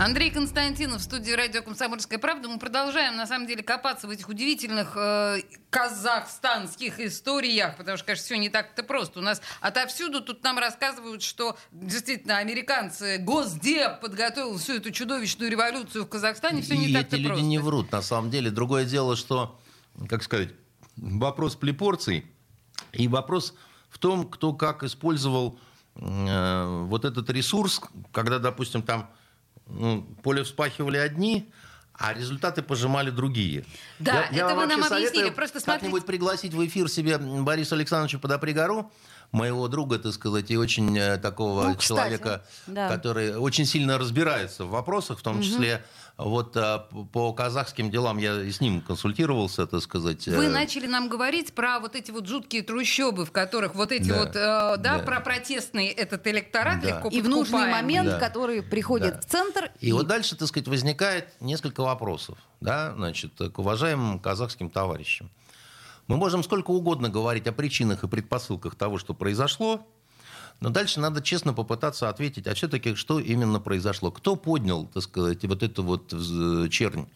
Андрей 0.00 0.30
Константинов 0.30 1.00
в 1.00 1.04
студии 1.04 1.32
радио 1.32 1.60
«Комсомольская 1.60 2.20
правда». 2.20 2.48
Мы 2.48 2.60
продолжаем, 2.60 3.16
на 3.16 3.26
самом 3.26 3.48
деле, 3.48 3.64
копаться 3.64 4.06
в 4.06 4.10
этих 4.10 4.28
удивительных 4.28 4.92
э, 4.96 5.40
казахстанских 5.70 7.00
историях, 7.00 7.76
потому 7.76 7.96
что, 7.96 8.06
конечно, 8.06 8.24
все 8.24 8.38
не 8.38 8.48
так-то 8.48 8.84
просто. 8.84 9.18
У 9.18 9.22
нас 9.22 9.42
отовсюду 9.60 10.20
тут 10.20 10.44
нам 10.44 10.56
рассказывают, 10.58 11.22
что 11.22 11.58
действительно 11.72 12.38
американцы, 12.38 13.18
Госдеп 13.18 14.00
подготовил 14.00 14.56
всю 14.58 14.74
эту 14.74 14.92
чудовищную 14.92 15.50
революцию 15.50 16.04
в 16.04 16.08
Казахстане. 16.08 16.62
Все 16.62 16.74
и 16.74 16.78
не 16.78 16.84
эти 16.86 16.92
так-то 16.92 17.16
люди 17.16 17.28
просто. 17.30 17.44
не 17.44 17.58
врут, 17.58 17.90
на 17.90 18.00
самом 18.00 18.30
деле. 18.30 18.52
Другое 18.52 18.84
дело, 18.84 19.16
что, 19.16 19.58
как 20.08 20.22
сказать, 20.22 20.50
вопрос 20.96 21.56
плепорций 21.56 22.24
и 22.92 23.08
вопрос 23.08 23.52
в 23.90 23.98
том, 23.98 24.28
кто 24.28 24.52
как 24.52 24.84
использовал 24.84 25.58
э, 25.96 26.84
вот 26.84 27.04
этот 27.04 27.28
ресурс, 27.30 27.80
когда, 28.12 28.38
допустим, 28.38 28.82
там 28.82 29.10
ну, 29.68 30.02
поле 30.22 30.42
вспахивали 30.44 30.96
одни, 30.96 31.50
а 31.94 32.12
результаты 32.14 32.62
пожимали 32.62 33.10
другие. 33.10 33.64
Да, 33.98 34.28
это 34.30 34.54
вам 34.54 34.58
вы 34.58 34.66
нам 34.66 34.84
объяснили. 34.84 35.30
Просто 35.30 35.60
смотрите. 35.60 35.86
как-нибудь 35.86 36.06
пригласить 36.06 36.54
в 36.54 36.64
эфир 36.64 36.88
себе 36.88 37.18
Бориса 37.18 37.74
Александровича 37.74 38.18
Подопригору, 38.18 38.92
моего 39.32 39.68
друга, 39.68 39.98
так 39.98 40.12
сказать, 40.12 40.50
и 40.50 40.56
очень 40.56 40.96
э, 40.96 41.18
такого 41.18 41.64
Ну, 41.64 41.74
кстати, 41.74 41.88
человека, 41.88 42.44
да. 42.66 42.88
который 42.88 43.36
очень 43.36 43.66
сильно 43.66 43.98
разбирается 43.98 44.64
в 44.64 44.70
вопросах, 44.70 45.18
в 45.18 45.22
том 45.22 45.42
числе 45.42 45.84
вот 46.18 46.56
а, 46.56 46.80
по 47.12 47.32
казахским 47.32 47.90
делам 47.92 48.18
я 48.18 48.42
и 48.42 48.50
с 48.50 48.60
ним 48.60 48.80
консультировался, 48.80 49.66
так 49.68 49.80
сказать. 49.80 50.26
Вы 50.26 50.46
э, 50.46 50.48
начали 50.48 50.88
нам 50.88 51.08
говорить 51.08 51.52
про 51.54 51.78
вот 51.78 51.94
эти 51.94 52.10
вот 52.10 52.26
жуткие 52.26 52.62
трущобы, 52.62 53.24
в 53.24 53.30
которых 53.30 53.76
вот 53.76 53.92
эти 53.92 54.08
Да. 54.08 54.18
вот, 54.18 54.28
э, 54.30 54.32
да, 54.34 54.76
Да. 54.76 54.98
про 54.98 55.20
протестный 55.20 55.86
этот 55.86 56.26
электорат 56.26 56.80
Да. 56.80 56.88
легко 56.88 57.08
И 57.08 57.22
в 57.22 57.28
нужный 57.28 57.70
момент, 57.70 58.08
Да. 58.08 58.18
который 58.18 58.62
приходит 58.62 59.14
Да. 59.14 59.20
в 59.20 59.26
центр. 59.26 59.70
И 59.78 59.92
вот 59.92 60.08
дальше, 60.08 60.34
так 60.36 60.48
сказать, 60.48 60.66
возникает 60.66 61.28
несколько 61.40 61.82
вопросов, 61.82 62.36
да, 62.60 62.94
значит, 62.96 63.32
к 63.54 63.58
уважаемым 63.58 64.18
казахским 64.18 64.70
товарищам. 64.70 65.30
Мы 66.08 66.16
можем 66.16 66.42
сколько 66.42 66.72
угодно 66.72 67.10
говорить 67.10 67.46
о 67.46 67.52
причинах 67.52 68.02
и 68.02 68.08
предпосылках 68.08 68.74
того, 68.74 68.98
что 68.98 69.14
произошло, 69.14 69.86
но 70.60 70.70
дальше 70.70 71.00
надо 71.00 71.22
честно 71.22 71.52
попытаться 71.54 72.08
ответить, 72.08 72.46
а 72.46 72.54
все-таки 72.54 72.94
что 72.94 73.20
именно 73.20 73.60
произошло? 73.60 74.10
Кто 74.10 74.36
поднял, 74.36 74.86
так 74.86 75.02
сказать, 75.02 75.44
вот 75.44 75.62
эту 75.62 75.82
вот 75.82 76.08
чернь, 76.70 77.06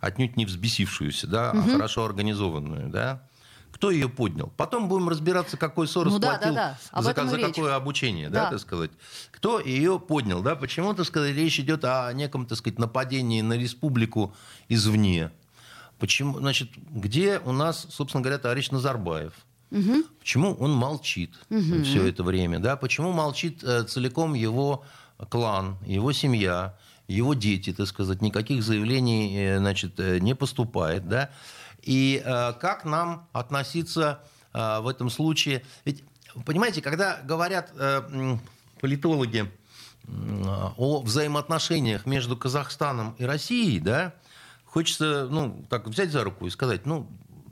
отнюдь 0.00 0.36
не 0.36 0.46
взбесившуюся, 0.46 1.26
да, 1.26 1.52
а 1.52 1.62
хорошо 1.62 2.04
организованную, 2.04 2.88
да? 2.90 3.22
Кто 3.70 3.90
ее 3.92 4.08
поднял? 4.08 4.52
Потом 4.56 4.88
будем 4.88 5.08
разбираться, 5.08 5.56
какой 5.56 5.86
Сорос 5.86 6.14
Ну 6.14 6.18
да, 6.18 6.30
платил 6.30 6.54
да, 6.54 6.78
да. 6.92 7.02
За, 7.02 7.26
за 7.28 7.38
какое 7.38 7.76
обучение, 7.76 8.28
да, 8.28 8.44
Да. 8.44 8.50
так 8.50 8.60
сказать. 8.60 8.90
Кто 9.30 9.60
ее 9.60 10.00
поднял, 10.00 10.42
да? 10.42 10.56
Почему, 10.56 10.94
так 10.94 11.06
сказать, 11.06 11.36
речь 11.36 11.60
идет 11.60 11.84
о 11.84 12.12
неком, 12.12 12.46
так 12.46 12.58
сказать, 12.58 12.78
нападении 12.78 13.40
на 13.40 13.52
республику 13.52 14.34
извне? 14.68 15.30
Почему, 16.00 16.38
значит, 16.38 16.70
где 16.90 17.40
у 17.44 17.52
нас, 17.52 17.86
собственно 17.90 18.22
говоря, 18.22 18.38
товарищ 18.38 18.70
Назарбаев? 18.70 19.32
Почему 20.18 20.54
он 20.54 20.72
молчит 20.72 21.34
все 21.84 22.06
это 22.06 22.22
время? 22.22 22.58
Да? 22.58 22.76
Почему 22.76 23.12
молчит 23.12 23.62
э, 23.62 23.84
целиком 23.84 24.34
его 24.34 24.84
клан, 25.28 25.76
его 25.84 26.12
семья, 26.12 26.76
его 27.06 27.34
дети, 27.34 27.72
так 27.72 27.86
сказать, 27.86 28.22
никаких 28.22 28.62
заявлений 28.62 29.36
э, 29.36 29.58
значит, 29.58 30.00
э, 30.00 30.18
не 30.18 30.34
поступает? 30.34 31.08
Да? 31.08 31.30
И 31.82 32.22
как 32.60 32.84
нам 32.84 33.28
относиться 33.32 34.20
в 34.52 34.88
этом 34.88 35.10
случае? 35.10 35.62
Ведь, 35.84 36.02
понимаете, 36.44 36.82
когда 36.82 37.20
говорят 37.22 37.72
политологи 38.80 39.50
о 40.76 41.00
взаимоотношениях 41.02 42.04
между 42.04 42.36
Казахстаном 42.36 43.14
и 43.18 43.24
Россией, 43.24 43.78
да, 43.80 44.12
хочется, 44.64 45.28
ну, 45.30 45.64
так 45.70 45.86
взять 45.86 46.10
за 46.10 46.24
руку 46.24 46.46
и 46.46 46.50
сказать, 46.50 46.84
ну, 46.84 47.08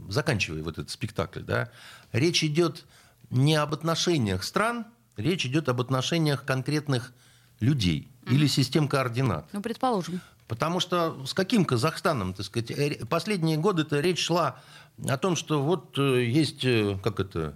заканчивай 0.08 0.62
вот 0.62 0.74
этот 0.74 0.90
спектакль, 0.90 1.40
да. 1.40 1.70
Речь 2.12 2.42
идет 2.44 2.84
не 3.30 3.56
об 3.56 3.74
отношениях 3.74 4.44
стран, 4.44 4.86
речь 5.16 5.44
идет 5.46 5.68
об 5.68 5.80
отношениях 5.80 6.44
конкретных 6.44 7.12
людей 7.60 8.10
или 8.30 8.46
систем 8.46 8.88
координат. 8.88 9.48
Ну, 9.52 9.60
предположим. 9.62 10.20
Потому 10.48 10.78
что 10.78 11.24
с 11.26 11.34
каким 11.34 11.64
Казахстаном, 11.64 12.32
так 12.34 12.46
сказать, 12.46 12.70
э, 12.70 13.04
последние 13.06 13.56
годы-то 13.56 13.98
речь 14.00 14.20
шла 14.24 14.60
о 15.08 15.16
том, 15.18 15.34
что 15.34 15.62
вот 15.62 15.98
э, 15.98 16.24
есть, 16.24 16.64
э, 16.64 16.98
как 17.02 17.18
это, 17.18 17.54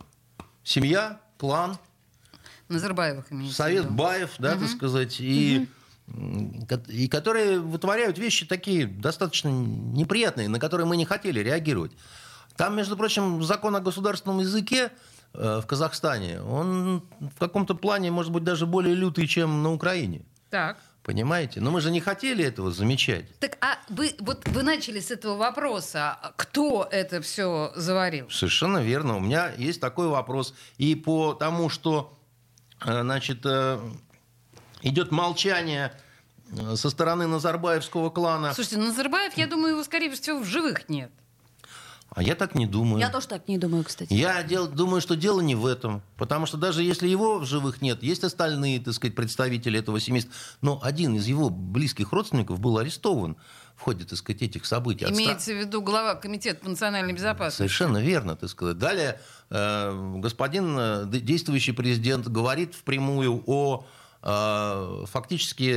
семья, 0.64 1.20
клан, 1.38 1.78
Назарбаевых 2.68 3.32
имеется 3.32 3.57
Совет. 3.57 3.90
Баев, 3.90 4.30
да, 4.38 4.57
так 4.57 4.68
сказать, 4.68 5.16
и, 5.20 5.68
ко- 6.68 6.84
и 6.88 7.09
которые 7.09 7.59
вытворяют 7.59 8.16
вещи 8.18 8.46
такие 8.46 8.86
достаточно 8.86 9.48
неприятные, 9.48 10.48
на 10.48 10.61
которые 10.61 10.86
мы 10.86 10.96
не 10.96 11.05
хотели 11.05 11.40
реагировать. 11.40 11.92
Там, 12.61 12.76
между 12.76 12.94
прочим, 12.94 13.42
закон 13.42 13.74
о 13.74 13.80
государственном 13.80 14.40
языке 14.40 14.92
э, 15.32 15.61
в 15.62 15.66
Казахстане, 15.66 16.42
он 16.42 17.02
в 17.34 17.38
каком-то 17.38 17.74
плане, 17.74 18.11
может 18.11 18.30
быть, 18.32 18.44
даже 18.44 18.66
более 18.66 18.94
лютый, 18.94 19.26
чем 19.26 19.62
на 19.62 19.72
Украине. 19.72 20.26
Так. 20.50 20.76
Понимаете? 21.02 21.62
Но 21.62 21.70
мы 21.70 21.80
же 21.80 21.90
не 21.90 22.00
хотели 22.00 22.44
этого 22.44 22.70
замечать. 22.70 23.24
Так, 23.38 23.56
а 23.62 23.78
вы, 23.88 24.14
вот 24.18 24.46
вы 24.46 24.62
начали 24.62 25.00
с 25.00 25.11
этого 25.11 25.38
вопроса. 25.38 26.18
Кто 26.36 26.86
это 26.92 27.22
все 27.22 27.72
заварил? 27.76 28.28
Совершенно 28.28 28.82
верно. 28.82 29.16
У 29.16 29.20
меня 29.20 29.52
есть 29.56 29.80
такой 29.80 30.08
вопрос. 30.08 30.52
И 30.76 30.94
по 30.94 31.32
тому, 31.32 31.70
что 31.70 32.12
э, 32.84 33.00
значит, 33.00 33.40
э, 33.46 33.78
идет 34.82 35.12
молчание 35.12 35.94
со 36.74 36.90
стороны 36.90 37.26
Назарбаевского 37.26 38.11
клана. 38.11 38.52
Слушайте, 38.52 38.76
Назарбаев, 38.76 39.32
я 39.38 39.46
думаю, 39.46 39.72
его, 39.72 39.84
скорее 39.84 40.11
всего, 40.11 40.40
в 40.40 40.44
живых 40.44 40.90
нет. 40.90 41.11
А 42.12 42.22
я 42.22 42.34
так 42.34 42.54
не 42.56 42.66
думаю. 42.66 42.98
Я 43.00 43.08
тоже 43.08 43.28
так 43.28 43.46
не 43.46 43.56
думаю, 43.56 43.84
кстати. 43.84 44.12
Я 44.12 44.42
дел- 44.42 44.66
думаю, 44.66 45.00
что 45.00 45.14
дело 45.14 45.40
не 45.40 45.54
в 45.54 45.64
этом. 45.64 46.02
Потому 46.16 46.46
что 46.46 46.56
даже 46.56 46.82
если 46.82 47.06
его 47.08 47.38
в 47.38 47.46
живых 47.46 47.82
нет, 47.82 48.02
есть 48.02 48.24
остальные, 48.24 48.80
так 48.80 48.94
сказать, 48.94 49.14
представители 49.14 49.78
этого 49.78 50.00
семейства. 50.00 50.32
Но 50.61 50.80
один 50.82 51.14
из 51.14 51.26
его 51.26 51.50
близких 51.50 52.12
родственников 52.12 52.58
был 52.58 52.78
арестован 52.78 53.36
в 53.76 53.82
ходе, 53.82 54.04
так 54.04 54.18
сказать, 54.18 54.42
этих 54.42 54.66
событий. 54.66 55.06
Имеется 55.08 55.52
в 55.52 55.56
виду 55.58 55.80
глава 55.82 56.14
Комитета 56.16 56.61
по 56.64 56.68
национальной 56.68 57.12
безопасности. 57.12 57.58
Совершенно 57.58 57.98
верно, 57.98 58.34
так 58.36 58.50
сказать. 58.50 58.76
Далее 58.78 59.20
э, 59.50 60.12
господин 60.16 60.76
э, 60.78 61.04
действующий 61.06 61.72
президент 61.72 62.26
говорит 62.28 62.74
впрямую 62.74 63.42
о 63.46 63.86
э, 64.22 65.04
фактически 65.06 65.70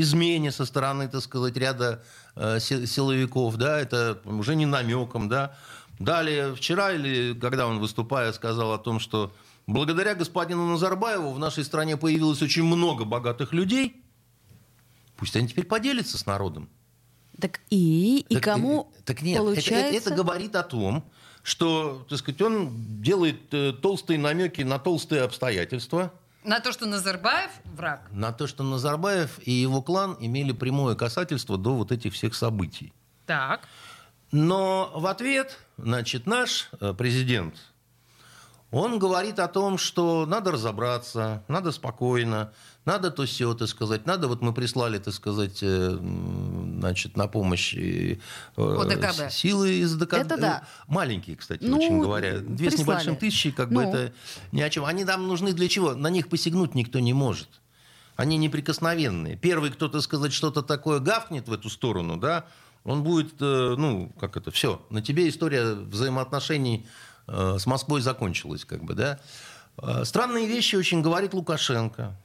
измене 0.00 0.52
со 0.52 0.64
стороны, 0.64 1.08
так 1.08 1.22
сказать, 1.22 1.56
ряда 1.56 2.02
э, 2.36 2.60
си- 2.60 2.86
силовиков, 2.86 3.56
да, 3.56 3.80
это 3.80 4.18
уже 4.24 4.54
не 4.54 4.66
намеком, 4.66 5.28
да. 5.28 5.56
Далее, 5.98 6.54
вчера 6.54 6.92
или 6.92 7.34
когда 7.38 7.66
он 7.66 7.80
выступая, 7.80 8.32
сказал 8.32 8.72
о 8.72 8.78
том, 8.78 9.00
что 9.00 9.32
благодаря 9.66 10.14
господину 10.14 10.66
Назарбаеву 10.66 11.32
в 11.32 11.38
нашей 11.38 11.64
стране 11.64 11.96
появилось 11.96 12.40
очень 12.42 12.62
много 12.64 13.04
богатых 13.04 13.52
людей. 13.52 14.02
Пусть 15.16 15.34
они 15.36 15.48
теперь 15.48 15.66
поделятся 15.66 16.16
с 16.16 16.26
народом. 16.26 16.68
Так 17.40 17.60
и, 17.70 18.24
и 18.28 18.34
Так, 18.34 18.42
кому 18.44 18.92
Так 19.04 19.22
нет, 19.22 19.36
это- 19.36 19.44
получается... 19.44 19.74
это, 19.96 19.96
это 20.10 20.10
говорит 20.14 20.54
о 20.56 20.62
том, 20.62 21.04
что, 21.42 22.04
так 22.08 22.18
сказать, 22.18 22.40
он 22.42 22.70
делает 23.02 23.52
э, 23.54 23.72
толстые 23.72 24.18
намеки 24.18 24.62
на 24.62 24.78
толстые 24.78 25.22
обстоятельства, 25.22 26.12
На 26.44 26.60
то, 26.60 26.72
что 26.72 26.86
Назарбаев 26.86 27.50
враг. 27.64 28.08
на 28.12 28.32
то, 28.32 28.46
что 28.46 28.62
Назарбаев 28.64 29.38
и 29.44 29.52
его 29.52 29.82
клан 29.82 30.16
имели 30.20 30.52
прямое 30.52 30.94
касательство 30.94 31.56
до 31.58 31.74
вот 31.74 31.90
этих 31.92 32.12
всех 32.14 32.34
событий. 32.34 32.92
Так. 33.26 33.60
Но 34.30 34.92
в 34.94 35.06
ответ, 35.06 35.58
значит, 35.78 36.26
наш 36.26 36.68
э, 36.80 36.92
президент, 36.96 37.54
Он 38.70 38.98
говорит 38.98 39.38
о 39.38 39.48
том, 39.48 39.78
что 39.78 40.26
надо 40.26 40.52
разобраться, 40.52 41.42
надо 41.48 41.72
спокойно, 41.72 42.52
надо 42.84 43.10
то 43.10 43.24
все, 43.24 43.54
так 43.54 43.68
сказать, 43.68 44.04
надо, 44.04 44.28
вот 44.28 44.42
мы 44.42 44.52
прислали, 44.52 44.98
так 44.98 45.14
сказать, 45.14 45.60
э, 45.62 45.98
значит, 46.78 47.16
на 47.16 47.28
помощь 47.28 47.74
э, 47.74 48.18
ОДКБ. 48.56 49.30
силы 49.30 49.70
из 49.80 49.94
ДКБ. 49.94 50.12
Это 50.14 50.36
да. 50.36 50.62
Маленькие, 50.86 51.36
кстати, 51.36 51.64
Ну, 51.64 51.78
очень 51.78 51.98
говоря. 51.98 52.40
Две 52.40 52.70
с 52.70 52.74
прислали. 52.74 52.80
небольшим 52.82 53.16
тысячи, 53.16 53.50
как 53.50 53.70
бы 53.70 53.84
Ну. 53.84 53.88
это 53.90 54.12
ни 54.52 54.60
о 54.60 54.68
чем. 54.68 54.84
Они 54.84 55.04
нам 55.04 55.26
нужны 55.26 55.52
для 55.54 55.68
чего? 55.68 55.94
На 55.94 56.10
них 56.10 56.28
посягнуть 56.28 56.74
никто 56.74 56.98
не 56.98 57.14
может. 57.14 57.48
Они 58.16 58.36
неприкосновенные. 58.36 59.36
Первый, 59.36 59.70
кто, 59.70 59.88
так 59.88 60.02
сказать, 60.02 60.32
что-то 60.34 60.60
такое 60.60 60.98
гавкнет 60.98 61.48
в 61.48 61.52
эту 61.54 61.70
сторону, 61.70 62.16
да, 62.18 62.44
он 62.84 63.02
будет, 63.02 63.34
э, 63.40 63.74
ну, 63.76 64.12
как 64.20 64.36
это, 64.36 64.50
все, 64.50 64.80
на 64.90 65.02
тебе 65.02 65.28
история 65.28 65.74
взаимоотношений 65.74 66.86
э, 67.26 67.56
с 67.58 67.66
Москвой 67.66 68.00
закончилась, 68.00 68.64
как 68.64 68.84
бы, 68.84 68.94
да. 68.94 69.18
Э, 69.82 70.04
Странные 70.04 70.46
вещи 70.46 70.76
очень 70.76 71.02
говорит 71.02 71.34
Лукашенко. 71.34 72.16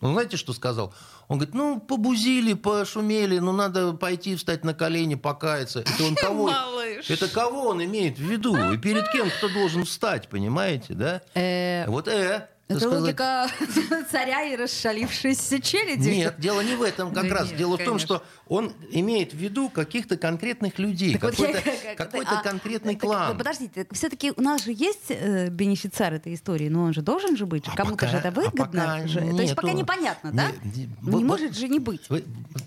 Ну, 0.00 0.12
знаете, 0.12 0.36
что 0.36 0.52
сказал? 0.52 0.92
Он 1.28 1.38
говорит, 1.38 1.54
ну, 1.54 1.80
побузили, 1.80 2.52
пошумели, 2.52 3.38
ну, 3.38 3.52
надо 3.52 3.94
пойти, 3.94 4.36
встать 4.36 4.62
на 4.64 4.74
колени, 4.74 5.14
покаяться. 5.14 5.80
Это 5.80 6.04
он 6.04 6.14
кого? 6.14 6.50
Малыш. 6.50 7.08
Это 7.08 7.28
кого 7.28 7.68
он 7.68 7.82
имеет 7.84 8.18
в 8.18 8.22
виду? 8.22 8.54
И 8.72 8.76
перед 8.76 9.10
кем 9.12 9.30
кто 9.30 9.48
должен 9.48 9.84
встать, 9.84 10.28
понимаете, 10.28 10.94
да? 10.94 11.22
Э, 11.34 11.86
Вот, 11.88 12.08
э, 12.08 12.48
Это 12.66 12.80
сказать, 12.80 13.00
логика 13.00 13.46
царя 14.10 14.42
и 14.44 14.56
расшалившейся 14.56 15.60
челяди. 15.60 16.08
Нет, 16.08 16.36
дело 16.38 16.60
не 16.62 16.74
в 16.76 16.82
этом 16.82 17.12
как 17.12 17.28
Да 17.28 17.34
раз. 17.34 17.48
нет, 17.48 17.58
дело 17.58 17.74
в 17.74 17.78
том, 17.78 17.86
конечно. 17.98 18.06
что 18.16 18.24
он 18.48 18.72
имеет 18.90 19.34
в 19.34 19.36
виду 19.36 19.68
каких-то 19.68 20.16
конкретных 20.16 20.78
людей, 20.78 21.12
Так 21.12 21.22
вот 21.24 21.38
я- 21.38 21.52
какой-то, 21.52 21.70
как- 21.96 21.96
какой-то 22.10 22.38
а, 22.38 22.42
конкретный 22.42 22.94
так, 22.94 23.02
клан. 23.02 23.36
Подождите, 23.36 23.86
все-таки 23.92 24.32
у 24.34 24.40
нас 24.40 24.64
же 24.64 24.72
есть 24.72 25.10
э, 25.10 25.48
бенефициар 25.50 26.14
этой 26.14 26.32
истории, 26.34 26.68
но 26.70 26.84
он 26.84 26.94
же 26.94 27.02
должен 27.02 27.36
же 27.36 27.44
быть. 27.44 27.64
А 27.68 27.76
Кому-то 27.76 27.96
пока- 27.96 28.08
же 28.08 28.16
это 28.16 28.28
а 28.28 28.30
выгодно. 28.30 28.64
пока 28.66 29.06
же. 29.06 29.20
То 29.20 29.26
есть 29.26 29.38
нету. 29.40 29.56
пока 29.56 29.72
непонятно, 29.72 30.32
да? 30.32 30.50
Не- 30.62 30.88
не- 31.02 31.16
Не 31.18 31.24
может 31.24 31.54
же 31.56 31.68
не 31.68 31.78
быть. 31.80 32.08
Вы 32.08 32.24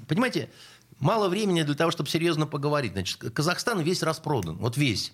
понимаете, 0.07 0.49
мало 0.99 1.27
времени 1.27 1.63
для 1.63 1.75
того, 1.75 1.89
чтобы 1.89 2.07
серьезно 2.09 2.45
поговорить. 2.45 2.91
Значит, 2.91 3.17
Казахстан 3.33 3.79
весь 3.81 4.03
распродан, 4.03 4.57
вот 4.57 4.77
весь. 4.77 5.13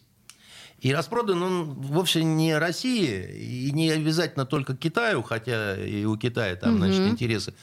И 0.80 0.93
распродан 0.93 1.41
он 1.41 1.74
вовсе 1.76 2.24
не 2.24 2.57
России 2.57 3.67
и 3.67 3.71
не 3.71 3.89
обязательно 3.89 4.45
только 4.45 4.76
Китаю, 4.76 5.24
хотя 5.24 5.78
и 5.78 6.03
у 6.03 6.17
Китая 6.17 6.55
там, 6.55 6.78
значит, 6.78 7.01
интересы. 7.07 7.53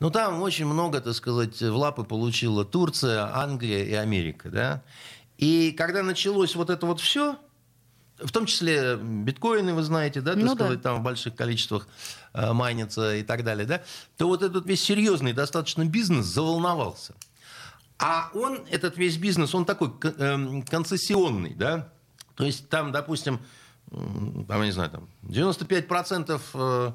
Но 0.00 0.10
там 0.10 0.42
очень 0.42 0.66
много, 0.66 1.00
так 1.00 1.14
сказать, 1.14 1.60
в 1.60 1.76
лапы 1.76 2.02
получила 2.02 2.64
Турция, 2.64 3.32
Англия 3.34 3.84
и 3.84 3.92
Америка, 3.92 4.50
да. 4.50 4.82
И 5.38 5.72
когда 5.72 6.02
началось 6.02 6.56
вот 6.56 6.68
это 6.70 6.84
вот 6.86 7.00
все, 7.00 7.36
в 8.18 8.30
том 8.32 8.46
числе 8.46 8.96
биткоины, 8.96 9.74
вы 9.74 9.82
знаете, 9.82 10.20
да, 10.20 10.34
так 10.34 10.42
Ну 10.42 10.54
да. 10.54 10.64
сказать, 10.64 10.82
там 10.82 11.00
в 11.00 11.02
больших 11.02 11.34
количествах 11.34 11.88
э, 12.32 12.52
майнится 12.52 13.16
и 13.16 13.22
так 13.22 13.44
далее, 13.44 13.66
да, 13.66 13.82
то 14.16 14.26
вот 14.28 14.42
этот 14.42 14.66
весь 14.66 14.82
серьезный 14.82 15.32
достаточно 15.32 15.84
бизнес 15.84 16.26
заволновался. 16.26 17.14
А 17.98 18.30
он, 18.34 18.60
этот 18.70 18.96
весь 18.96 19.16
бизнес, 19.16 19.54
он 19.54 19.64
такой 19.64 19.92
эм, 20.18 20.62
концессионный, 20.62 21.54
да, 21.54 21.92
то 22.34 22.44
есть 22.44 22.68
там, 22.68 22.92
допустим, 22.92 23.40
там, 23.90 24.60
я 24.60 24.64
не 24.66 24.72
знаю, 24.72 24.90
там 24.90 25.08
95% 25.22 26.40
э, 26.54 26.92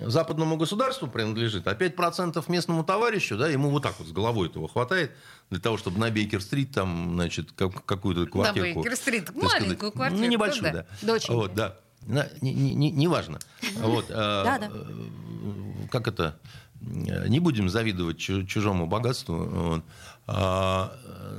западному 0.00 0.56
государству 0.56 1.08
принадлежит, 1.08 1.66
а 1.66 1.74
5% 1.74 2.42
местному 2.50 2.84
товарищу, 2.84 3.36
да, 3.36 3.48
ему 3.48 3.70
вот 3.70 3.82
так 3.82 3.98
вот 3.98 4.08
с 4.08 4.12
головой 4.12 4.48
этого 4.48 4.68
хватает 4.68 5.12
для 5.50 5.60
того, 5.60 5.76
чтобы 5.76 5.98
на 5.98 6.10
Бейкер-стрит 6.10 6.72
там, 6.72 7.14
значит, 7.14 7.52
как- 7.52 7.84
какую-то 7.84 8.26
квартирку. 8.30 8.80
Бейкер-стрит, 8.82 9.26
так 9.26 9.34
маленькую 9.36 9.76
сказать, 9.76 9.92
квартирку, 9.94 10.24
Ну, 10.24 10.30
небольшую, 10.30 10.72
да. 10.72 10.72
да. 10.72 10.86
Доченька. 11.06 11.32
Вот, 11.34 11.54
да. 11.54 11.76
На- 12.06 12.28
не- 12.40 12.54
не- 12.54 12.74
не- 12.74 12.90
Неважно. 12.92 13.38
Вот, 13.80 14.06
э, 14.08 14.14
Да-да. 14.14 14.70
э, 14.72 15.88
Как 15.90 16.06
это? 16.06 16.38
Не 16.80 17.40
будем 17.40 17.68
завидовать 17.68 18.18
чу- 18.18 18.44
чужому 18.46 18.86
богатству. 18.86 19.82
А, 20.30 20.92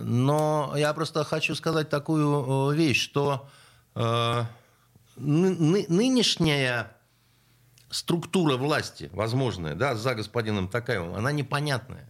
Но 0.03 0.73
я 0.75 0.93
просто 0.93 1.23
хочу 1.23 1.53
сказать 1.55 1.89
такую 1.89 2.71
вещь, 2.71 3.01
что 3.03 3.47
ны- 3.95 5.85
нынешняя 5.89 6.91
структура 7.89 8.57
власти, 8.57 9.09
возможная, 9.13 9.75
да, 9.75 9.95
за 9.95 10.15
господином 10.15 10.67
Такаевым, 10.67 11.15
она 11.15 11.31
непонятная. 11.31 12.07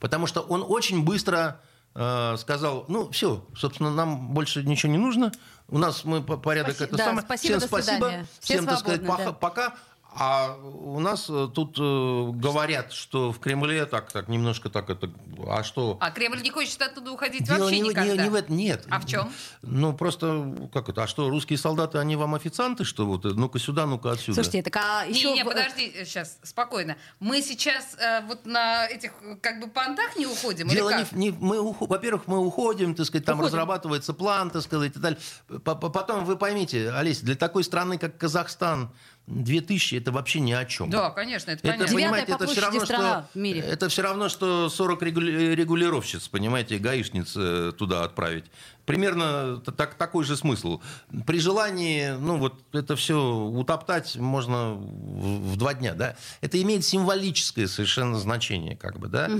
Потому 0.00 0.26
что 0.26 0.40
он 0.40 0.64
очень 0.66 1.04
быстро 1.04 1.60
э, 1.94 2.36
сказал, 2.38 2.84
ну, 2.88 3.10
все, 3.10 3.44
собственно, 3.56 3.90
нам 3.90 4.28
больше 4.28 4.62
ничего 4.64 4.90
не 4.90 4.98
нужно. 4.98 5.30
У 5.68 5.78
нас 5.78 6.04
мы 6.04 6.22
по- 6.22 6.36
порядок 6.36 6.74
Спаси- 6.76 6.84
это 6.84 6.96
да, 6.96 7.04
самое. 7.04 7.26
спасибо, 7.26 7.58
Всем 7.58 7.68
спасибо. 7.68 7.94
свидания. 8.06 8.26
Все 8.40 8.54
Всем, 8.54 8.66
так 8.66 8.78
сказать, 8.78 9.04
да. 9.04 9.32
пока. 9.32 9.74
А 10.14 10.56
у 10.62 11.00
нас 11.00 11.26
э, 11.30 11.48
тут 11.54 11.76
э, 11.78 12.30
говорят, 12.34 12.92
что 12.92 13.32
в 13.32 13.38
Кремле 13.40 13.86
так, 13.86 14.12
так 14.12 14.28
немножко 14.28 14.68
так 14.68 14.90
это. 14.90 15.10
А 15.48 15.62
что? 15.64 15.96
А 16.00 16.10
Кремль 16.10 16.42
не 16.42 16.50
хочет 16.50 16.80
оттуда 16.82 17.12
уходить 17.12 17.44
Дело 17.44 17.60
вообще 17.60 17.80
не, 17.80 17.88
никогда. 17.88 18.12
не- 18.16 18.22
не 18.24 18.28
в 18.28 18.34
этом, 18.34 18.56
нет. 18.56 18.84
А 18.90 19.00
в 19.00 19.06
чем? 19.06 19.32
Ну, 19.62 19.94
просто, 19.94 20.68
как 20.72 20.90
это, 20.90 21.04
а 21.04 21.06
что, 21.06 21.30
русские 21.30 21.58
солдаты, 21.58 21.96
они 21.98 22.16
вам 22.16 22.34
официанты, 22.34 22.84
что 22.84 23.06
вот, 23.06 23.24
э, 23.24 23.30
ну-ка 23.30 23.58
сюда, 23.58 23.86
ну-ка 23.86 24.10
отсюда. 24.12 24.34
Слушайте, 24.34 24.62
так 24.70 24.76
а 24.84 25.06
Не, 25.06 25.12
еще... 25.14 25.32
не, 25.32 25.44
в- 25.44 25.46
подожди, 25.46 25.92
сейчас, 26.04 26.38
спокойно. 26.42 26.96
Мы 27.18 27.40
сейчас 27.40 27.96
э, 27.98 28.20
вот 28.26 28.44
на 28.44 28.86
этих 28.86 29.12
э, 29.22 29.36
как 29.40 29.60
бы 29.60 29.68
понтах 29.68 30.16
не 30.16 30.26
уходим, 30.26 30.68
Дело 30.68 30.90
или 30.90 30.98
не, 30.98 31.04
как? 31.04 31.12
не 31.12 31.30
в- 31.30 31.42
мы, 31.42 31.56
ухо- 31.56 31.86
во-первых, 31.88 32.26
мы 32.26 32.38
уходим, 32.38 32.94
так 32.94 33.06
сказать, 33.06 33.24
там 33.24 33.36
Уходим. 33.38 33.54
разрабатывается 33.54 34.12
план, 34.12 34.50
так 34.50 34.60
сказать, 34.62 34.90
и 34.90 34.92
так 34.92 35.02
далее. 35.02 35.18
По- 35.64 35.74
по- 35.74 35.88
Потом 35.88 36.26
вы 36.26 36.36
поймите, 36.36 36.90
Олеся, 36.90 37.24
для 37.24 37.34
такой 37.34 37.64
страны, 37.64 37.96
как 37.96 38.18
Казахстан, 38.18 38.90
2000 39.26 39.96
это 39.96 40.12
вообще 40.12 40.40
ни 40.40 40.52
о 40.52 40.64
чем. 40.64 40.90
Да, 40.90 41.10
конечно, 41.10 41.50
это 41.52 41.60
Это, 41.68 41.78
понятно. 41.78 41.94
Понимаете, 41.94 42.32
по 42.32 42.42
это 42.42 42.46
все 42.52 42.60
равно, 42.60 42.84
что, 42.84 43.28
в 43.32 43.38
мире. 43.38 43.60
это 43.60 43.88
все 43.88 44.02
равно, 44.02 44.28
что 44.28 44.68
40 44.68 45.02
регули- 45.02 45.54
регулировщиц, 45.54 46.28
понимаете, 46.28 46.78
гаишниц 46.78 47.34
э, 47.36 47.72
туда 47.76 48.04
отправить. 48.04 48.44
Примерно 48.84 49.58
так, 49.58 49.94
такой 49.94 50.24
же 50.24 50.36
смысл. 50.36 50.80
При 51.24 51.38
желании, 51.38 52.10
ну 52.18 52.36
вот 52.38 52.64
это 52.72 52.96
все 52.96 53.16
утоптать 53.22 54.16
можно 54.16 54.72
в, 54.74 55.52
в 55.52 55.56
два 55.56 55.74
дня, 55.74 55.94
да. 55.94 56.16
Это 56.40 56.60
имеет 56.60 56.84
символическое 56.84 57.68
совершенно 57.68 58.18
значение, 58.18 58.76
как 58.76 58.98
бы, 58.98 59.08
да. 59.08 59.30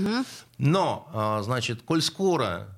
Но, 0.57 1.09
а, 1.13 1.41
значит, 1.43 1.81
коль 1.81 2.01
скоро 2.01 2.72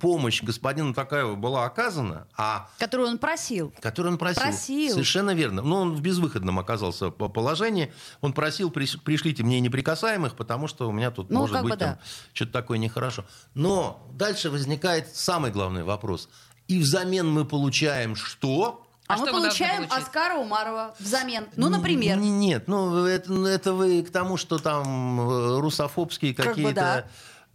помощь 0.00 0.42
господину 0.42 0.94
Такаеву 0.94 1.36
была 1.36 1.64
оказана, 1.64 2.26
а 2.36 2.68
Которую 2.78 3.08
он 3.10 3.18
просил. 3.18 3.72
который 3.80 4.08
он 4.12 4.18
просил. 4.18 4.42
Просил. 4.42 4.92
Совершенно 4.92 5.34
верно. 5.34 5.62
Но 5.62 5.80
он 5.82 5.94
в 5.94 6.00
безвыходном 6.00 6.58
оказался 6.58 7.10
по 7.10 7.28
положении. 7.28 7.92
Он 8.20 8.32
просил, 8.32 8.70
«Приш- 8.70 8.98
пришлите 9.02 9.42
мне 9.42 9.60
неприкасаемых, 9.60 10.36
потому 10.36 10.68
что 10.68 10.88
у 10.88 10.92
меня 10.92 11.10
тут 11.10 11.30
Ну, 11.30 11.40
может 11.40 11.60
быть 11.62 11.70
бы 11.72 11.76
да. 11.76 11.98
что-то 12.32 12.52
такое 12.52 12.78
нехорошо. 12.78 13.24
Но 13.54 14.06
дальше 14.12 14.50
возникает 14.50 15.14
самый 15.16 15.50
главный 15.50 15.82
вопрос. 15.82 16.28
И 16.68 16.78
взамен 16.78 17.30
мы 17.30 17.44
получаем 17.44 18.16
что? 18.16 18.82
А, 19.08 19.14
А 19.14 19.16
мы 19.18 19.28
получаем? 19.30 19.86
Оскара 19.88 20.34
Умарова 20.36 20.94
взамен. 20.98 21.46
Ну, 21.54 21.68
например. 21.68 22.18
Н- 22.18 22.40
Нет, 22.40 22.66
ну 22.66 23.04
это, 23.06 23.32
это 23.46 23.72
вы 23.72 24.02
к 24.02 24.10
тому, 24.10 24.36
что 24.36 24.58
там 24.58 25.20
э, 25.20 25.60
русофобские 25.60 26.34
Как 26.34 26.46
бы 26.46 26.50
какие-то... 26.50 26.74
да. 26.74 27.06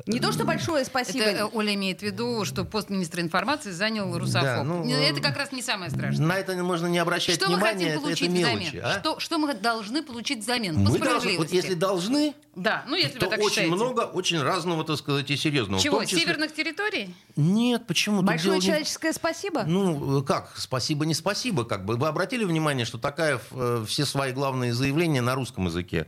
Не 0.06 0.20
то, 0.20 0.32
что 0.32 0.46
большое 0.46 0.86
спасибо. 0.86 1.24
Это 1.24 1.44
э, 1.44 1.50
Оля 1.54 1.74
имеет 1.76 2.00
в 2.00 2.04
виду, 2.04 2.44
что 2.46 2.64
пост 2.66 2.90
министра 2.90 3.22
информации 3.22 3.72
занял 3.72 4.18
русофоб. 4.18 4.44
Да, 4.44 4.64
ну, 4.64 4.90
это 4.90 5.22
как 5.22 5.38
раз 5.38 5.52
не 5.52 5.62
самое 5.62 5.92
страшное. 5.92 6.26
На 6.26 6.38
это 6.38 6.56
можно 6.64 6.88
не 6.88 7.00
обращать 7.00 7.36
Что 7.36 7.48
мы 7.50 7.56
внимания, 7.56 7.74
хотим 7.74 7.88
это, 7.88 7.94
это 7.94 8.02
получить 8.02 8.30
мелочи. 8.30 8.68
взамен? 8.78 8.82
а? 8.86 9.00
Что, 9.00 9.20
что 9.20 9.38
мы 9.38 9.54
должны 9.54 10.04
получить 10.04 10.40
взамен? 10.40 10.74
По 10.76 10.80
Мы 10.80 10.86
должны, 11.00 11.06
справедливости. 11.20 11.38
вот 11.38 11.52
если 11.64 11.74
должны, 11.76 12.34
Да, 12.56 12.84
ну 12.88 12.96
если 12.96 13.20
то 13.20 13.26
вы 13.26 13.32
так 13.32 13.40
очень 13.40 13.50
считаете. 13.50 13.72
много, 13.76 14.02
очень 14.02 14.42
разного, 14.42 14.84
так 14.84 14.98
сказать, 14.98 15.30
и 15.30 15.38
серьезного. 15.38 15.82
Чего, 15.82 16.02
числе- 16.04 16.20
северных 16.20 16.54
территорий? 16.54 17.16
Нет, 17.36 17.86
почему? 17.88 18.22
Большое 18.22 18.60
дело 18.60 18.62
человеческое 18.64 19.14
спасибо. 19.14 19.64
Ну, 19.64 20.20
э, 20.22 20.24
как? 20.24 20.52
Спасибо, 20.58 21.06
не 21.06 21.14
спасибо. 21.14 21.64
Как 21.66 21.86
бы. 21.86 21.96
Вы 21.98 22.08
обратили 22.08 22.44
внимание, 22.44 22.86
что 22.86 22.98
Такаев 22.98 23.42
э, 23.52 23.86
все 23.88 24.06
свои 24.06 24.32
главные 24.32 24.74
заявления 24.74 25.22
на 25.22 25.36
русском 25.36 25.66
языке 25.68 26.08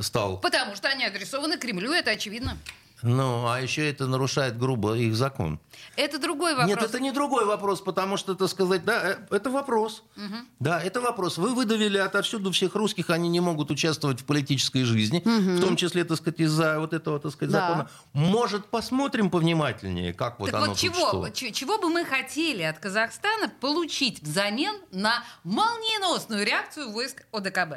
стал? 0.00 0.38
Потому 0.38 0.74
что 0.76 0.88
они 0.88 1.04
адресованы 1.04 1.58
Кремлю, 1.58 1.92
это 1.92 2.10
очевидно. 2.10 2.56
Ну, 3.02 3.46
а 3.48 3.60
еще 3.60 3.88
это 3.88 4.06
нарушает 4.06 4.58
грубо 4.58 4.94
их 4.96 5.14
закон. 5.16 5.58
Это 5.96 6.18
другой 6.18 6.52
вопрос. 6.54 6.68
Нет, 6.68 6.82
это 6.82 7.00
не 7.00 7.10
другой 7.12 7.44
вопрос, 7.44 7.80
потому 7.80 8.16
что, 8.16 8.34
так 8.34 8.48
сказать, 8.48 8.84
да, 8.84 9.12
э, 9.12 9.16
это 9.30 9.50
вопрос. 9.50 10.04
Да, 10.60 10.80
это 10.80 11.00
вопрос. 11.00 11.38
Вы 11.38 11.54
выдавили 11.54 11.98
отовсюду 11.98 12.52
всех 12.52 12.74
русских, 12.74 13.10
они 13.10 13.28
не 13.28 13.40
могут 13.40 13.70
участвовать 13.70 14.20
в 14.20 14.24
политической 14.24 14.84
жизни, 14.84 15.22
в 15.24 15.60
том 15.60 15.76
числе, 15.76 16.04
так 16.04 16.16
сказать, 16.18 16.40
из-за 16.40 16.78
вот 16.78 16.92
этого, 16.92 17.18
так 17.18 17.32
сказать, 17.32 17.52
Да. 17.52 17.60
закона. 17.60 17.90
Может, 18.12 18.66
посмотрим 18.66 19.30
повнимательнее, 19.30 20.14
как 20.14 20.38
вот 20.38 20.46
так 20.50 20.56
оно 20.56 20.66
вот 20.66 20.80
тут 20.80 20.80
чего, 20.80 21.26
что? 21.26 21.50
чего 21.52 21.78
бы 21.78 21.88
мы 21.88 22.04
хотели 22.04 22.62
от 22.62 22.78
Казахстана 22.78 23.50
получить 23.60 24.22
взамен 24.22 24.74
на 24.92 25.24
молниеносную 25.44 26.46
реакцию 26.46 26.90
войск 26.90 27.24
ОДКБ? 27.32 27.74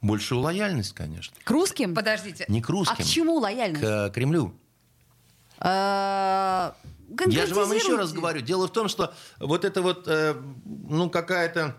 Большую 0.00 0.40
лояльность, 0.40 0.94
конечно. 0.94 1.34
К 1.44 1.50
русским? 1.50 1.94
Подождите. 1.94 2.44
Не 2.48 2.60
к 2.60 2.68
А 2.68 2.72
русским, 2.72 3.04
к 3.04 3.06
чему 3.08 3.38
лояльность? 3.38 3.80
к 3.82 4.10
Кремлю. 4.10 4.54
Э, 5.60 6.72
Я 7.28 7.46
же 7.46 7.54
вам 7.54 7.72
еще 7.72 7.96
раз 7.96 8.12
говорю. 8.12 8.40
Дело 8.40 8.66
в 8.68 8.72
том, 8.72 8.88
что 8.88 9.14
вот 9.38 9.64
это 9.64 9.82
вот, 9.82 10.04
э, 10.08 10.34
ну, 10.64 11.08
какая-то 11.10 11.76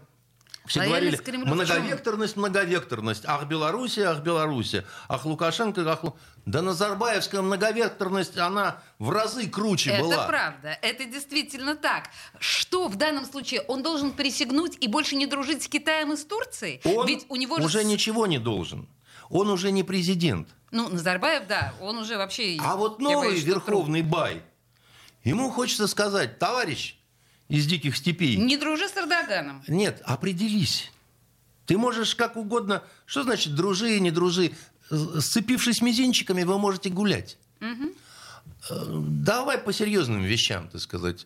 Все 0.66 0.80
Лояльность 0.80 1.24
говорили, 1.24 1.44
многовекторность, 1.46 2.36
многовекторность. 2.38 3.24
Ах, 3.28 3.46
Белоруссия, 3.46 4.06
ах, 4.06 4.22
Белоруссия. 4.22 4.84
Ах, 5.08 5.26
Лукашенко, 5.26 5.82
ах, 5.92 6.04
Лу- 6.04 6.14
Да 6.46 6.62
Назарбаевская 6.64 7.42
многовекторность, 7.42 8.38
она 8.38 8.82
в 8.98 9.10
разы 9.12 9.48
круче 9.48 9.92
Это 9.92 10.02
была. 10.04 10.26
правда, 10.28 10.78
это 10.82 11.06
действительно 11.06 11.76
так. 11.76 12.10
Что 12.40 12.88
в 12.88 12.96
данном 12.96 13.26
случае? 13.26 13.62
Он 13.68 13.84
должен 13.84 14.12
присягнуть 14.12 14.78
и 14.80 14.88
больше 14.88 15.16
не 15.16 15.28
дружить 15.28 15.62
с 15.64 15.68
Китаем 15.68 16.14
и 16.14 16.18
с 16.18 16.26
Турцией? 16.26 16.82
Он 16.84 17.06
Ведь 17.06 17.26
у 17.30 17.36
него 17.36 17.58
же... 17.60 17.66
уже 17.66 17.82
с- 17.82 17.86
ничего 17.86 18.26
не 18.26 18.40
должен. 18.40 18.88
Он 19.30 19.50
уже 19.50 19.72
не 19.72 19.84
президент. 19.84 20.50
Ну, 20.76 20.90
Назарбаев, 20.90 21.48
да, 21.48 21.74
он 21.80 21.98
уже 21.98 22.18
вообще... 22.18 22.58
А 22.60 22.76
вот 22.76 23.00
новый 23.00 23.30
боюсь, 23.30 23.46
верховный 23.46 24.02
бай, 24.02 24.42
ему 25.24 25.50
хочется 25.50 25.88
сказать, 25.88 26.38
товарищ 26.38 26.98
из 27.48 27.66
диких 27.66 27.96
степей. 27.96 28.36
Не 28.36 28.58
дружи 28.58 28.90
с 28.90 28.98
Эрдоганом. 28.98 29.64
нет, 29.70 30.02
определись. 30.04 30.92
Ты 31.66 31.78
можешь 31.78 32.14
как 32.14 32.36
угодно... 32.36 32.84
Что 33.06 33.24
значит 33.24 33.56
дружи 33.56 33.96
и 33.96 34.02
не 34.02 34.12
дружи? 34.12 34.52
Сцепившись 34.90 35.82
мизинчиками, 35.82 36.44
вы 36.44 36.60
можете 36.60 36.90
гулять. 36.90 37.38
Э, 37.62 37.76
Давай 38.70 39.58
по 39.58 39.72
серьезным 39.72 40.24
вещам, 40.24 40.68
так 40.68 40.82
сказать. 40.82 41.26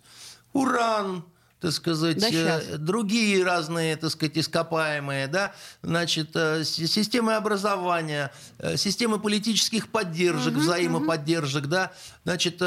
Уран, 0.53 1.25
так 1.59 1.73
сказать, 1.73 2.23
э, 2.23 2.77
другие 2.77 3.43
разные, 3.43 3.97
так 3.97 4.11
сказать, 4.11 4.37
ископаемые, 4.37 5.27
да, 5.27 5.53
значит, 5.81 6.29
э, 6.35 6.63
системы 6.63 7.35
образования, 7.35 8.31
э, 8.59 8.77
системы 8.77 9.19
политических 9.19 9.89
поддержек, 9.89 10.53
взаимоподдержек, 10.53 11.65
да, 11.65 11.91
значит, 12.23 12.61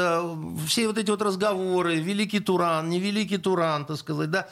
все 0.67 0.87
вот 0.87 0.97
эти 0.97 1.09
вот 1.09 1.21
разговоры, 1.21 1.95
великий 1.95 2.39
Туран, 2.39 2.89
невеликий 2.89 3.37
Туран, 3.37 3.85
так 3.85 3.97
сказать, 3.97 4.29
да. 4.29 4.47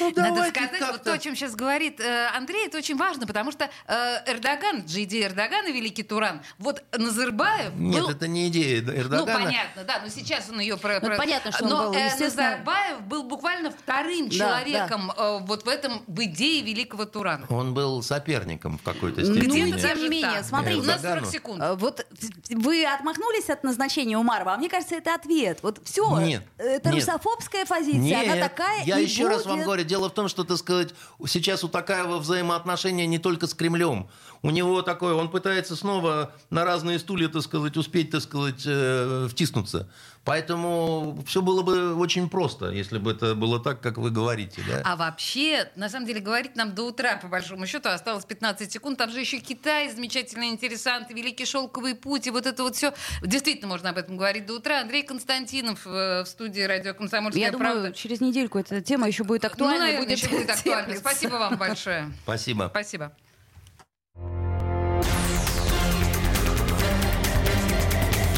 Ну, 0.00 0.12
Надо 0.16 0.44
сказать, 0.48 0.70
вот 0.72 0.78
как-то- 0.80 0.98
то, 1.04 1.12
о 1.12 1.18
чем 1.18 1.36
сейчас 1.36 1.54
говорит 1.54 2.00
э, 2.00 2.28
Андрей, 2.34 2.66
это 2.66 2.78
очень 2.78 2.96
важно, 2.96 3.26
потому 3.26 3.52
что 3.52 3.68
э, 3.86 4.16
Эрдоган, 4.32 4.80
Джиди 4.86 5.22
Эрдоган 5.22 5.66
и 5.66 5.72
Великий 5.72 6.02
Туран, 6.02 6.40
вот 6.58 6.82
Назарбаев 6.96 7.74
Нет, 7.76 8.00
был... 8.02 8.08
это 8.10 8.26
не 8.26 8.48
идея 8.48 8.82
Ну, 8.82 8.92
Эрдогана. 8.94 9.44
понятно, 9.44 9.84
да, 9.84 10.00
но 10.02 10.08
сейчас 10.08 10.48
он 10.50 10.60
ее... 10.60 10.76
Про, 10.76 11.00
Ну, 11.00 11.08
про- 11.08 11.16
понятно, 11.16 11.52
что 11.52 11.64
он 11.64 11.70
но, 11.70 11.82
был, 11.90 11.94
э, 11.94 12.06
естественно- 12.06 12.50
Назарбаев 12.50 13.00
был 13.02 13.22
буквально 13.24 13.70
вторым 13.70 14.28
Да, 14.28 14.34
человеком 14.34 15.12
э, 15.16 15.38
вот 15.42 15.64
в 15.64 15.68
этом, 15.68 16.02
в 16.06 16.22
идее 16.24 16.62
Великого 16.62 17.04
Турана. 17.04 17.46
Он 17.50 17.74
был 17.74 18.02
соперником 18.02 18.78
в 18.78 18.82
какой-то 18.82 19.20
Ну, 19.20 19.34
степени. 19.34 19.70
Где-то 19.72 19.88
тем 19.88 19.98
не 20.02 20.08
менее, 20.08 20.30
так. 20.38 20.44
смотрите. 20.44 20.80
У 20.80 20.84
нас 20.84 21.00
40 21.00 21.04
Эрдогану. 21.14 21.30
секунд. 21.30 21.62
А, 21.62 21.74
Вот 21.74 22.06
вы 22.50 22.84
отмахнулись 22.86 23.50
от 23.50 23.62
назначения 23.64 24.16
Умарова, 24.18 24.54
а 24.54 24.56
мне 24.56 24.68
кажется, 24.68 24.94
это 24.96 25.14
ответ. 25.14 25.58
Вот 25.62 25.80
все. 25.84 26.18
Нет, 26.20 26.42
Это 26.58 26.88
нет. 26.90 27.04
русофобская 27.06 27.66
позиция, 27.66 27.98
Нет, 28.00 28.32
она 28.32 28.48
такая 28.48 28.82
я 28.84 28.98
и 28.98 29.04
еще 29.04 29.28
раз 29.28 29.44
вам 29.44 29.56
будет. 29.58 29.66
Говорю, 29.74 29.88
дело 29.88 30.08
в 30.08 30.14
том, 30.14 30.28
что, 30.28 30.44
так 30.44 30.56
сказать, 30.58 30.94
сейчас 31.26 31.64
у 31.64 31.68
Такаева 31.68 32.18
взаимоотношения 32.18 33.06
не 33.06 33.18
только 33.18 33.46
с 33.46 33.54
Кремлем. 33.54 34.08
У 34.44 34.50
него 34.50 34.82
такое, 34.82 35.14
он 35.14 35.30
пытается 35.30 35.74
снова 35.74 36.30
на 36.50 36.66
разные 36.66 36.98
стулья, 36.98 37.28
так 37.28 37.40
сказать, 37.40 37.78
успеть, 37.78 38.10
так 38.10 38.20
сказать, 38.20 38.62
э, 38.66 39.26
втиснуться. 39.30 39.88
Поэтому 40.22 41.24
все 41.26 41.40
было 41.40 41.62
бы 41.62 41.94
очень 41.94 42.28
просто, 42.28 42.70
если 42.70 42.98
бы 42.98 43.12
это 43.12 43.34
было 43.34 43.58
так, 43.58 43.80
как 43.80 43.96
вы 43.96 44.10
говорите. 44.10 44.60
Да? 44.68 44.82
А 44.84 44.96
вообще, 44.96 45.70
на 45.76 45.88
самом 45.88 46.06
деле, 46.06 46.20
говорить 46.20 46.56
нам 46.56 46.74
до 46.74 46.82
утра, 46.82 47.16
по 47.16 47.28
большому 47.28 47.66
счету, 47.66 47.88
осталось 47.88 48.26
15 48.26 48.70
секунд. 48.70 48.98
Там 48.98 49.10
же 49.10 49.20
еще 49.20 49.38
Китай, 49.38 49.90
замечательные 49.90 50.50
интересанты, 50.50 51.14
Великий 51.14 51.46
Шелковый 51.46 51.94
путь, 51.94 52.26
и 52.26 52.30
вот 52.30 52.44
это 52.44 52.64
вот 52.64 52.76
все. 52.76 52.92
Действительно, 53.22 53.68
можно 53.68 53.90
об 53.90 53.96
этом 53.96 54.18
говорить 54.18 54.44
до 54.44 54.56
утра. 54.56 54.82
Андрей 54.82 55.04
Константинов 55.04 55.86
э, 55.86 56.22
в 56.22 56.26
студии 56.26 56.60
радио 56.60 56.92
«Комсомольская 56.92 57.44
Я 57.46 57.50
думаю, 57.50 57.72
правда». 57.72 57.92
через 57.94 58.20
недельку 58.20 58.58
эта 58.58 58.82
тема 58.82 59.06
еще 59.06 59.24
будет 59.24 59.44
Ну, 59.44 59.48
актуальна. 59.48 59.78
наверное, 59.86 60.04
будет 60.06 60.18
еще 60.18 60.28
будет 60.28 60.54
теплиться. 60.54 60.96
Спасибо 61.00 61.36
вам 61.36 61.56
большое. 61.56 62.12
Спасибо. 62.24 62.68
Спасибо. 62.70 63.16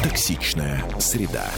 Токсичная 0.01 0.83
среда. 0.99 1.51